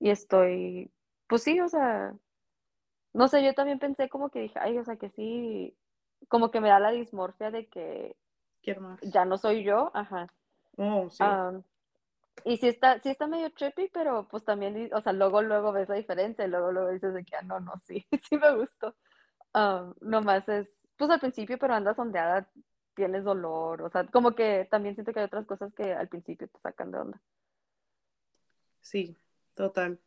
y 0.00 0.10
estoy, 0.10 0.90
pues 1.28 1.42
sí, 1.42 1.60
o 1.60 1.68
sea, 1.68 2.14
no 3.12 3.28
sé, 3.28 3.44
yo 3.44 3.54
también 3.54 3.78
pensé 3.78 4.08
como 4.08 4.30
que 4.30 4.40
dije, 4.40 4.58
ay, 4.60 4.78
o 4.78 4.84
sea, 4.84 4.96
que 4.96 5.08
sí, 5.10 5.76
como 6.28 6.50
que 6.50 6.60
me 6.60 6.68
da 6.68 6.80
la 6.80 6.90
dismorfia 6.90 7.50
de 7.50 7.66
que 7.68 8.16
ya 9.02 9.24
no 9.24 9.38
soy 9.38 9.64
yo, 9.64 9.90
ajá. 9.94 10.28
Oh, 10.76 11.08
sí. 11.10 11.24
Y 12.44 12.56
sí 12.56 12.68
está, 12.68 13.00
sí 13.00 13.08
está 13.10 13.26
medio 13.26 13.50
trippy, 13.52 13.88
pero 13.92 14.26
pues 14.28 14.44
también, 14.44 14.90
o 14.92 15.00
sea, 15.00 15.12
luego, 15.12 15.42
luego 15.42 15.72
ves 15.72 15.88
la 15.88 15.94
diferencia, 15.94 16.44
y 16.44 16.48
luego, 16.48 16.72
luego 16.72 16.90
dices 16.90 17.14
de 17.14 17.24
que, 17.24 17.36
ah, 17.36 17.42
no, 17.42 17.60
no, 17.60 17.76
sí, 17.76 18.06
sí 18.28 18.36
me 18.36 18.54
gustó. 18.56 18.94
Um, 19.54 19.94
nomás 20.00 20.48
es, 20.48 20.68
pues 20.96 21.10
al 21.10 21.20
principio, 21.20 21.58
pero 21.58 21.74
andas 21.74 21.98
ondeada, 21.98 22.48
tienes 22.94 23.24
dolor, 23.24 23.82
o 23.82 23.88
sea, 23.88 24.06
como 24.06 24.34
que 24.34 24.66
también 24.70 24.94
siento 24.94 25.12
que 25.12 25.20
hay 25.20 25.26
otras 25.26 25.46
cosas 25.46 25.72
que 25.74 25.92
al 25.92 26.08
principio 26.08 26.48
te 26.48 26.58
sacan 26.60 26.90
de 26.90 26.98
onda. 26.98 27.20
Sí, 28.80 29.16
total, 29.54 29.98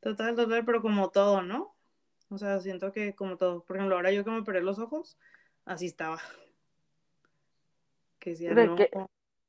total, 0.00 0.34
total, 0.34 0.64
pero 0.64 0.82
como 0.82 1.10
todo, 1.10 1.42
¿no? 1.42 1.76
O 2.30 2.38
sea, 2.38 2.60
siento 2.60 2.92
que 2.92 3.14
como 3.14 3.36
todo, 3.36 3.64
por 3.64 3.76
ejemplo, 3.76 3.96
ahora 3.96 4.12
yo 4.12 4.24
que 4.24 4.30
me 4.30 4.38
operé 4.38 4.62
los 4.62 4.78
ojos, 4.78 5.18
así 5.64 5.86
estaba. 5.86 6.20
Que 8.18 8.30
decía, 8.30 8.52
no, 8.54 8.76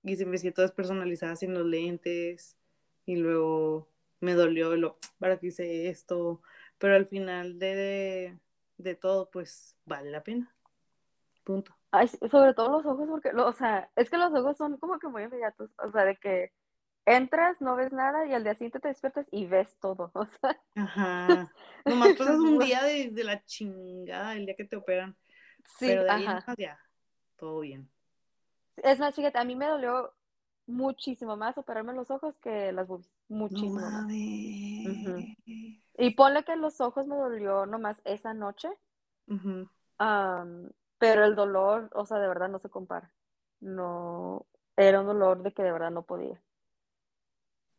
y 0.04 0.16
se 0.16 0.26
me 0.26 0.38
siento 0.38 0.62
despersonalizada 0.62 1.36
sin 1.36 1.54
los 1.54 1.66
lentes 1.66 2.58
y 3.06 3.18
luego 3.18 3.88
me 4.20 4.34
dolió 4.34 4.76
lo 4.76 4.98
para 5.20 5.38
que 5.38 5.48
hice 5.48 5.90
esto, 5.90 6.42
pero 6.78 6.96
al 6.96 7.08
final 7.08 7.60
de, 7.60 8.38
de, 8.78 8.96
todo 8.96 9.30
pues 9.30 9.76
vale 9.86 10.12
la 10.12 10.24
pena. 10.24 10.54
Punto. 11.44 11.76
Ay, 11.92 12.08
sobre 12.08 12.54
todo 12.54 12.72
los 12.72 12.86
ojos, 12.86 13.08
porque, 13.10 13.30
o 13.30 13.54
sea, 13.54 13.90
es 13.96 14.10
que 14.10 14.18
los 14.18 14.34
ojos 14.34 14.58
son 14.58 14.78
como 14.78 15.00
que 15.00 15.08
muy 15.08 15.24
inmediatos, 15.24 15.72
o 15.78 15.92
sea, 15.92 16.06
de 16.06 16.16
que 16.16 16.52
entras, 17.06 17.60
no 17.62 17.76
ves 17.76 17.92
nada 17.92 18.26
y 18.26 18.34
al 18.34 18.44
día 18.44 18.54
siguiente 18.54 18.80
te 18.80 18.88
despiertas 18.88 19.28
y 19.32 19.46
ves 19.46 19.76
todo, 19.80 20.12
o 20.14 20.26
sea. 20.26 20.62
Ajá. 20.76 21.52
Nomás 21.86 22.14
pasas 22.14 22.40
un 22.40 22.60
día 22.60 22.84
de, 22.84 23.10
de, 23.10 23.24
la 23.24 23.44
chingada, 23.44 24.36
el 24.36 24.46
día 24.46 24.56
que 24.56 24.66
te 24.66 24.78
operan. 24.78 25.18
Sí, 25.66 25.88
pero 25.88 26.04
de 26.04 26.12
ahí 26.12 26.26
ya, 26.58 26.80
todo 27.38 27.60
bien. 27.60 27.90
Es 28.78 29.00
más, 29.00 29.16
fíjate, 29.16 29.38
a 29.38 29.44
mí 29.44 29.56
me 29.56 29.68
dolió 29.68 30.14
muchísimo 30.68 31.36
más 31.36 31.58
operarme 31.58 31.94
los 31.94 32.10
ojos 32.12 32.36
que 32.40 32.72
las 32.72 32.88
boobies. 32.88 33.10
Muchísimo 33.28 33.76
más. 33.76 34.08
Y 35.98 36.12
ponle 36.16 36.44
que 36.44 36.56
los 36.56 36.82
ojos 36.82 37.08
me 37.08 37.16
dolió 37.16 37.66
nomás 37.66 38.02
esa 38.06 38.34
noche. 38.34 38.70
pero 40.98 41.26
el 41.26 41.36
dolor, 41.36 41.90
o 41.94 42.06
sea, 42.06 42.20
de 42.20 42.28
verdad 42.28 42.50
no 42.50 42.60
se 42.60 42.70
compara. 42.70 43.12
No, 43.60 44.46
era 44.76 45.02
un 45.02 45.08
dolor 45.08 45.44
de 45.44 45.52
que 45.52 45.64
de 45.64 45.72
verdad 45.72 45.92
no 45.92 46.04
podía. 46.04 46.42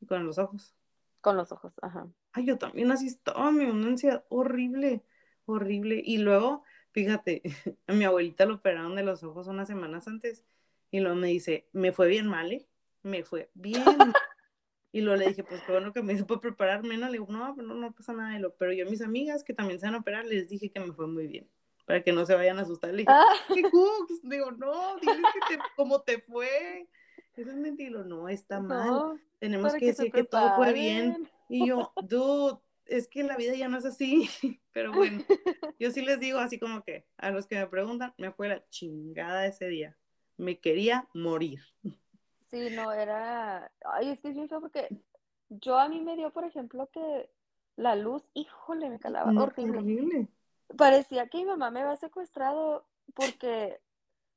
¿Con 0.09 0.27
los 0.27 0.39
ojos? 0.39 0.75
Con 1.21 1.37
los 1.37 1.53
ojos, 1.53 1.73
ajá. 1.83 2.09
Ay, 2.33 2.47
yo 2.47 2.59
también 2.59 2.91
así 2.91 3.07
estaba, 3.07 3.51
mi 3.51 3.65
una 3.65 3.89
ansiedad 3.89 4.25
horrible, 4.29 5.03
horrible. 5.47 6.03
Y 6.05 6.19
luego, 6.19 6.65
fíjate, 6.93 7.43
a 7.87 7.93
mi 7.93 8.05
abuelita 8.05 8.45
lo 8.47 8.57
operaron 8.57 8.97
de 8.97 9.03
los 9.03 9.23
ojos 9.23 9.47
unas 9.47 9.69
semanas 9.69 10.09
antes 10.09 10.45
y 10.93 11.01
luego 11.01 11.17
me 11.17 11.29
dice, 11.29 11.67
me 11.73 11.91
fue 11.91 12.07
bien 12.07 12.29
mal, 12.29 12.53
¿eh? 12.53 12.69
Me 13.03 13.25
fue 13.25 13.51
bien 13.55 13.83
mal. 13.85 14.13
Y 14.95 15.01
luego 15.01 15.19
le 15.19 15.29
dije, 15.29 15.43
pues 15.43 15.63
qué 15.63 15.73
bueno 15.73 15.91
que 15.91 16.03
me 16.03 16.13
hizo 16.13 16.27
para 16.27 16.43
prepararme, 16.43 16.99
¿no? 16.99 17.07
Le 17.07 17.13
digo, 17.13 17.27
no, 17.31 17.57
no, 17.57 17.75
no 17.75 17.93
pasa 17.93 18.13
nada 18.13 18.35
de 18.35 18.41
lo. 18.41 18.55
Pero 18.57 18.75
yo 18.75 18.87
a 18.87 18.91
mis 18.91 19.01
amigas 19.01 19.43
que 19.43 19.55
también 19.55 19.81
se 19.81 19.87
van 19.87 19.95
a 19.95 20.01
operar, 20.01 20.27
les 20.27 20.51
dije 20.51 20.71
que 20.71 20.81
me 20.81 20.93
fue 20.93 21.07
muy 21.07 21.27
bien. 21.27 21.49
Para 21.87 22.03
que 22.03 22.13
no 22.13 22.27
se 22.27 22.35
vayan 22.35 22.59
a 22.59 22.63
asustar. 22.63 22.91
Le 22.91 22.99
dije, 22.99 23.11
ah. 23.11 23.25
¿qué 23.55 23.63
cooks? 23.63 24.21
Digo, 24.23 24.53
no, 24.53 24.97
dile 25.01 25.23
que 25.33 25.57
te, 25.57 25.63
cómo 25.77 26.03
te 26.03 26.19
fue. 26.21 26.87
eso 27.37 27.51
es 27.51 27.57
mentira, 27.57 28.05
no, 28.05 28.29
está 28.29 28.61
mal. 28.61 28.87
No, 28.87 29.19
Tenemos 29.39 29.73
que 29.73 29.79
que 29.79 29.87
decir 29.87 30.13
que 30.13 30.25
todo 30.25 30.57
fue 30.57 30.75
bien. 30.75 31.27
Y 31.49 31.69
yo, 31.69 31.91
dude, 32.03 32.59
es 32.85 33.09
que 33.09 33.23
la 33.23 33.39
vida 33.39 33.55
ya 33.55 33.69
no 33.69 33.79
es 33.79 33.87
así. 33.87 34.29
Pero 34.73 34.93
bueno, 34.93 35.25
yo 35.79 35.91
sí 35.91 36.03
les 36.03 36.21
digo 36.21 36.39
así 36.39 36.59
como 36.59 36.85
que 36.85 37.07
a 37.17 37.31
los 37.31 37.47
que 37.47 37.57
me 37.57 37.67
preguntan, 37.67 38.13
me 38.19 38.31
fue 38.31 38.49
la 38.49 38.63
chingada 38.69 39.47
ese 39.47 39.69
día. 39.69 39.97
Me 40.37 40.59
quería 40.61 41.09
morir. 41.15 41.61
Sí, 42.51 42.71
no, 42.71 42.93
era. 42.93 43.71
Ay, 43.85 44.11
es 44.11 44.21
que 44.21 44.29
es 44.29 44.35
bien 44.35 44.49
feo 44.49 44.61
porque 44.61 44.93
yo 45.49 45.79
a 45.79 45.89
mí 45.89 46.01
me 46.01 46.17
dio, 46.17 46.31
por 46.33 46.45
ejemplo, 46.45 46.89
que 46.93 47.31
la 47.77 47.97
luz, 47.97 48.23
híjole, 48.35 48.91
me 48.91 48.99
calaba 49.01 49.33
No, 49.33 49.45
horrible. 49.45 49.79
horrible. 49.79 50.29
Parecía 50.77 51.29
que 51.29 51.39
mi 51.39 51.45
mamá 51.47 51.71
me 51.71 51.83
había 51.83 51.97
secuestrado 51.97 52.87
porque, 53.15 53.81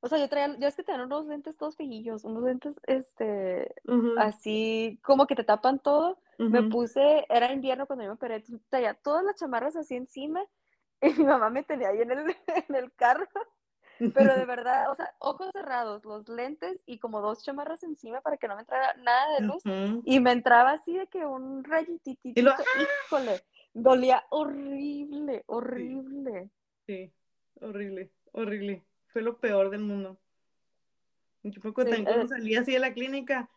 o 0.02 0.10
sea, 0.10 0.20
yo 0.20 0.30
traía, 0.30 0.58
yo 0.60 0.68
es 0.68 0.76
que 0.76 0.84
tenía 0.84 1.06
unos 1.06 1.28
lentes 1.28 1.58
todos 1.58 1.78
fejillos, 1.78 2.26
unos 2.26 2.44
lentes, 2.44 2.80
este, 2.88 3.74
así 4.16 5.00
como 5.04 5.28
que 5.28 5.36
te 5.36 5.44
tapan 5.46 5.80
todo. 5.80 6.20
Me 6.50 6.64
puse, 6.64 7.26
era 7.30 7.54
invierno 7.54 7.88
cuando 7.88 8.04
yo 8.06 8.10
me 8.12 8.16
operé, 8.16 8.44
traía 8.70 8.94
todas 8.96 9.24
las 9.26 9.36
chamarras 9.38 9.76
así 9.78 9.96
encima 9.96 10.46
y 11.02 11.10
mi 11.14 11.26
mamá 11.26 11.50
me 11.50 11.64
tenía 11.64 11.90
ahí 11.90 12.02
en 12.02 12.12
el, 12.12 12.20
en 12.70 12.76
el 12.76 12.94
carro, 12.96 13.28
pero 14.14 14.36
de 14.36 14.46
verdad, 14.46 14.90
o 14.92 14.96
sea, 14.96 15.14
ojos 15.20 15.50
cerrados, 15.54 16.04
los 16.06 16.28
lentes 16.30 16.82
y 16.86 17.00
como 17.00 17.22
dos 17.22 17.44
chamarras 17.44 17.84
encima 17.84 18.22
para 18.22 18.38
que 18.38 18.48
no 18.48 18.56
me 18.56 18.62
entrara 18.62 18.94
nada 18.98 19.40
de 19.40 19.46
luz 19.46 19.66
Ujú. 19.66 20.02
y 20.06 20.20
me 20.20 20.32
entraba 20.32 20.72
así 20.72 20.96
de 20.98 21.08
que 21.08 21.26
un 21.26 21.64
Y 21.64 21.68
rayititito, 21.68 22.42
lo- 22.42 22.54
híjole, 23.06 23.44
dolía 23.74 24.24
horrible, 24.30 25.44
horrible. 25.48 26.50
Sí, 26.86 27.12
horrible, 27.62 28.12
horrible. 28.32 28.86
Fue 29.08 29.22
lo 29.22 29.38
peor 29.40 29.70
del 29.70 29.82
mundo. 29.82 30.18
Yo 31.44 31.62
me 31.64 31.70
acuerdo 31.70 31.96
Sí, 31.96 32.04
eh. 32.08 32.28
salí 32.28 32.56
así 32.56 32.72
de 32.74 32.80
la 32.80 32.94
clínica 32.94 33.50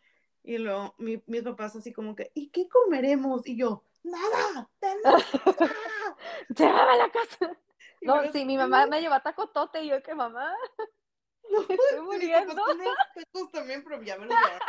y 0.43 0.57
luego 0.57 0.93
mi- 0.99 1.21
mis 1.25 1.41
papás 1.41 1.75
así 1.75 1.91
como 1.91 2.15
que, 2.15 2.31
¿y 2.33 2.49
qué 2.49 2.67
comeremos? 2.69 3.47
Y 3.47 3.55
yo, 3.57 3.83
nada, 4.03 4.69
tenemos 4.79 5.25
nada". 5.59 6.15
Llévame 6.49 6.91
a 6.91 6.97
la 6.97 7.09
casa. 7.11 7.57
No, 8.01 8.31
sí, 8.31 8.45
mi 8.45 8.57
mamá 8.57 8.85
me 8.87 9.01
llevó 9.01 9.15
a 9.15 9.23
tacotote 9.23 9.83
y 9.83 9.89
yo 9.89 10.01
que 10.01 10.15
mamá, 10.15 10.53
No, 11.49 11.61
estoy 11.61 12.01
muriendo. 12.01 12.53
unos 12.53 12.95
tacos 13.15 13.51
también, 13.51 13.83
pero 13.83 14.01
ya 14.03 14.17
me 14.17 14.27
llevaron 14.27 14.59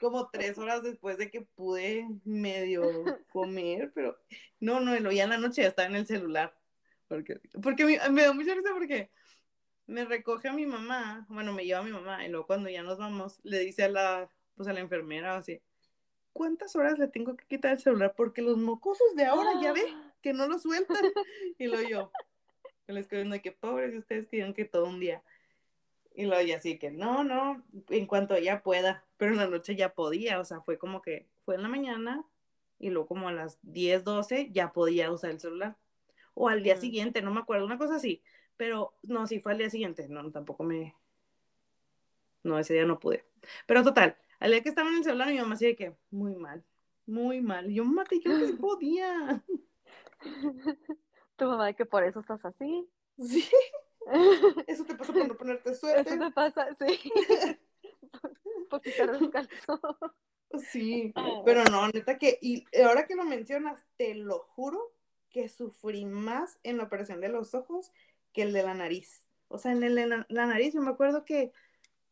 como 0.00 0.30
tres 0.30 0.58
horas 0.58 0.82
después 0.82 1.18
de 1.18 1.30
que 1.30 1.42
pude 1.42 2.06
medio 2.24 3.20
comer, 3.32 3.92
pero 3.94 4.18
no, 4.58 4.80
no, 4.80 5.12
ya 5.12 5.24
en 5.24 5.30
la 5.30 5.38
noche 5.38 5.62
ya 5.62 5.68
estaba 5.68 5.88
en 5.88 5.96
el 5.96 6.06
celular. 6.06 6.56
Porque, 7.06 7.40
porque 7.62 7.84
mi- 7.84 7.98
me 8.10 8.22
da 8.22 8.32
mucha 8.32 8.54
risa 8.54 8.70
porque 8.72 9.10
me 9.86 10.04
recoge 10.04 10.48
a 10.48 10.52
mi 10.52 10.64
mamá, 10.66 11.26
bueno, 11.28 11.52
me 11.52 11.64
lleva 11.64 11.80
a 11.80 11.82
mi 11.82 11.90
mamá, 11.90 12.24
y 12.24 12.28
luego 12.30 12.46
cuando 12.46 12.70
ya 12.70 12.82
nos 12.82 12.98
vamos, 12.98 13.40
le 13.42 13.58
dice 13.60 13.84
a 13.84 13.88
la, 13.88 14.30
pues 14.54 14.68
a 14.68 14.72
la 14.72 14.80
enfermera 14.80 15.36
así, 15.36 15.60
¿cuántas 16.32 16.74
horas 16.76 16.98
le 16.98 17.08
tengo 17.08 17.36
que 17.36 17.44
quitar 17.46 17.72
el 17.72 17.78
celular? 17.78 18.14
Porque 18.16 18.40
los 18.42 18.56
mocosos 18.56 19.14
de 19.16 19.24
ahora 19.26 19.50
ya 19.62 19.72
ve 19.72 19.84
que 20.22 20.32
no 20.32 20.46
lo 20.46 20.58
sueltan. 20.58 20.96
Y 21.58 21.66
lo 21.66 21.82
yo, 21.82 22.10
que 22.94 23.06
quedo 23.08 23.20
viendo 23.22 23.42
que 23.42 23.52
pobres 23.52 23.94
ustedes 23.94 24.26
querían 24.26 24.54
que 24.54 24.64
todo 24.64 24.86
un 24.86 25.00
día. 25.00 25.22
Y 26.14 26.26
luego 26.26 26.42
ya 26.42 26.56
así 26.56 26.78
que 26.78 26.90
no, 26.90 27.24
no, 27.24 27.64
en 27.88 28.06
cuanto 28.06 28.34
ella 28.34 28.62
pueda, 28.62 29.04
pero 29.16 29.32
en 29.32 29.38
la 29.38 29.46
noche 29.46 29.76
ya 29.76 29.94
podía, 29.94 30.40
o 30.40 30.44
sea, 30.44 30.60
fue 30.60 30.76
como 30.78 31.02
que 31.02 31.28
fue 31.44 31.54
en 31.54 31.62
la 31.62 31.68
mañana 31.68 32.24
y 32.78 32.90
luego 32.90 33.06
como 33.08 33.28
a 33.28 33.32
las 33.32 33.58
10, 33.62 34.04
12 34.04 34.48
ya 34.52 34.72
podía 34.72 35.12
usar 35.12 35.30
el 35.30 35.40
celular. 35.40 35.76
O 36.34 36.48
al 36.48 36.62
día 36.62 36.76
Mm. 36.76 36.80
siguiente, 36.80 37.22
no 37.22 37.30
me 37.32 37.40
acuerdo, 37.40 37.64
una 37.66 37.78
cosa 37.78 37.96
así. 37.96 38.22
Pero 38.56 38.94
no, 39.02 39.26
sí 39.26 39.40
fue 39.40 39.52
al 39.52 39.58
día 39.58 39.70
siguiente, 39.70 40.08
no, 40.08 40.30
tampoco 40.30 40.64
me... 40.64 40.94
No, 42.42 42.58
ese 42.58 42.74
día 42.74 42.84
no 42.86 42.98
pude. 42.98 43.24
Pero 43.66 43.82
total, 43.84 44.16
al 44.38 44.50
día 44.50 44.62
que 44.62 44.68
estaba 44.70 44.88
en 44.90 44.96
el 44.96 45.04
celular 45.04 45.28
mi 45.28 45.38
mamá 45.38 45.54
así 45.54 45.66
de 45.66 45.76
que 45.76 45.94
muy 46.10 46.34
mal, 46.34 46.64
muy 47.06 47.40
mal. 47.40 47.70
Y 47.70 47.74
yo, 47.74 47.84
mamá, 47.84 48.04
te 48.04 48.20
que 48.20 48.46
sí 48.46 48.52
podía. 48.60 49.42
Tu 51.40 51.46
mamá 51.46 51.66
de 51.66 51.74
que 51.74 51.86
por 51.86 52.04
eso 52.04 52.20
estás 52.20 52.44
así. 52.44 52.88
Sí, 53.18 53.44
eso 54.66 54.84
te 54.84 54.94
pasa 54.94 55.12
por 55.12 55.26
no 55.28 55.36
ponerte 55.36 55.70
Eso 55.70 55.80
suerte. 55.80 56.16
te 56.18 56.30
pasa, 56.30 56.68
sí. 56.74 57.10
Por 58.70 58.86
estar 58.86 59.18
descalzo. 59.18 59.80
Sí, 60.70 61.12
Oh. 61.16 61.42
pero 61.44 61.64
no, 61.64 61.88
neta 61.88 62.18
que, 62.18 62.38
y 62.42 62.64
ahora 62.84 63.06
que 63.06 63.14
lo 63.14 63.24
mencionas, 63.24 63.84
te 63.96 64.14
lo 64.14 64.40
juro 64.40 64.92
que 65.30 65.48
sufrí 65.48 66.04
más 66.06 66.58
en 66.62 66.76
la 66.78 66.84
operación 66.84 67.20
de 67.20 67.28
los 67.28 67.54
ojos 67.54 67.92
que 68.32 68.42
el 68.42 68.52
de 68.52 68.62
la 68.62 68.74
nariz. 68.74 69.26
O 69.48 69.58
sea, 69.58 69.72
en 69.72 69.82
el 69.82 69.94
de 69.94 70.06
la, 70.06 70.26
la 70.28 70.46
nariz, 70.46 70.74
yo 70.74 70.82
me 70.82 70.90
acuerdo 70.90 71.24
que 71.24 71.52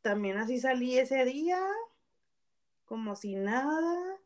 también 0.02 0.36
así 0.38 0.58
salí 0.60 0.98
ese 0.98 1.24
día, 1.24 1.60
como 2.84 3.14
si 3.16 3.34
nada, 3.34 4.18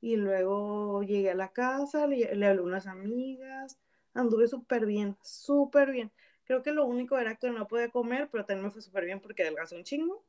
y 0.00 0.16
luego 0.16 1.02
llegué 1.02 1.30
a 1.30 1.34
la 1.34 1.52
casa, 1.52 2.06
le, 2.06 2.34
le 2.34 2.46
hablé 2.46 2.60
a 2.60 2.64
unas 2.64 2.86
amigas, 2.86 3.78
anduve 4.14 4.48
súper 4.48 4.86
bien, 4.86 5.16
súper 5.22 5.90
bien. 5.90 6.10
Creo 6.44 6.62
que 6.62 6.72
lo 6.72 6.86
único 6.86 7.18
era 7.18 7.36
que 7.36 7.50
no 7.50 7.66
podía 7.66 7.90
comer, 7.90 8.28
pero 8.30 8.44
también 8.44 8.66
me 8.66 8.70
fue 8.70 8.82
súper 8.82 9.04
bien 9.04 9.20
porque 9.20 9.42
adelgazé 9.42 9.76
un 9.76 9.84
chingo. 9.84 10.24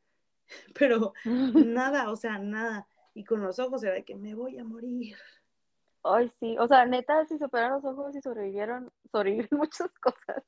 Pero 0.80 1.14
nada, 1.66 2.12
o 2.12 2.16
sea, 2.16 2.38
nada. 2.38 2.88
Y 3.14 3.24
con 3.24 3.42
los 3.42 3.60
ojos 3.60 3.84
era 3.84 3.94
de 3.96 4.04
que 4.04 4.16
me 4.16 4.36
voy 4.36 4.58
a 4.60 4.64
morir. 4.64 5.18
Ay, 6.04 6.32
sí. 6.40 6.56
O 6.60 6.68
sea, 6.68 6.86
neta, 6.86 7.26
si 7.26 7.38
se 7.38 7.46
operaron 7.46 7.82
los 7.82 7.98
ojos 7.98 8.16
y 8.16 8.22
sobrevivieron, 8.22 8.92
sobrevivieron 9.12 9.58
muchas 9.60 9.92
cosas. 10.00 10.46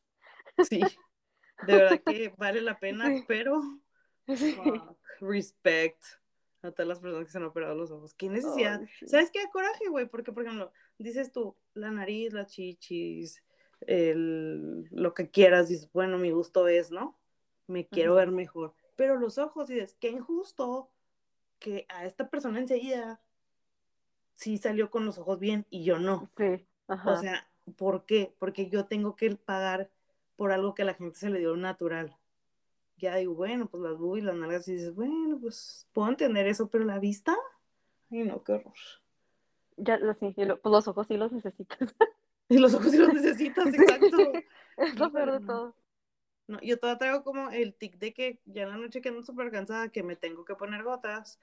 Sí, 0.70 0.82
de 1.66 1.74
verdad 1.76 2.02
que 2.06 2.34
vale 2.38 2.62
la 2.62 2.78
pena, 2.80 3.08
Sí. 3.08 3.24
pero 3.28 3.62
Sí. 4.36 4.54
fuck, 4.54 4.98
respect 5.22 6.04
a 6.62 6.72
todas 6.72 6.88
las 6.88 7.00
personas 7.00 7.26
que 7.26 7.32
se 7.32 7.38
han 7.38 7.46
operado 7.46 7.76
los 7.76 7.92
ojos. 7.92 8.14
¿Qué 8.14 8.30
necesidad? 8.30 8.82
Sí. 9.00 9.08
¿Sabes 9.08 9.32
qué? 9.32 9.40
Coraje, 9.52 9.88
güey, 9.90 10.08
porque, 10.08 10.32
por 10.32 10.44
ejemplo, 10.44 10.72
dices 10.98 11.32
tú, 11.32 11.56
la 11.74 11.92
nariz, 11.92 12.34
las 12.34 12.52
chichis, 12.52 13.44
el, 13.82 14.84
lo 14.92 15.14
que 15.14 15.30
quieras, 15.30 15.70
dices, 15.70 15.90
bueno, 15.94 16.18
mi 16.18 16.32
gusto 16.32 16.68
es, 16.68 16.92
¿no? 16.92 17.18
Me 17.68 17.88
quiero 17.88 18.16
ver 18.16 18.32
mejor. 18.32 18.74
Pero 18.96 19.18
los 19.18 19.38
ojos, 19.38 19.68
dices, 19.68 19.96
qué 20.00 20.10
injusto 20.10 20.90
que 21.60 21.86
a 21.90 22.06
esta 22.06 22.30
persona 22.30 22.60
enseguida 22.60 23.22
sí 24.36 24.58
salió 24.58 24.90
con 24.90 25.06
los 25.06 25.18
ojos 25.18 25.40
bien 25.40 25.66
y 25.70 25.84
yo 25.84 26.00
no. 26.00 26.30
Sí. 26.38 26.66
Ajá. 26.88 27.12
O 27.12 27.18
sea, 27.18 27.50
¿por 27.76 28.06
qué? 28.06 28.34
Porque 28.40 28.70
yo 28.70 28.86
tengo 28.86 29.16
que 29.16 29.36
pagar 29.36 29.90
por 30.36 30.52
algo 30.52 30.74
que 30.74 30.84
a 30.84 30.86
la 30.86 30.94
gente 30.94 31.18
se 31.18 31.30
le 31.30 31.40
dio 31.40 31.56
natural. 31.58 32.16
Ya 32.98 33.16
digo, 33.16 33.34
bueno, 33.36 33.68
pues 33.68 33.84
las 33.84 33.98
boobies, 33.98 34.26
las 34.26 34.36
nalgas, 34.36 34.68
y 34.68 34.74
dices, 34.74 34.94
bueno, 34.96 35.38
pues 35.40 35.88
puedo 35.94 36.10
entender 36.10 36.48
eso, 36.48 36.68
pero 36.68 36.84
la 36.84 37.00
vista, 37.00 37.36
ay 38.12 38.24
no, 38.24 38.44
qué 38.44 38.54
horror. 38.54 38.74
Ya, 39.78 40.00
sí, 40.16 40.34
lo- 40.38 40.60
pues 40.60 40.72
los 40.72 40.88
ojos 40.88 41.08
sí 41.08 41.18
los 41.18 41.32
necesitas. 41.32 41.80
Y 42.50 42.60
los 42.60 42.74
ojos 42.74 42.92
sí 42.92 42.98
los 42.98 43.10
necesitas, 43.14 43.68
exacto. 43.68 44.32
Es 44.78 44.98
lo 44.98 45.12
peor 45.12 45.34
de 45.34 45.46
todo. 45.46 45.76
No, 46.48 46.60
yo 46.62 46.80
todavía 46.80 46.98
traigo 46.98 47.24
como 47.26 47.50
el 47.50 47.74
tic 47.74 47.98
de 47.98 48.14
que 48.14 48.40
ya 48.46 48.64
en 48.64 48.70
la 48.70 48.78
noche 48.78 49.02
que 49.02 49.10
ando 49.10 49.22
súper 49.22 49.52
cansada, 49.52 49.90
que 49.90 50.02
me 50.02 50.16
tengo 50.16 50.46
que 50.46 50.56
poner 50.56 50.82
gotas, 50.84 51.42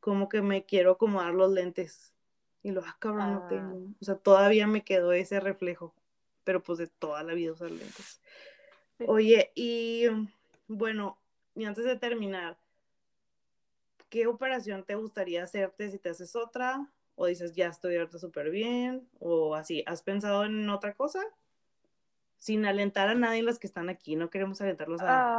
como 0.00 0.28
que 0.28 0.42
me 0.42 0.64
quiero 0.64 0.90
acomodar 0.92 1.32
los 1.32 1.52
lentes. 1.52 2.12
Y 2.64 2.72
lo, 2.72 2.82
ah, 2.84 2.96
cabrón, 2.98 3.34
no 3.34 3.38
Ah. 3.44 3.48
tengo. 3.48 3.76
O 4.00 4.04
sea, 4.04 4.16
todavía 4.16 4.66
me 4.66 4.82
quedó 4.82 5.12
ese 5.12 5.38
reflejo, 5.38 5.94
pero 6.42 6.60
pues 6.60 6.78
de 6.78 6.88
toda 6.88 7.22
la 7.22 7.34
vida 7.34 7.52
usar 7.52 7.70
lentes. 7.70 8.20
Sí. 8.98 9.04
Oye, 9.06 9.52
y 9.54 10.06
bueno, 10.72 11.18
y 11.54 11.64
antes 11.64 11.84
de 11.84 11.96
terminar, 11.96 12.58
¿qué 14.08 14.26
operación 14.26 14.84
te 14.84 14.94
gustaría 14.94 15.42
hacerte 15.42 15.90
si 15.90 15.98
te 15.98 16.10
haces 16.10 16.36
otra? 16.36 16.88
O 17.14 17.26
dices, 17.26 17.54
ya 17.54 17.68
estoy 17.68 17.96
ahorita 17.96 18.18
súper 18.18 18.50
bien, 18.50 19.08
o 19.20 19.54
así, 19.54 19.84
¿has 19.86 20.02
pensado 20.02 20.44
en 20.44 20.68
otra 20.70 20.94
cosa? 20.94 21.20
Sin 22.38 22.66
alentar 22.66 23.08
a 23.08 23.14
nadie 23.14 23.42
los 23.42 23.58
que 23.58 23.66
están 23.68 23.88
aquí, 23.88 24.16
no 24.16 24.28
queremos 24.30 24.60
alentarlos 24.60 25.00
a, 25.02 25.30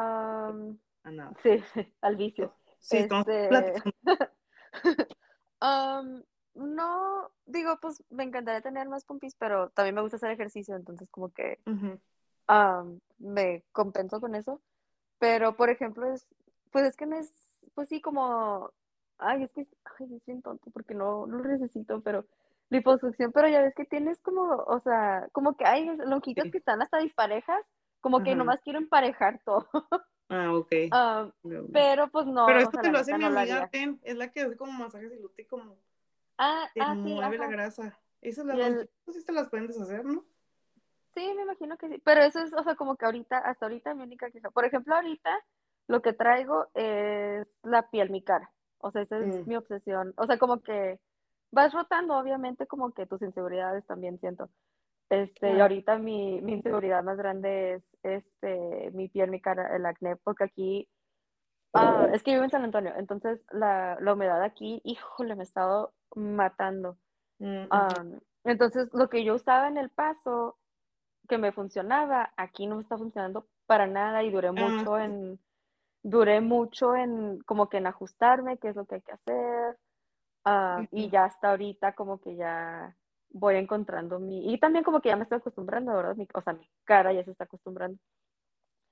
Am, 0.50 0.80
a 1.04 1.12
nada. 1.12 1.34
sí, 1.44 1.50
al 2.02 2.16
vicio. 2.16 2.54
Sí, 2.80 2.98
estamos 2.98 3.26
Este, 3.26 3.50
platicando. 3.50 3.96
am, 5.60 6.24
no, 6.56 7.32
digo, 7.46 7.78
pues 7.82 8.04
me 8.10 8.24
encantaría 8.24 8.62
tener 8.62 8.88
más 8.88 9.06
pompis, 9.06 9.36
pero 9.36 9.70
también 9.70 9.96
me 9.96 10.02
gusta 10.02 10.18
hacer 10.18 10.32
ejercicio, 10.32 10.76
entonces 10.76 11.10
como 11.10 11.30
que 11.34 11.60
me 13.20 13.64
compenso 13.72 14.20
con 14.20 14.36
eso. 14.36 14.62
Pero, 15.24 15.55
por 15.55 15.69
ejemplo, 15.69 16.05
es, 16.13 16.36
pues 16.71 16.84
es 16.86 16.97
que 16.97 17.05
no 17.05 17.15
es, 17.15 17.32
pues 17.76 17.88
sí, 17.88 18.01
como, 18.01 18.71
ay, 19.19 19.43
es 19.43 19.51
que, 19.53 19.65
ay, 19.97 20.15
es 20.15 20.26
bien 20.26 20.41
tonto 20.41 20.69
porque 20.71 20.93
no, 20.93 21.26
no 21.28 21.38
lo 21.38 21.45
necesito, 21.45 22.01
pero 22.01 22.26
liposucción, 22.69 23.32
pero 23.32 23.47
ya 23.47 23.61
ves 23.61 23.74
que 23.74 23.86
tienes 23.86 24.21
como, 24.21 24.41
o 24.43 24.80
sea, 24.82 25.30
como 25.32 25.55
que 25.55 25.65
hay 25.65 25.86
lonjitas 25.95 26.43
Sí. 26.43 26.51
que 26.51 26.57
están 26.57 26.82
hasta 26.82 26.97
disparejas, 26.97 27.61
como 28.01 28.21
que 28.21 28.36
nomás 28.36 28.59
quiero 28.61 28.80
emparejar 28.80 29.39
todo. 29.45 29.65
Ah, 30.30 30.51
ok. 30.51 30.71
No. 31.43 31.67
pero 31.71 32.07
pues 32.09 32.26
no, 32.26 32.45
Pero 32.47 32.59
esto 32.59 32.80
te 32.82 32.91
lo 32.91 32.97
hace 32.97 33.15
mi 33.17 33.24
amiga. 33.26 33.69
Ten, 33.69 33.99
es 34.03 34.17
la 34.17 34.30
que 34.32 34.41
hace 34.41 34.57
como 34.57 34.71
masajes 34.71 35.13
y 35.13 35.19
lute 35.19 35.45
como 35.45 35.78
Ah, 36.38 36.67
te 36.74 36.82
ah, 36.82 36.95
sí, 36.95 37.13
mueve 37.13 37.38
la 37.38 37.47
grasa. 37.47 37.99
Esas 38.19 38.45
las 38.47 38.57
el- 38.57 38.74
lonjitas 38.76 39.15
sí 39.15 39.24
te 39.26 39.32
las 39.32 39.49
pueden 39.49 39.67
deshacer, 39.67 40.03
¿no? 40.03 40.26
Sí, 41.16 41.34
me 41.36 41.43
imagino 41.43 41.78
que 41.78 41.89
sí. 41.89 42.01
Pero 42.03 42.22
eso 42.22 42.39
es, 42.39 42.53
o 42.53 42.64
sea, 42.64 42.76
como 42.76 42.95
que 42.95 43.05
ahorita, 43.05 43.38
hasta 43.38 43.66
ahorita 43.66 43.93
mi 43.93 44.03
única 44.03 44.32
queja. 44.32 44.49
Por 44.51 44.66
ejemplo, 44.66 44.95
ahorita 44.95 45.30
lo 45.88 46.01
que 46.01 46.14
traigo 46.14 46.68
es 46.74 47.47
la 47.64 47.89
piel, 47.89 48.09
mi 48.09 48.24
cara. 48.24 48.51
O 48.80 48.91
sea, 48.91 49.03
esa 49.03 49.20
es 49.20 49.45
Mm. 49.45 49.49
mi 49.49 49.55
obsesión. 49.55 50.14
O 50.18 50.26
sea, 50.26 50.38
como 50.38 50.61
que 50.61 50.99
vas 51.51 51.74
rotando, 51.74 52.18
obviamente, 52.18 52.66
como 52.68 52.91
que 52.93 53.05
tus 53.05 53.22
inseguridades 53.22 53.86
también 53.86 54.18
siento. 54.20 54.49
Este, 55.09 55.53
y 55.55 55.59
ahorita 55.59 55.99
mi, 55.99 56.41
mi 56.41 56.53
inseguridad 56.53 57.03
más 57.03 57.18
grande 57.18 57.74
es 57.74 57.97
este, 58.01 58.89
mi 58.93 59.09
piel, 59.09 59.30
mi 59.30 59.39
cara, 59.39 59.76
el 59.76 59.86
acné, 59.86 60.16
porque 60.16 60.45
aquí, 60.45 60.89
ah, 61.74 62.07
es 62.14 62.24
que 62.24 62.32
vivo 62.32 62.43
en 62.43 62.49
San 62.49 62.64
Antonio, 62.64 62.93
entonces 62.97 63.45
la, 63.51 63.97
la 63.99 64.14
humedad 64.14 64.41
aquí, 64.41 64.82
híjole, 64.84 65.36
me 65.36 65.41
ha 65.41 65.43
estado 65.43 65.93
matando. 66.16 66.97
Mm, 67.39 67.64
ujú. 67.66 67.70
Am, 67.70 68.20
entonces, 68.43 68.89
lo 68.93 69.09
que 69.09 69.24
yo 69.24 69.36
usaba 69.36 69.68
en 69.68 69.78
El 69.78 69.89
Paso, 69.91 70.57
que 71.28 71.38
me 71.38 71.51
funcionaba, 71.51 72.34
aquí 72.38 72.67
no 72.67 72.76
me 72.76 72.82
está 72.84 72.97
funcionando 72.97 73.47
para 73.65 73.88
nada 73.88 74.24
y 74.24 74.32
duré 74.32 74.49
Ah, 74.49 74.51
mucho 74.51 74.99
en, 74.99 75.39
duré 76.03 76.41
mucho 76.41 76.95
en, 76.95 77.39
como 77.41 77.69
que 77.69 77.78
en 77.78 77.88
ajustarme, 77.88 78.57
qué 78.57 78.69
es 78.69 78.76
lo 78.76 78.86
que 78.86 78.95
hay 78.95 79.01
que 79.01 79.13
hacer. 79.13 79.78
Ah, 80.45 80.86
y 80.91 81.03
Ujú. 81.03 81.11
ya 81.11 81.26
hasta 81.26 81.51
ahorita 81.51 81.93
como 81.95 82.19
que 82.19 82.36
ya 82.36 82.95
voy 83.30 83.55
encontrando 83.55 84.19
mi... 84.19 84.53
Y 84.53 84.57
también 84.59 84.84
como 84.84 85.01
que 85.01 85.09
ya 85.09 85.15
me 85.15 85.24
estoy 85.24 85.38
acostumbrando, 85.39 85.93
¿verdad? 85.95 86.15
Mi- 86.15 86.28
o 86.34 86.41
sea, 86.41 86.53
mi 86.53 86.69
cara 86.86 87.13
ya 87.13 87.24
se 87.24 87.32
está 87.32 87.45
acostumbrando. 87.45 87.97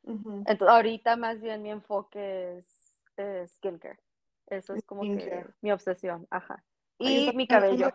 Ujú. 0.03 0.31
Entonces, 0.45 0.67
ahorita 0.67 1.15
más 1.17 1.39
bien 1.41 1.61
mi 1.61 1.71
enfoque 1.71 2.57
es, 2.57 2.91
es 3.17 3.51
skincare. 3.53 3.99
Eso 4.47 4.73
es 4.73 4.83
como 4.85 5.03
que 5.03 5.19
Skincare. 5.19 5.53
mi 5.61 5.71
obsesión, 5.71 6.27
ajá. 6.29 6.63
Ay, 7.03 7.13
Y 7.13 7.17
estaba 7.19 7.37
mi 7.37 7.47
cabello. 7.47 7.91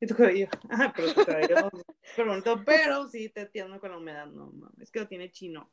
Y 0.00 0.06
tu 0.06 0.14
cabello. 0.14 0.48
Ajá, 0.70 0.92
pero 0.96 1.12
tu 1.12 1.24
cabello 1.24 1.56
no 1.60 1.68
es 1.68 1.84
súper 2.10 2.26
bonito, 2.26 2.62
pero 2.64 3.08
sí 3.08 3.28
te 3.28 3.40
entiendo 3.42 3.78
con 3.80 3.90
la 3.90 3.98
humedad, 3.98 4.26
no 4.26 4.50
mames, 4.52 4.90
que 4.90 5.00
lo 5.00 5.08
tiene 5.08 5.30
chino. 5.30 5.70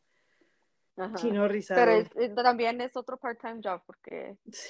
Ajá. 0.97 1.15
Chino 1.15 1.47
rizado. 1.47 1.86
Pero 1.86 1.91
es- 2.15 2.36
también 2.36 2.82
es 2.82 2.95
otro 2.97 3.17
part-time 3.17 3.61
job 3.63 3.82
porque, 3.86 4.38
Sí, 4.51 4.69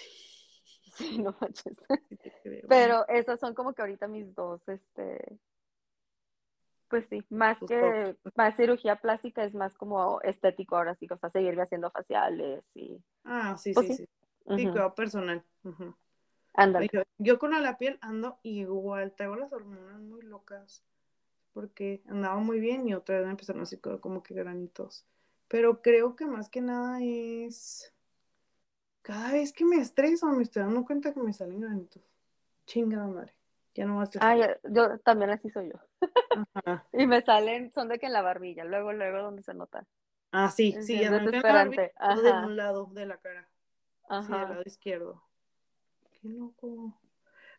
sí, 0.98 1.18
no 1.20 1.36
manches. 1.40 1.78
sí. 2.44 2.62
Pero 2.68 3.08
esas 3.08 3.40
son 3.40 3.54
como 3.54 3.74
que 3.74 3.82
ahorita 3.82 4.08
mis 4.08 4.34
dos, 4.36 4.68
este, 4.68 5.40
pues 6.90 7.06
sí, 7.10 7.24
más 7.30 7.58
que, 7.68 8.16
más 8.36 8.56
cirugía 8.56 8.96
plástica 8.98 9.44
es 9.44 9.54
más 9.56 9.74
como 9.76 10.22
estético 10.22 10.78
ahora 10.78 10.96
sí, 10.96 11.08
o 11.10 11.18
sea, 11.18 11.30
seguirme 11.30 11.64
haciendo 11.64 11.92
faciales 11.92 12.64
y, 12.76 13.02
Ah, 13.24 13.58
sí, 13.58 13.74
pues 13.74 13.88
sí, 13.88 13.94
sí. 13.94 14.06
sí. 14.06 14.06
Sí, 14.56 14.64
ujú, 14.64 14.72
cuidado 14.72 14.96
personal. 14.96 15.44
Ujú. 15.64 15.96
Ándale. 16.58 16.88
Yo, 16.92 17.04
yo 17.18 17.40
con 17.40 17.52
la 17.62 17.78
piel 17.78 17.98
ando 18.02 18.40
igual, 18.44 19.14
traigo 19.16 19.36
las 19.36 19.54
hormonas 19.54 20.00
muy 20.00 20.22
locas, 20.22 20.84
porque 21.54 22.02
andaba 22.08 22.38
muy 22.38 22.60
bien 22.60 22.88
y 22.88 22.94
otra 22.96 23.18
vez 23.18 23.26
me 23.26 23.32
empezaron 23.32 23.64
así 23.64 23.78
co- 23.78 24.02
como 24.02 24.24
que 24.24 24.34
granitos. 24.36 25.06
Pero 25.48 25.82
creo 25.82 26.16
que 26.16 26.26
más 26.26 26.50
que 26.50 26.62
nada 26.62 27.00
es, 27.02 27.94
cada 29.02 29.32
vez 29.34 29.54
que 29.54 29.66
me 29.66 29.78
estreso 29.78 30.28
me 30.28 30.44
estoy 30.44 30.64
dando 30.64 30.86
cuenta 30.86 31.14
que 31.14 31.22
me 31.22 31.34
salen 31.34 31.62
granitos. 31.62 32.04
Chingada 32.66 33.08
madre, 33.08 33.34
ya 33.74 33.86
no 33.86 33.96
más 33.96 34.10
Ah, 34.20 34.36
ya, 34.36 34.58
yo 34.64 35.00
también 35.00 35.32
así 35.32 35.50
soy 35.50 35.70
yo. 35.72 35.80
Ajá. 36.56 36.86
Y 36.94 37.06
me 37.06 37.22
salen, 37.22 37.72
son 37.72 37.90
de 37.90 38.00
que 38.00 38.08
en 38.08 38.14
la 38.14 38.22
barbilla, 38.22 38.64
luego, 38.66 38.92
luego 38.94 39.22
donde 39.22 39.44
se 39.44 39.54
nota. 39.54 39.86
Ah, 40.32 40.50
sí, 40.52 40.74
Es 40.74 40.86
sí, 40.86 40.94
bien 40.94 41.04
ya 41.04 41.12
no 41.12 41.26
desesperante. 41.26 41.94
todo 42.08 42.22
de 42.24 42.32
Ajá, 42.32 42.42
un 42.42 42.56
lado 42.56 42.88
de 42.94 43.06
la 43.06 43.18
cara, 43.18 43.48
sí, 44.20 44.34
del 44.34 44.42
ajá. 44.42 44.50
lado 44.50 44.64
izquierdo. 44.66 45.24
Qué 46.22 46.30
loco. 46.30 46.94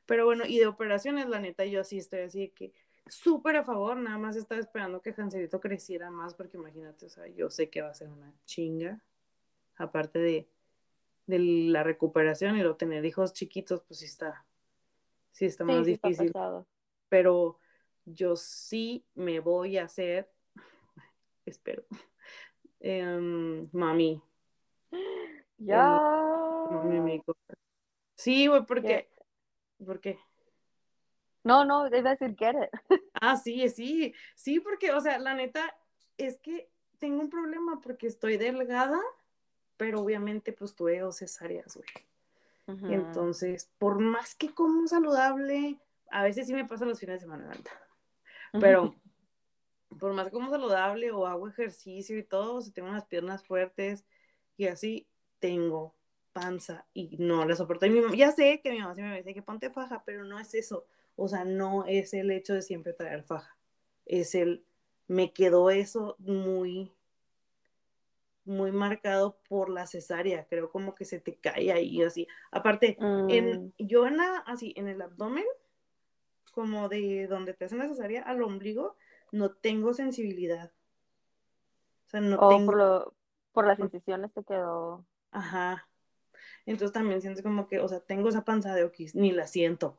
Pero 0.07 0.25
bueno, 0.25 0.45
y 0.47 0.59
de 0.59 0.67
operaciones, 0.67 1.29
la 1.29 1.39
neta, 1.39 1.65
yo 1.65 1.85
sí 1.85 1.99
estoy 1.99 2.21
así 2.21 2.41
de 2.41 2.51
que 2.53 2.73
súper 3.07 3.57
a 3.57 3.65
favor, 3.65 3.97
nada 3.97 4.19
más 4.19 4.37
estaba 4.37 4.61
esperando 4.61 5.01
que 5.03 5.15
Hanselito 5.17 5.61
creciera 5.61 6.11
más, 6.11 6.35
porque 6.35 6.57
imagínate, 6.57 7.07
o 7.07 7.09
sea, 7.09 7.27
yo 7.27 7.51
sé 7.51 7.71
que 7.71 7.83
va 7.83 7.91
a 7.91 7.95
ser 7.95 8.09
una 8.09 8.33
chinga, 8.45 9.03
aparte 9.77 10.19
de, 10.19 10.49
de 11.27 11.39
la 11.39 11.83
recuperación 11.83 12.57
y 12.57 12.63
lo 12.63 12.77
tener 12.77 13.05
hijos 13.05 13.33
chiquitos, 13.33 13.83
pues 13.83 14.01
sí 14.01 14.07
está, 14.07 14.47
sí 15.33 15.47
está 15.47 15.65
Sí, 15.65 15.73
más 15.73 15.87
sí 15.87 15.93
difícil, 15.93 16.33
pero 17.09 17.59
yo 18.05 18.37
sí 18.37 19.05
me 19.15 19.41
voy 19.41 19.79
a 19.79 19.85
hacer, 19.85 20.31
espero, 21.47 21.85
em, 22.81 23.69
mami, 23.73 24.23
Ya. 25.59 25.99
mami 26.71 27.01
makeover. 27.01 27.59
Sí, 28.19 28.49
güey, 28.49 28.67
porque, 28.67 29.09
¿por 29.87 30.01
qué? 30.01 30.19
No, 31.45 31.65
no, 31.65 31.87
iba 31.87 32.11
a 32.11 32.17
decir 32.17 32.35
get 32.37 32.57
it. 32.91 33.01
Ah, 33.15 33.37
sí, 33.37 33.69
sí, 33.69 34.13
sí, 34.35 34.59
porque, 34.59 34.91
o 34.91 35.01
sea, 35.01 35.21
la 35.21 35.35
neta, 35.35 35.73
es 36.17 36.39
que 36.39 36.69
tengo 36.99 37.21
un 37.21 37.31
problema 37.31 37.81
porque 37.81 38.09
estoy 38.09 38.37
delgada, 38.37 38.99
pero 39.77 40.01
obviamente 40.01 40.53
pues 40.53 40.75
tuve 40.75 40.99
dos 40.99 41.19
cesáreas, 41.19 41.77
güey. 41.77 42.91
Entonces, 42.91 43.71
por 43.79 44.01
más 44.01 44.35
que 44.35 44.53
como 44.53 44.87
saludable, 44.89 45.79
a 46.11 46.25
veces 46.25 46.49
sí 46.49 46.53
me 46.53 46.67
pasa 46.67 46.85
los 46.85 46.99
fines 46.99 47.15
de 47.15 47.21
semana, 47.21 47.47
la 47.47 47.55
neta, 47.55 47.71
pero 48.61 48.95
por 49.99 50.13
más 50.13 50.27
que 50.27 50.33
como 50.33 50.51
saludable 50.51 51.13
o 51.13 51.27
hago 51.27 51.49
ejercicio 51.49 52.19
y 52.19 52.25
todo, 52.25 52.61
sea, 52.61 52.73
tengo 52.75 52.89
unas 52.89 53.07
piernas 53.07 53.45
fuertes 53.45 54.05
y 54.57 54.67
así, 54.67 55.07
tengo 55.39 55.95
panza 56.41 56.87
y 56.95 57.17
no 57.19 57.45
la 57.45 57.57
soporto. 57.57 57.87
Y 57.87 57.91
mi 57.91 58.01
mamá- 58.01 58.17
ya 58.17 58.33
sé 58.33 58.61
que 58.63 58.71
mi 58.73 58.81
mamá 58.81 58.95
sí 58.95 59.03
me 59.03 59.17
dice 59.17 59.35
que 59.35 59.43
ponte 59.43 59.71
faja, 59.71 60.03
pero 60.05 60.25
no 60.25 60.39
es 60.39 60.55
eso. 60.55 60.87
O 61.17 61.29
sea, 61.29 61.45
no 61.45 61.85
es 61.87 62.15
el 62.15 62.31
hecho 62.31 62.55
de 62.55 62.63
siempre 62.63 62.93
traer 62.93 63.25
faja. 63.25 63.57
Es 64.07 64.35
el, 64.35 64.65
me 65.09 65.33
quedó 65.33 65.71
eso 65.71 66.17
muy, 66.19 66.93
muy 68.45 68.73
marcado 68.73 69.39
por 69.49 69.69
la 69.71 69.87
cesárea. 69.87 70.47
Creo 70.49 70.71
como 70.71 70.95
que 70.95 71.05
se 71.05 71.21
te 71.21 71.37
cae 71.37 71.73
ahí 71.73 72.03
así. 72.03 72.27
Aparte, 72.51 72.97
en, 73.27 73.61
Mm, 73.61 73.73
yo 73.79 74.07
en 74.07 74.17
la, 74.17 74.39
así, 74.47 74.73
en 74.77 74.89
el 74.89 75.03
abdomen, 75.03 75.45
como 76.53 76.89
de 76.89 77.27
donde 77.27 77.55
te 77.55 77.65
hacen 77.65 77.79
la 77.79 77.89
cesárea, 77.89 78.23
al 78.23 78.43
ombligo, 78.43 78.97
no 79.33 79.53
tengo 79.53 79.95
sensibilidad. 79.95 80.73
O 82.07 82.11
sea, 82.11 82.21
no 82.21 82.39
tengo, 82.49 82.67
por 82.67 82.77
lo, 82.77 83.15
por 83.53 83.67
las 83.67 83.79
incisiones 83.79 84.33
te 84.33 84.43
quedó. 84.45 85.05
ajá. 85.33 85.88
Entonces 86.71 86.93
también 86.93 87.23
siento 87.23 87.43
como 87.43 87.67
que, 87.67 87.81
o 87.81 87.89
sea, 87.89 88.01
tengo 88.01 88.29
esa 88.29 88.45
panza 88.45 88.75
de 88.75 88.85
oquis, 88.85 89.15
ni 89.15 89.33
la 89.33 89.47
siento. 89.47 89.99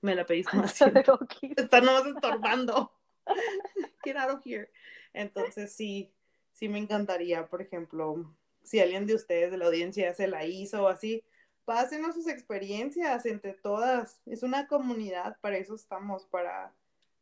Me 0.00 0.14
la 0.14 0.24
pedís 0.24 0.46
más. 0.54 0.80
Está 0.80 1.80
nomás 1.82 2.06
estorbando. 2.06 2.92
Get 4.04 4.16
out 4.16 4.30
of 4.30 4.46
here. 4.46 4.70
Entonces 5.12 5.74
sí, 5.74 6.10
sí 6.52 6.68
me 6.70 6.78
encantaría, 6.78 7.46
por 7.46 7.60
ejemplo, 7.60 8.34
si 8.62 8.80
alguien 8.80 9.06
de 9.06 9.14
ustedes 9.14 9.50
de 9.50 9.58
la 9.58 9.66
audiencia 9.66 10.14
se 10.14 10.28
la 10.28 10.46
hizo 10.46 10.84
o 10.84 10.88
así, 10.88 11.22
pásenos 11.66 12.14
sus 12.14 12.26
experiencias 12.26 13.26
entre 13.26 13.52
todas. 13.52 14.18
Es 14.24 14.42
una 14.42 14.66
comunidad, 14.66 15.36
para 15.42 15.58
eso 15.58 15.74
estamos, 15.74 16.24
para 16.24 16.72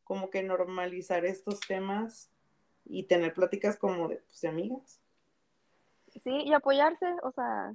como 0.05 0.31
que 0.31 0.45
normalizar 0.45 1.25
estos 1.25 1.59
temas 1.59 2.31
y 2.85 3.03
tener 3.03 3.35
pláticas 3.35 3.77
como 3.77 4.09
de, 4.09 4.17
pues, 4.17 4.41
de 4.41 4.49
amigas, 4.49 5.01
Sí, 6.25 6.31
y 6.45 6.53
apoyarse, 6.53 7.07
o 7.23 7.31
sea, 7.31 7.73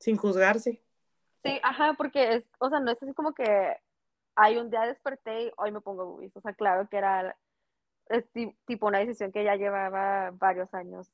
sin 0.00 0.16
juzgarse. 0.18 0.82
sí, 1.42 1.58
ajá, 1.62 1.94
porque 1.94 2.34
es, 2.36 2.44
o 2.58 2.68
sea, 2.68 2.80
no 2.80 2.90
es 2.90 3.02
así 3.02 3.14
como 3.14 3.32
que 3.34 3.76
hay 4.36 4.58
un 4.58 4.70
día 4.70 4.82
desperté 4.86 5.44
y 5.46 5.52
hoy 5.58 5.72
me 5.72 5.80
pongo 5.80 6.06
boobies. 6.06 6.36
O 6.36 6.40
sea, 6.40 6.54
claro 6.54 6.88
que 6.88 6.98
era 6.98 7.36
es 8.08 8.30
ti- 8.32 8.56
tipo 8.66 8.86
una 8.88 9.00
decisión 9.00 9.32
que 9.32 9.44
ya 9.44 9.56
llevaba 9.56 10.30
varios 10.32 10.72
años 10.74 11.10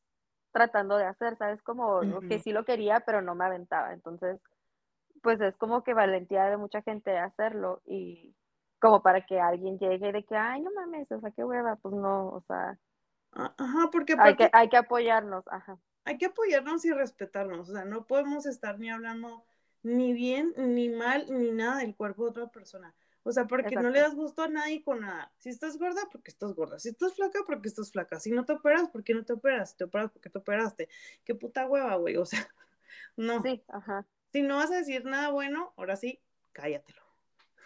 tratando 0.53 0.97
de 0.99 1.07
hacer, 1.07 1.37
¿sabes? 1.39 1.62
Como 1.62 2.22
que 2.28 2.39
sí 2.41 2.53
lo 2.53 2.64
quería, 2.66 3.01
pero 3.01 3.22
no 3.22 3.34
me 3.37 3.45
aventaba. 3.47 3.93
Entonces, 3.95 4.41
pues 5.22 5.41
es 5.43 5.57
como 5.59 5.84
que 5.84 5.95
valentía 5.95 6.47
de 6.47 6.57
mucha 6.59 6.82
gente 6.82 7.18
hacerlo 7.18 7.82
y 7.87 8.34
como 8.80 9.03
para 9.03 9.26
que 9.26 9.41
alguien 9.41 9.78
llegue 9.78 10.12
de 10.12 10.24
que, 10.24 10.37
ay, 10.37 10.62
no 10.62 10.70
mames, 10.74 11.11
o 11.12 11.20
sea, 11.20 11.30
qué 11.32 11.45
hueva, 11.45 11.76
pues 11.76 11.95
no, 11.95 12.28
o 12.30 12.43
sea, 12.49 12.78
Ajá, 13.32 13.89
porque 13.93 14.14
hay 14.16 14.34
aparte 14.34 14.37
que, 14.37 14.51
hay 14.53 14.68
que 14.68 14.76
apoyarnos, 14.76 15.45
ajá. 15.49 15.78
Hay 16.07 16.18
que 16.18 16.26
apoyarnos 16.26 16.84
y 16.84 16.92
respetarnos. 16.92 17.68
O 17.68 17.72
sea, 17.72 17.84
no 17.84 18.07
podemos 18.07 18.46
estar 18.46 18.78
ni 18.78 18.88
hablando 18.90 19.44
ni 19.82 20.12
bien, 20.12 20.54
ni 20.57 20.88
mal, 20.88 21.26
ni 21.28 21.50
nada 21.50 21.80
del 21.80 21.94
cuerpo 21.94 22.24
de 22.24 22.30
otra 22.30 22.46
persona. 22.48 22.94
O 23.24 23.32
sea, 23.32 23.46
porque 23.48 23.74
no 23.74 23.90
le 23.90 24.00
das 24.00 24.14
gusto 24.14 24.42
a 24.42 24.48
nadie 24.48 24.84
con 24.84 25.00
nada. 25.00 25.32
Si 25.38 25.48
estás 25.48 25.78
gorda, 25.78 26.02
porque 26.12 26.30
estás 26.30 26.54
gorda. 26.54 26.78
Si 26.78 26.90
estás 26.90 27.14
flaca, 27.14 27.40
porque 27.44 27.68
estás 27.68 27.90
flaca. 27.90 28.20
Si 28.20 28.30
no 28.30 28.44
te 28.44 28.52
operas, 28.52 28.88
¿por 28.88 29.02
qué 29.02 29.14
no 29.14 29.24
te 29.24 29.32
operas? 29.32 29.70
Si 29.72 29.76
te 29.76 29.84
operas, 29.84 30.12
¿por 30.12 30.22
qué 30.22 30.30
te 30.30 30.38
operaste? 30.38 30.88
Qué 31.24 31.34
puta 31.34 31.66
hueva, 31.66 31.96
güey. 31.96 32.16
O 32.18 32.24
sea, 32.24 32.48
no. 33.16 33.42
Sí, 33.42 33.64
ajá. 33.66 34.07
Si 34.32 34.42
no 34.42 34.57
vas 34.57 34.70
a 34.70 34.76
decir 34.76 35.04
nada 35.04 35.30
bueno, 35.30 35.72
ahora 35.76 35.96
sí, 35.96 36.20
cállatelo. 36.52 37.02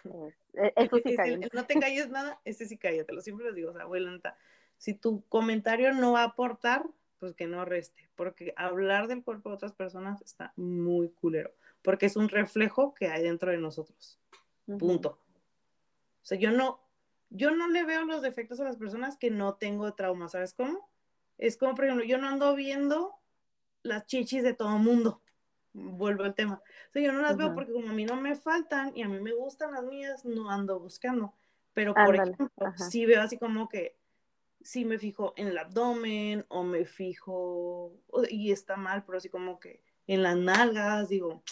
Es- 0.03 0.35
e- 0.55 0.73
eso 0.75 0.97
sí 0.97 1.15
el 1.15 1.49
no 1.53 1.65
te 1.65 1.79
calles 1.79 2.09
nada, 2.09 2.41
ese 2.43 2.65
sí 2.65 2.77
cállatelo. 2.77 3.21
Siempre 3.21 3.45
les 3.45 3.55
digo, 3.55 3.69
o 3.69 3.73
sea, 3.73 3.83
güey, 3.85 4.01
la 4.01 4.11
neta, 4.11 4.35
si 4.77 4.95
tu 4.95 5.23
comentario 5.27 5.93
no 5.93 6.13
va 6.13 6.21
a 6.21 6.25
aportar, 6.25 6.87
pues 7.21 7.35
que 7.35 7.45
no 7.45 7.63
reste. 7.65 8.09
Porque 8.15 8.51
hablar 8.57 9.07
del 9.07 9.23
cuerpo 9.23 9.49
de 9.49 9.55
otras 9.55 9.73
personas 9.73 10.21
está 10.23 10.53
muy 10.55 11.11
culero. 11.11 11.53
Porque 11.83 12.07
es 12.07 12.15
un 12.15 12.29
reflejo 12.29 12.95
que 12.95 13.07
hay 13.07 13.21
dentro 13.21 13.51
de 13.51 13.59
nosotros. 13.59 14.19
Punto. 14.65 15.19
O 16.23 16.25
sea, 16.25 16.39
yo 16.39 16.51
no, 16.51 16.81
yo 17.29 17.51
no 17.51 17.67
le 17.67 17.83
veo 17.85 18.05
los 18.05 18.23
defectos 18.23 18.59
a 18.59 18.63
las 18.63 18.77
personas 18.77 19.17
que 19.17 19.29
no 19.29 19.53
tengo 19.53 19.93
trauma, 19.93 20.29
¿sabes 20.29 20.53
cómo? 20.55 20.89
Es 21.37 21.57
como, 21.57 21.75
por 21.75 21.85
ejemplo, 21.85 22.05
yo 22.05 22.17
no 22.17 22.27
ando 22.27 22.55
viendo 22.55 23.13
las 23.83 24.07
chichis 24.07 24.41
de 24.41 24.55
todo 24.55 24.79
mundo. 24.79 25.21
vuelvo 25.73 26.23
al 26.23 26.33
tema. 26.33 26.61
O 26.89 26.91
sea, 26.91 27.03
yo 27.03 27.13
no 27.13 27.21
las 27.21 27.37
veo 27.37 27.53
porque 27.53 27.71
como 27.71 27.89
a 27.89 27.93
mí 27.93 28.03
no 28.03 28.15
me 28.15 28.35
faltan 28.35 28.91
y 28.95 29.03
a 29.03 29.07
mí 29.07 29.19
me 29.19 29.33
gustan 29.33 29.73
las 29.73 29.83
mías, 29.83 30.25
no 30.25 30.49
ando 30.49 30.79
buscando. 30.79 31.35
Pero, 31.73 31.93
por 31.93 32.15
Ándale, 32.15 32.31
ejemplo, 32.31 32.67
ajá. 32.67 32.89
sí 32.89 33.05
veo 33.05 33.21
así 33.21 33.37
como 33.37 33.69
que, 33.69 33.95
sí 34.63 34.85
me 34.85 34.99
fijo 34.99 35.33
en 35.37 35.47
el 35.47 35.57
abdomen 35.57 36.45
o 36.49 36.63
me 36.63 36.85
fijo, 36.85 37.93
y 38.29 38.51
está 38.51 38.75
mal, 38.75 39.03
pero 39.05 39.17
así 39.17 39.29
como 39.29 39.59
que 39.59 39.83
en 40.07 40.23
las 40.23 40.37
nalgas, 40.37 41.09
digo, 41.09 41.43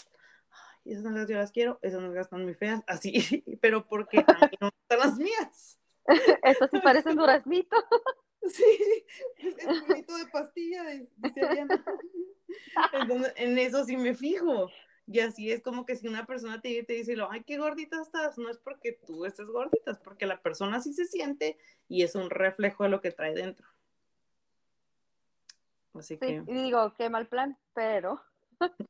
"Ay, 0.52 0.94
esas 0.94 1.04
nalgas 1.04 1.28
yo 1.30 1.38
las 1.38 1.52
quiero, 1.52 1.80
esas 1.82 2.02
nalgas 2.02 2.28
están 2.28 2.44
muy 2.44 2.54
feas, 2.54 2.84
así, 2.88 3.14
pero 3.62 3.88
porque 3.88 4.20
a 4.20 4.34
mí 4.48 4.58
no 4.60 4.68
me 4.68 4.72
gustan 4.80 5.00
las 5.00 5.18
mías. 5.18 5.80
Estos 6.44 6.70
sí 6.72 6.80
parecen 6.80 7.16
duraznito. 7.18 7.76
Sí, 8.48 9.06
es 9.38 9.82
culito 9.82 10.16
de 10.18 10.26
pastilla, 10.28 10.84
dice 11.18 11.42
Ariana. 11.46 11.84
Entonces, 12.94 13.34
en 13.36 13.58
eso 13.60 13.84
sí 13.86 13.98
me 13.98 14.16
fijo. 14.16 14.70
Y 15.12 15.22
así 15.22 15.52
es 15.52 15.64
como 15.64 15.88
que 15.88 15.96
si 15.96 16.08
una 16.08 16.28
persona 16.28 16.62
te, 16.62 16.84
te 16.84 16.94
dice, 16.94 17.16
ay, 17.32 17.44
qué 17.44 17.58
gordita 17.58 18.00
estás, 18.00 18.38
no 18.38 18.48
es 18.48 18.60
porque 18.60 18.92
tú 19.08 19.26
estés 19.26 19.50
gordita, 19.50 19.90
es 19.90 19.98
porque 19.98 20.28
la 20.28 20.40
persona 20.40 20.78
así 20.78 20.94
se 20.94 21.06
siente 21.06 21.58
y 21.88 22.04
es 22.04 22.14
un 22.14 22.30
reflejo 22.30 22.84
de 22.84 22.92
lo 22.92 23.02
que 23.02 23.10
trae 23.10 23.34
dentro. 23.34 23.68
Así 25.96 26.14
Sí, 26.14 26.20
que, 26.20 26.44
y 26.46 26.54
digo, 26.54 26.94
qué 26.96 27.10
mal 27.10 27.28
plan, 27.28 27.58
pero, 27.74 28.22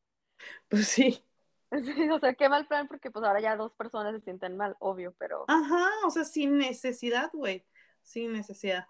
pues 0.67 0.89
sí. 0.89 1.24
sí, 1.72 2.09
o 2.09 2.20
sea, 2.20 2.34
qué 2.34 2.49
mal 2.49 2.67
plan 2.67 2.89
porque 2.89 3.11
pues 3.11 3.24
ahora 3.24 3.39
ya 3.39 3.55
dos 3.55 3.72
personas 3.72 4.13
se 4.15 4.20
sienten 4.20 4.57
mal, 4.57 4.76
obvio, 4.80 5.15
pero 5.17 5.45
Ajá, 5.47 5.88
o 6.05 6.09
sea, 6.09 6.26
sin 6.26 6.57
necesidad, 6.57 7.30
güey. 7.32 7.65
Sin 8.01 8.34
necesidad. 8.34 8.88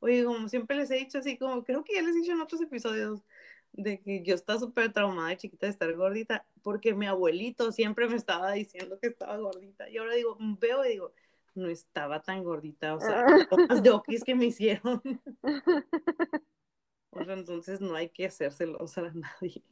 Oye, 0.00 0.24
como 0.24 0.48
siempre 0.48 0.76
les 0.76 0.90
he 0.90 0.96
dicho, 0.96 1.18
así 1.18 1.38
como 1.38 1.62
creo 1.62 1.84
que 1.84 1.94
ya 1.94 2.02
les 2.02 2.16
he 2.16 2.18
dicho 2.18 2.32
en 2.32 2.40
otros 2.40 2.60
episodios, 2.60 3.22
de 3.72 4.00
que 4.00 4.22
yo 4.22 4.34
estaba 4.34 4.58
súper 4.58 4.92
traumada 4.92 5.30
de 5.30 5.36
chiquita 5.38 5.66
de 5.66 5.72
estar 5.72 5.92
gordita, 5.94 6.44
porque 6.62 6.94
mi 6.94 7.06
abuelito 7.06 7.72
siempre 7.72 8.08
me 8.08 8.16
estaba 8.16 8.52
diciendo 8.52 8.98
que 8.98 9.08
estaba 9.08 9.36
gordita. 9.36 9.88
Y 9.88 9.98
ahora 9.98 10.14
digo, 10.14 10.36
veo 10.38 10.84
y 10.84 10.90
digo, 10.90 11.12
no 11.54 11.68
estaba 11.68 12.22
tan 12.22 12.42
gordita, 12.44 12.94
o 12.94 13.00
sea, 13.00 13.24
las 13.68 13.82
doquis 13.82 14.24
que 14.24 14.34
me 14.34 14.46
hicieron. 14.46 15.02
O 17.14 17.22
sea, 17.22 17.34
entonces 17.34 17.82
no 17.82 17.94
hay 17.94 18.08
que 18.08 18.24
hacérselos 18.24 18.96
a 18.96 19.02
nadie. 19.12 19.62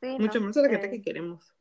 sí, 0.00 0.16
Mucho 0.18 0.40
no, 0.40 0.40
menos 0.40 0.56
a 0.56 0.62
la 0.62 0.68
gente 0.68 0.88
eh, 0.88 0.90
que 0.90 1.02
queremos. 1.02 1.54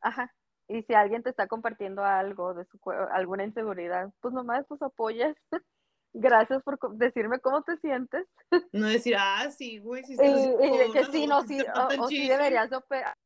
Ajá. 0.00 0.34
Y 0.68 0.82
si 0.84 0.94
alguien 0.94 1.22
te 1.22 1.28
está 1.28 1.46
compartiendo 1.48 2.02
algo 2.02 2.54
de 2.54 2.64
su 2.64 2.78
alguna 3.12 3.44
inseguridad, 3.44 4.10
pues 4.20 4.32
nomás 4.32 4.64
pues 4.66 4.80
apoyas. 4.80 5.36
Gracias 6.12 6.62
por 6.62 6.78
decirme 6.96 7.40
cómo 7.40 7.62
te 7.62 7.76
sientes. 7.76 8.26
No 8.72 8.86
decir, 8.88 9.14
ah, 9.18 9.50
sí, 9.50 9.78
güey, 9.78 10.04
si 10.04 10.14
Y, 10.20 10.78
de 10.78 10.90
que 10.92 11.04
sí, 11.06 11.26
no, 11.26 11.42
sí, 11.42 11.64
o, 11.98 12.08
sí 12.08 12.28
deberías 12.28 12.70
de 12.70 12.76
operarte, 12.76 13.18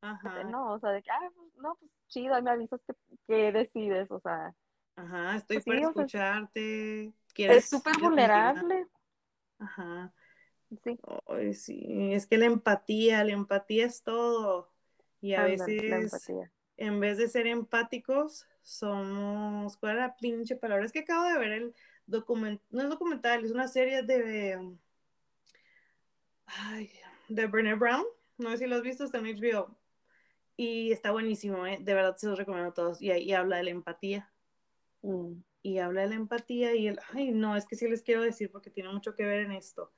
Ajá, 0.00 0.42
¿no? 0.46 0.72
O 0.74 0.78
sea, 0.78 0.90
de 0.90 1.02
que, 1.02 1.10
ah, 1.10 1.18
pues, 1.34 1.54
no, 1.56 1.76
pues 1.76 1.90
chido, 2.08 2.34
ahí 2.34 2.42
me 2.42 2.50
avisas 2.50 2.82
que, 2.84 2.94
que 3.26 3.52
decides, 3.52 4.10
o 4.10 4.20
sea, 4.20 4.54
ajá, 4.96 5.36
estoy 5.36 5.58
pues 5.58 5.64
sí, 5.64 5.72
para 5.74 5.80
es- 5.80 5.88
escucharte. 5.88 7.12
es 7.48 7.64
¿Quieres 7.64 7.68
súper 7.68 7.98
la 8.00 8.10
tranquilidad? 8.10 8.64
vulnerable, 8.64 8.86
Ajá. 9.58 10.12
sí, 10.84 10.98
Ay, 11.28 11.54
sí, 11.54 12.12
es 12.12 12.26
que 12.26 12.38
la 12.38 12.46
empatía, 12.46 13.22
la 13.24 13.32
empatía 13.32 13.86
es 13.86 14.02
todo. 14.02 14.72
Y 15.20 15.34
a 15.34 15.44
veces, 15.44 16.32
en 16.76 17.00
vez 17.00 17.18
de 17.18 17.28
ser 17.28 17.46
empáticos, 17.46 18.46
somos. 18.62 19.76
¿Cuál 19.76 19.92
era 19.96 20.06
la 20.08 20.16
pinche 20.16 20.56
palabra? 20.56 20.84
Es 20.84 20.92
que 20.92 21.00
acabo 21.00 21.24
de 21.24 21.38
ver 21.38 21.52
el 21.52 21.74
documental, 22.06 22.66
no 22.70 22.82
es 22.82 22.88
documental, 22.88 23.44
es 23.44 23.50
una 23.50 23.68
serie 23.68 24.02
de. 24.02 24.76
Ay, 26.46 26.90
de 27.28 27.46
Brené 27.46 27.74
Brown. 27.74 28.04
No 28.38 28.50
sé 28.50 28.58
si 28.58 28.66
lo 28.66 28.76
has 28.76 28.82
visto, 28.82 29.04
está 29.04 29.18
en 29.18 29.26
HBO. 29.26 29.76
Y 30.56 30.92
está 30.92 31.10
buenísimo, 31.10 31.66
¿eh? 31.66 31.78
De 31.80 31.94
verdad 31.94 32.16
se 32.16 32.28
los 32.28 32.38
recomiendo 32.38 32.70
a 32.70 32.74
todos. 32.74 33.02
Y 33.02 33.10
ahí 33.10 33.32
habla 33.32 33.58
de 33.58 33.64
la 33.64 33.70
empatía. 33.70 34.30
Mm. 35.02 35.34
Y 35.62 35.78
habla 35.78 36.02
de 36.02 36.08
la 36.08 36.14
empatía 36.14 36.74
y 36.74 36.88
el. 36.88 36.98
Ay, 37.12 37.32
no, 37.32 37.56
es 37.56 37.66
que 37.66 37.76
sí 37.76 37.88
les 37.88 38.02
quiero 38.02 38.22
decir 38.22 38.50
porque 38.50 38.70
tiene 38.70 38.92
mucho 38.92 39.14
que 39.14 39.24
ver 39.24 39.40
en 39.40 39.52
esto. 39.52 39.92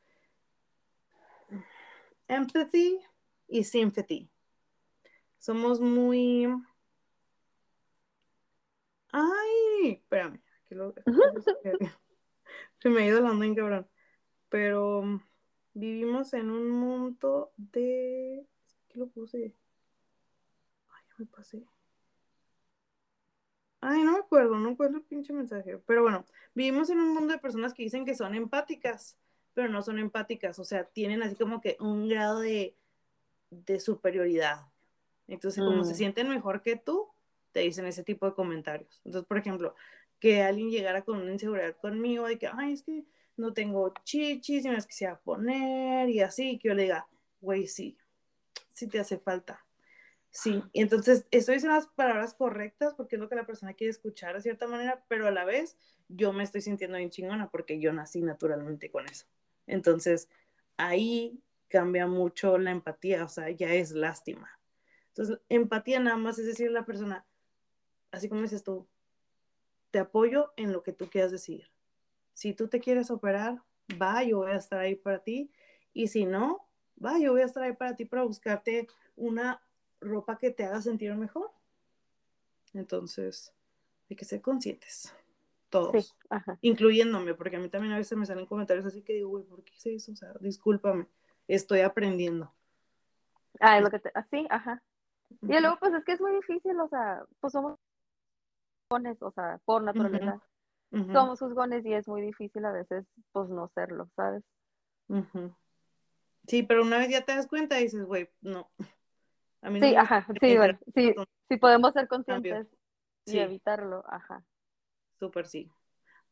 Empathy 2.26 3.00
y 3.48 3.64
sympathy. 3.64 4.30
Somos 5.38 5.80
muy. 5.80 6.46
Ay, 9.12 9.92
espérame. 9.92 10.40
Aquí 10.68 10.74
lo... 10.74 10.94
Se 12.78 12.90
me 12.90 13.02
ha 13.02 13.06
ido 13.06 13.20
la 13.20 13.30
onda 13.30 13.46
en 13.46 13.54
cabrón. 13.54 13.88
Pero 14.50 15.00
um, 15.00 15.20
vivimos 15.74 16.32
en 16.34 16.50
un 16.50 16.70
mundo 16.70 17.52
de. 17.56 18.46
¿Qué 18.88 18.98
lo 18.98 19.08
puse? 19.08 19.54
Ay, 20.88 21.02
ya 21.08 21.14
me 21.18 21.26
pasé. 21.26 21.64
Ay, 23.80 24.02
no 24.02 24.12
me 24.12 24.18
acuerdo, 24.18 24.56
no 24.58 24.70
encuentro 24.70 24.98
el 24.98 25.04
pinche 25.04 25.32
mensaje. 25.32 25.78
Pero 25.86 26.02
bueno, 26.02 26.24
vivimos 26.54 26.90
en 26.90 26.98
un 27.00 27.14
mundo 27.14 27.32
de 27.32 27.38
personas 27.38 27.72
que 27.74 27.82
dicen 27.84 28.04
que 28.04 28.14
son 28.14 28.34
empáticas, 28.34 29.16
pero 29.54 29.68
no 29.68 29.82
son 29.82 29.98
empáticas. 29.98 30.58
O 30.58 30.64
sea, 30.64 30.84
tienen 30.84 31.22
así 31.22 31.36
como 31.36 31.60
que 31.60 31.76
un 31.80 32.08
grado 32.08 32.40
de, 32.40 32.76
de 33.50 33.80
superioridad. 33.80 34.66
Entonces, 35.28 35.62
como 35.62 35.84
se 35.84 35.92
Mm. 35.92 35.96
sienten 35.96 36.28
mejor 36.28 36.62
que 36.62 36.76
tú, 36.76 37.08
te 37.52 37.60
dicen 37.60 37.86
ese 37.86 38.02
tipo 38.02 38.26
de 38.26 38.34
comentarios. 38.34 39.00
Entonces, 39.04 39.26
por 39.28 39.38
ejemplo, 39.38 39.74
que 40.18 40.42
alguien 40.42 40.70
llegara 40.70 41.02
con 41.02 41.20
una 41.20 41.32
inseguridad 41.32 41.76
conmigo 41.76 42.26
de 42.26 42.38
que, 42.38 42.48
ay, 42.48 42.72
es 42.72 42.82
que 42.82 43.04
no 43.36 43.52
tengo 43.52 43.94
chichis 44.04 44.64
y 44.64 44.68
me 44.68 44.74
las 44.74 44.86
quisiera 44.86 45.18
poner 45.20 46.08
y 46.08 46.20
así, 46.20 46.58
que 46.58 46.68
yo 46.68 46.74
le 46.74 46.82
diga, 46.82 47.06
güey, 47.40 47.66
sí, 47.66 47.96
sí 48.72 48.88
te 48.88 48.98
hace 48.98 49.18
falta. 49.18 49.64
Sí, 50.30 50.62
y 50.72 50.82
entonces 50.82 51.26
estoy 51.30 51.54
diciendo 51.54 51.76
las 51.76 51.86
palabras 51.86 52.34
correctas 52.34 52.94
porque 52.94 53.16
es 53.16 53.20
lo 53.20 53.28
que 53.28 53.34
la 53.34 53.46
persona 53.46 53.74
quiere 53.74 53.90
escuchar 53.90 54.34
de 54.34 54.42
cierta 54.42 54.66
manera, 54.66 55.04
pero 55.08 55.26
a 55.26 55.30
la 55.30 55.44
vez 55.44 55.76
yo 56.08 56.32
me 56.32 56.44
estoy 56.44 56.60
sintiendo 56.60 56.98
bien 56.98 57.10
chingona 57.10 57.48
porque 57.48 57.80
yo 57.80 57.92
nací 57.92 58.22
naturalmente 58.22 58.90
con 58.90 59.06
eso. 59.06 59.26
Entonces, 59.66 60.28
ahí 60.76 61.40
cambia 61.68 62.06
mucho 62.06 62.58
la 62.58 62.70
empatía, 62.70 63.24
o 63.24 63.28
sea, 63.28 63.50
ya 63.50 63.72
es 63.74 63.92
lástima. 63.92 64.58
Entonces, 65.08 65.40
empatía 65.48 66.00
nada 66.00 66.16
más 66.16 66.38
es 66.38 66.46
decir 66.46 66.68
a 66.68 66.72
la 66.72 66.86
persona, 66.86 67.26
así 68.10 68.28
como 68.28 68.42
dices 68.42 68.62
tú, 68.62 68.86
te 69.90 69.98
apoyo 69.98 70.52
en 70.56 70.72
lo 70.72 70.82
que 70.82 70.92
tú 70.92 71.08
quieras 71.08 71.30
decir. 71.30 71.70
Si 72.34 72.52
tú 72.52 72.68
te 72.68 72.80
quieres 72.80 73.10
operar, 73.10 73.62
va, 74.00 74.22
yo 74.22 74.38
voy 74.38 74.52
a 74.52 74.56
estar 74.56 74.78
ahí 74.80 74.94
para 74.94 75.20
ti. 75.20 75.50
Y 75.92 76.08
si 76.08 76.26
no, 76.26 76.66
va, 77.04 77.18
yo 77.18 77.32
voy 77.32 77.42
a 77.42 77.46
estar 77.46 77.62
ahí 77.62 77.72
para 77.72 77.96
ti 77.96 78.04
para 78.04 78.22
buscarte 78.22 78.88
una 79.16 79.60
ropa 80.00 80.38
que 80.38 80.50
te 80.50 80.64
haga 80.64 80.80
sentir 80.80 81.14
mejor. 81.14 81.50
Entonces, 82.74 83.52
hay 84.10 84.16
que 84.16 84.24
ser 84.24 84.40
conscientes, 84.40 85.14
todos, 85.70 86.06
Sí, 86.06 86.14
ajá. 86.30 86.58
incluyéndome, 86.60 87.34
porque 87.34 87.56
a 87.56 87.58
mí 87.58 87.68
también 87.68 87.92
a 87.92 87.98
veces 87.98 88.16
me 88.16 88.26
salen 88.26 88.46
comentarios 88.46 88.86
así 88.86 89.02
que 89.02 89.14
digo, 89.14 89.30
güey, 89.30 89.44
¿por 89.44 89.62
qué 89.64 89.72
hice 89.74 89.94
eso? 89.94 90.12
O 90.12 90.16
sea, 90.16 90.32
discúlpame, 90.40 91.06
estoy 91.46 91.80
aprendiendo. 91.80 92.52
Ah, 93.60 93.78
es 93.78 93.84
lo 93.84 93.90
que 93.90 93.98
te, 93.98 94.10
así, 94.14 94.46
ajá. 94.50 94.82
Y 95.42 95.60
luego, 95.60 95.78
pues 95.78 95.92
es 95.94 96.04
que 96.04 96.12
es 96.12 96.20
muy 96.20 96.32
difícil, 96.32 96.78
o 96.80 96.88
sea, 96.88 97.24
pues 97.40 97.52
somos 97.52 97.78
juzgones, 98.88 99.22
o 99.22 99.30
sea, 99.32 99.60
por 99.64 99.82
naturaleza. 99.82 100.40
Somos 100.90 101.38
juzgones 101.38 101.84
y 101.84 101.92
es 101.92 102.08
muy 102.08 102.22
difícil 102.22 102.64
a 102.64 102.72
veces, 102.72 103.04
pues 103.32 103.48
no 103.50 103.70
serlo, 103.74 104.08
¿sabes? 104.16 104.42
Sí, 106.46 106.62
pero 106.62 106.82
una 106.82 106.98
vez 106.98 107.10
ya 107.10 107.24
te 107.24 107.34
das 107.34 107.46
cuenta, 107.46 107.76
dices, 107.76 108.04
güey, 108.04 108.30
no. 108.40 108.70
A 109.60 109.70
mí 109.70 109.80
no 109.80 109.86
Sí, 109.86 109.94
ajá, 109.94 110.26
sí, 110.40 110.56
bueno, 110.56 110.78
sí, 110.94 111.14
sí 111.48 111.56
podemos 111.58 111.92
ser 111.92 112.08
conscientes 112.08 112.74
y 113.26 113.38
evitarlo, 113.38 114.02
ajá. 114.08 114.44
Súper 115.18 115.46
sí. 115.46 115.70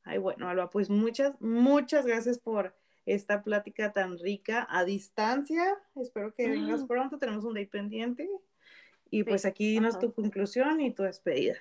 Ay, 0.04 0.18
bueno, 0.18 0.48
Alba, 0.48 0.70
pues 0.70 0.88
muchas, 0.88 1.38
muchas 1.40 2.06
gracias 2.06 2.38
por 2.38 2.74
esta 3.04 3.42
plática 3.42 3.92
tan 3.92 4.18
rica 4.18 4.66
a 4.70 4.84
distancia. 4.84 5.76
Espero 5.96 6.32
que 6.32 6.48
vengas 6.48 6.84
pronto. 6.84 7.18
Tenemos 7.18 7.44
un 7.44 7.54
day 7.54 7.66
pendiente. 7.66 8.28
Y 9.10 9.24
Sí, 9.24 9.28
pues 9.28 9.44
aquí 9.44 9.72
dinos 9.72 9.98
tu 9.98 10.12
conclusión 10.12 10.80
y 10.80 10.92
tu 10.92 11.02
despedida. 11.02 11.56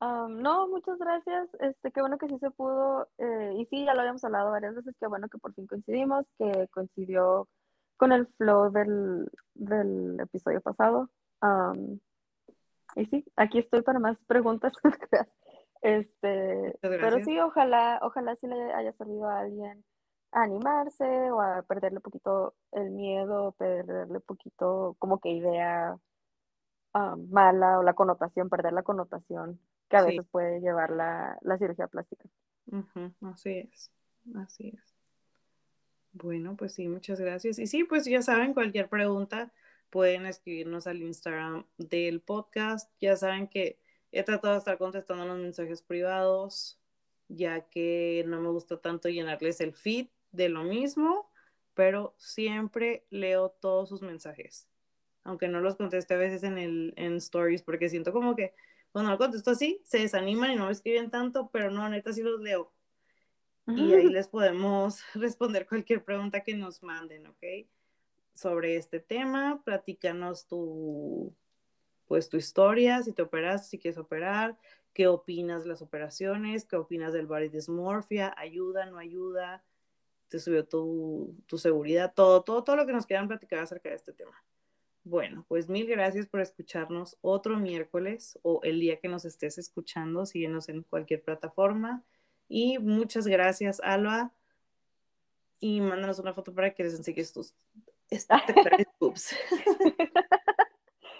Am, 0.00 0.40
no, 0.42 0.68
muchas 0.68 0.98
gracias. 0.98 1.54
Este, 1.60 1.90
qué 1.90 2.00
bueno 2.00 2.18
que 2.18 2.28
sí 2.28 2.38
se 2.38 2.50
pudo. 2.50 3.08
eh, 3.18 3.54
y 3.56 3.66
sí, 3.66 3.84
ya 3.84 3.94
lo 3.94 4.00
habíamos 4.00 4.24
hablado 4.24 4.50
varias 4.50 4.74
veces. 4.74 4.94
Qué 5.00 5.06
bueno 5.06 5.28
que 5.28 5.38
por 5.38 5.54
fin 5.54 5.66
coincidimos, 5.66 6.26
que 6.38 6.68
coincidió 6.68 7.48
con 7.96 8.12
el 8.12 8.26
flow 8.36 8.70
del, 8.70 9.30
del 9.54 10.20
episodio 10.20 10.60
pasado. 10.60 11.08
Y 12.94 13.06
sí, 13.06 13.24
aquí 13.36 13.58
estoy 13.58 13.82
para 13.82 13.98
más 13.98 14.18
preguntas. 14.26 14.72
Este, 15.82 16.76
pero 16.80 17.20
sí, 17.20 17.38
ojalá, 17.38 18.00
ojalá 18.02 18.34
sí 18.36 18.48
le 18.48 18.72
haya 18.72 18.92
servido 18.94 19.28
a 19.28 19.40
alguien 19.40 19.84
a 20.32 20.42
animarse 20.42 21.04
o 21.30 21.40
a 21.40 21.62
perderle 21.62 22.00
poquito 22.00 22.54
el 22.72 22.90
miedo, 22.90 23.52
perderle 23.52 24.18
poquito 24.20 24.96
como 24.98 25.20
que 25.20 25.28
idea 25.28 25.96
mala 27.30 27.78
o 27.78 27.82
la 27.82 27.92
connotación, 27.92 28.48
perder 28.48 28.72
la 28.72 28.82
connotación 28.82 29.60
que 29.88 29.96
a 29.96 30.02
Sí. 30.02 30.08
veces 30.08 30.26
puede 30.30 30.60
llevar 30.60 30.90
la, 30.90 31.38
la 31.42 31.58
cirugía 31.58 31.86
plástica. 31.86 32.28
Ujú, 32.66 33.12
Así 33.22 33.58
es. 33.72 33.90
Así 34.34 34.68
es. 34.76 34.94
Bueno, 36.12 36.56
pues 36.56 36.74
sí, 36.74 36.88
muchas 36.88 37.20
gracias. 37.20 37.58
Y 37.58 37.66
sí, 37.66 37.84
pues 37.84 38.04
ya 38.06 38.22
saben, 38.22 38.54
cualquier 38.54 38.88
pregunta 38.88 39.52
pueden 39.90 40.26
escribirnos 40.26 40.86
al 40.86 41.02
Instagram 41.02 41.66
del 41.76 42.20
podcast. 42.20 42.90
Ya 43.00 43.16
saben 43.16 43.48
que 43.48 43.78
he 44.12 44.22
tratado 44.22 44.54
de 44.54 44.58
estar 44.60 44.78
contestando 44.78 45.26
los 45.26 45.38
mensajes 45.38 45.82
privados, 45.82 46.80
ya 47.28 47.68
que 47.68 48.24
no 48.26 48.40
me 48.40 48.48
gusta 48.48 48.80
tanto 48.80 49.08
llenarles 49.08 49.60
el 49.60 49.74
feed 49.74 50.08
de 50.32 50.48
lo 50.48 50.64
mismo, 50.64 51.30
pero 51.74 52.14
siempre 52.16 53.04
leo 53.10 53.50
todos 53.50 53.88
sus 53.90 54.00
mensajes. 54.00 54.68
Aunque 55.22 55.48
no 55.48 55.60
los 55.60 55.76
conteste 55.76 56.14
a 56.14 56.18
veces 56.18 56.44
en 56.44 56.56
el 56.56 56.94
en 56.96 57.16
stories, 57.16 57.62
porque 57.62 57.88
siento 57.90 58.12
como 58.12 58.34
que 58.34 58.54
cuando 58.96 59.12
lo 59.12 59.18
contesto 59.18 59.50
así, 59.50 59.82
se 59.84 59.98
desaniman 59.98 60.52
y 60.52 60.56
no 60.56 60.64
me 60.64 60.72
escriben 60.72 61.10
tanto, 61.10 61.50
pero 61.52 61.70
no, 61.70 61.86
neta 61.86 62.14
sí 62.14 62.22
los 62.22 62.40
leo. 62.40 62.72
Y 63.66 63.92
ahí 63.92 64.08
les 64.08 64.26
podemos 64.26 65.02
responder 65.14 65.66
cualquier 65.66 66.02
pregunta 66.02 66.42
que 66.42 66.54
nos 66.54 66.82
manden, 66.82 67.26
¿ok? 67.26 67.44
Sobre 68.32 68.76
este 68.76 68.98
tema, 68.98 69.60
platícanos 69.66 70.46
tu, 70.46 71.30
pues 72.06 72.30
tu 72.30 72.38
historia, 72.38 73.02
si 73.02 73.12
te 73.12 73.20
operas, 73.20 73.68
si 73.68 73.78
quieres 73.78 73.98
operar, 73.98 74.56
qué 74.94 75.08
opinas 75.08 75.64
de 75.64 75.68
las 75.68 75.82
operaciones, 75.82 76.64
qué 76.64 76.76
opinas 76.76 77.12
del 77.12 77.26
body 77.26 77.50
dysmorphia, 77.50 78.34
ayuda, 78.38 78.86
no 78.86 78.96
ayuda, 78.96 79.62
te 80.28 80.38
subió 80.38 80.66
tu, 80.66 81.36
tu 81.44 81.58
seguridad, 81.58 82.14
todo, 82.14 82.44
todo, 82.44 82.64
todo 82.64 82.76
lo 82.76 82.86
que 82.86 82.94
nos 82.94 83.04
quieran 83.04 83.28
platicar 83.28 83.58
acerca 83.58 83.90
de 83.90 83.96
este 83.96 84.14
tema. 84.14 84.42
Bueno, 85.08 85.44
pues 85.46 85.68
mil 85.68 85.86
gracias 85.86 86.26
por 86.26 86.40
escucharnos 86.40 87.16
otro 87.20 87.56
miércoles 87.58 88.40
o 88.42 88.58
el 88.64 88.80
día 88.80 88.98
que 88.98 89.06
nos 89.06 89.24
estés 89.24 89.56
escuchando. 89.56 90.26
Síguenos 90.26 90.68
en 90.68 90.82
cualquier 90.82 91.22
plataforma. 91.22 92.02
Y 92.48 92.80
muchas 92.80 93.28
gracias, 93.28 93.80
Alba. 93.84 94.32
Y 95.60 95.80
mándanos 95.80 96.18
una 96.18 96.34
foto 96.34 96.52
para 96.52 96.74
que 96.74 96.82
les 96.82 96.94
enseñes 96.94 97.32
tus 97.32 97.54
espectaculares 98.10 98.88
boobs. 98.98 99.32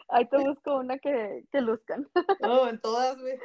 Ahí 0.09 0.27
te 0.27 0.39
busco 0.39 0.79
una 0.79 0.99
que, 0.99 1.45
que 1.53 1.61
luzcan. 1.61 2.09
Oh, 2.41 2.67
en 2.67 2.81
todas, 2.81 3.21
güey. 3.21 3.39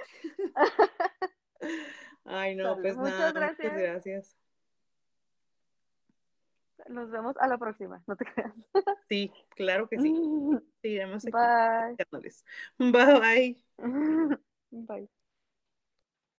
Ay, 2.26 2.56
no, 2.56 2.78
pues 2.82 2.98
nada. 2.98 3.32
Gracias. 3.32 3.72
Muchas 3.72 3.80
gracias. 3.80 4.38
Nos 6.90 7.10
vemos 7.12 7.36
a 7.38 7.48
la 7.48 7.58
próxima, 7.58 8.04
no 8.08 8.16
te 8.16 8.26
creas. 8.26 8.56
Sí, 9.10 9.32
claro 9.56 9.88
que 9.90 10.00
sí. 10.00 10.14
Seguiremos 10.82 11.26
aquí. 11.28 11.38
Bye. 11.42 12.00
Bye, 12.80 13.20
bye. 13.20 13.58
Bye. 14.72 15.10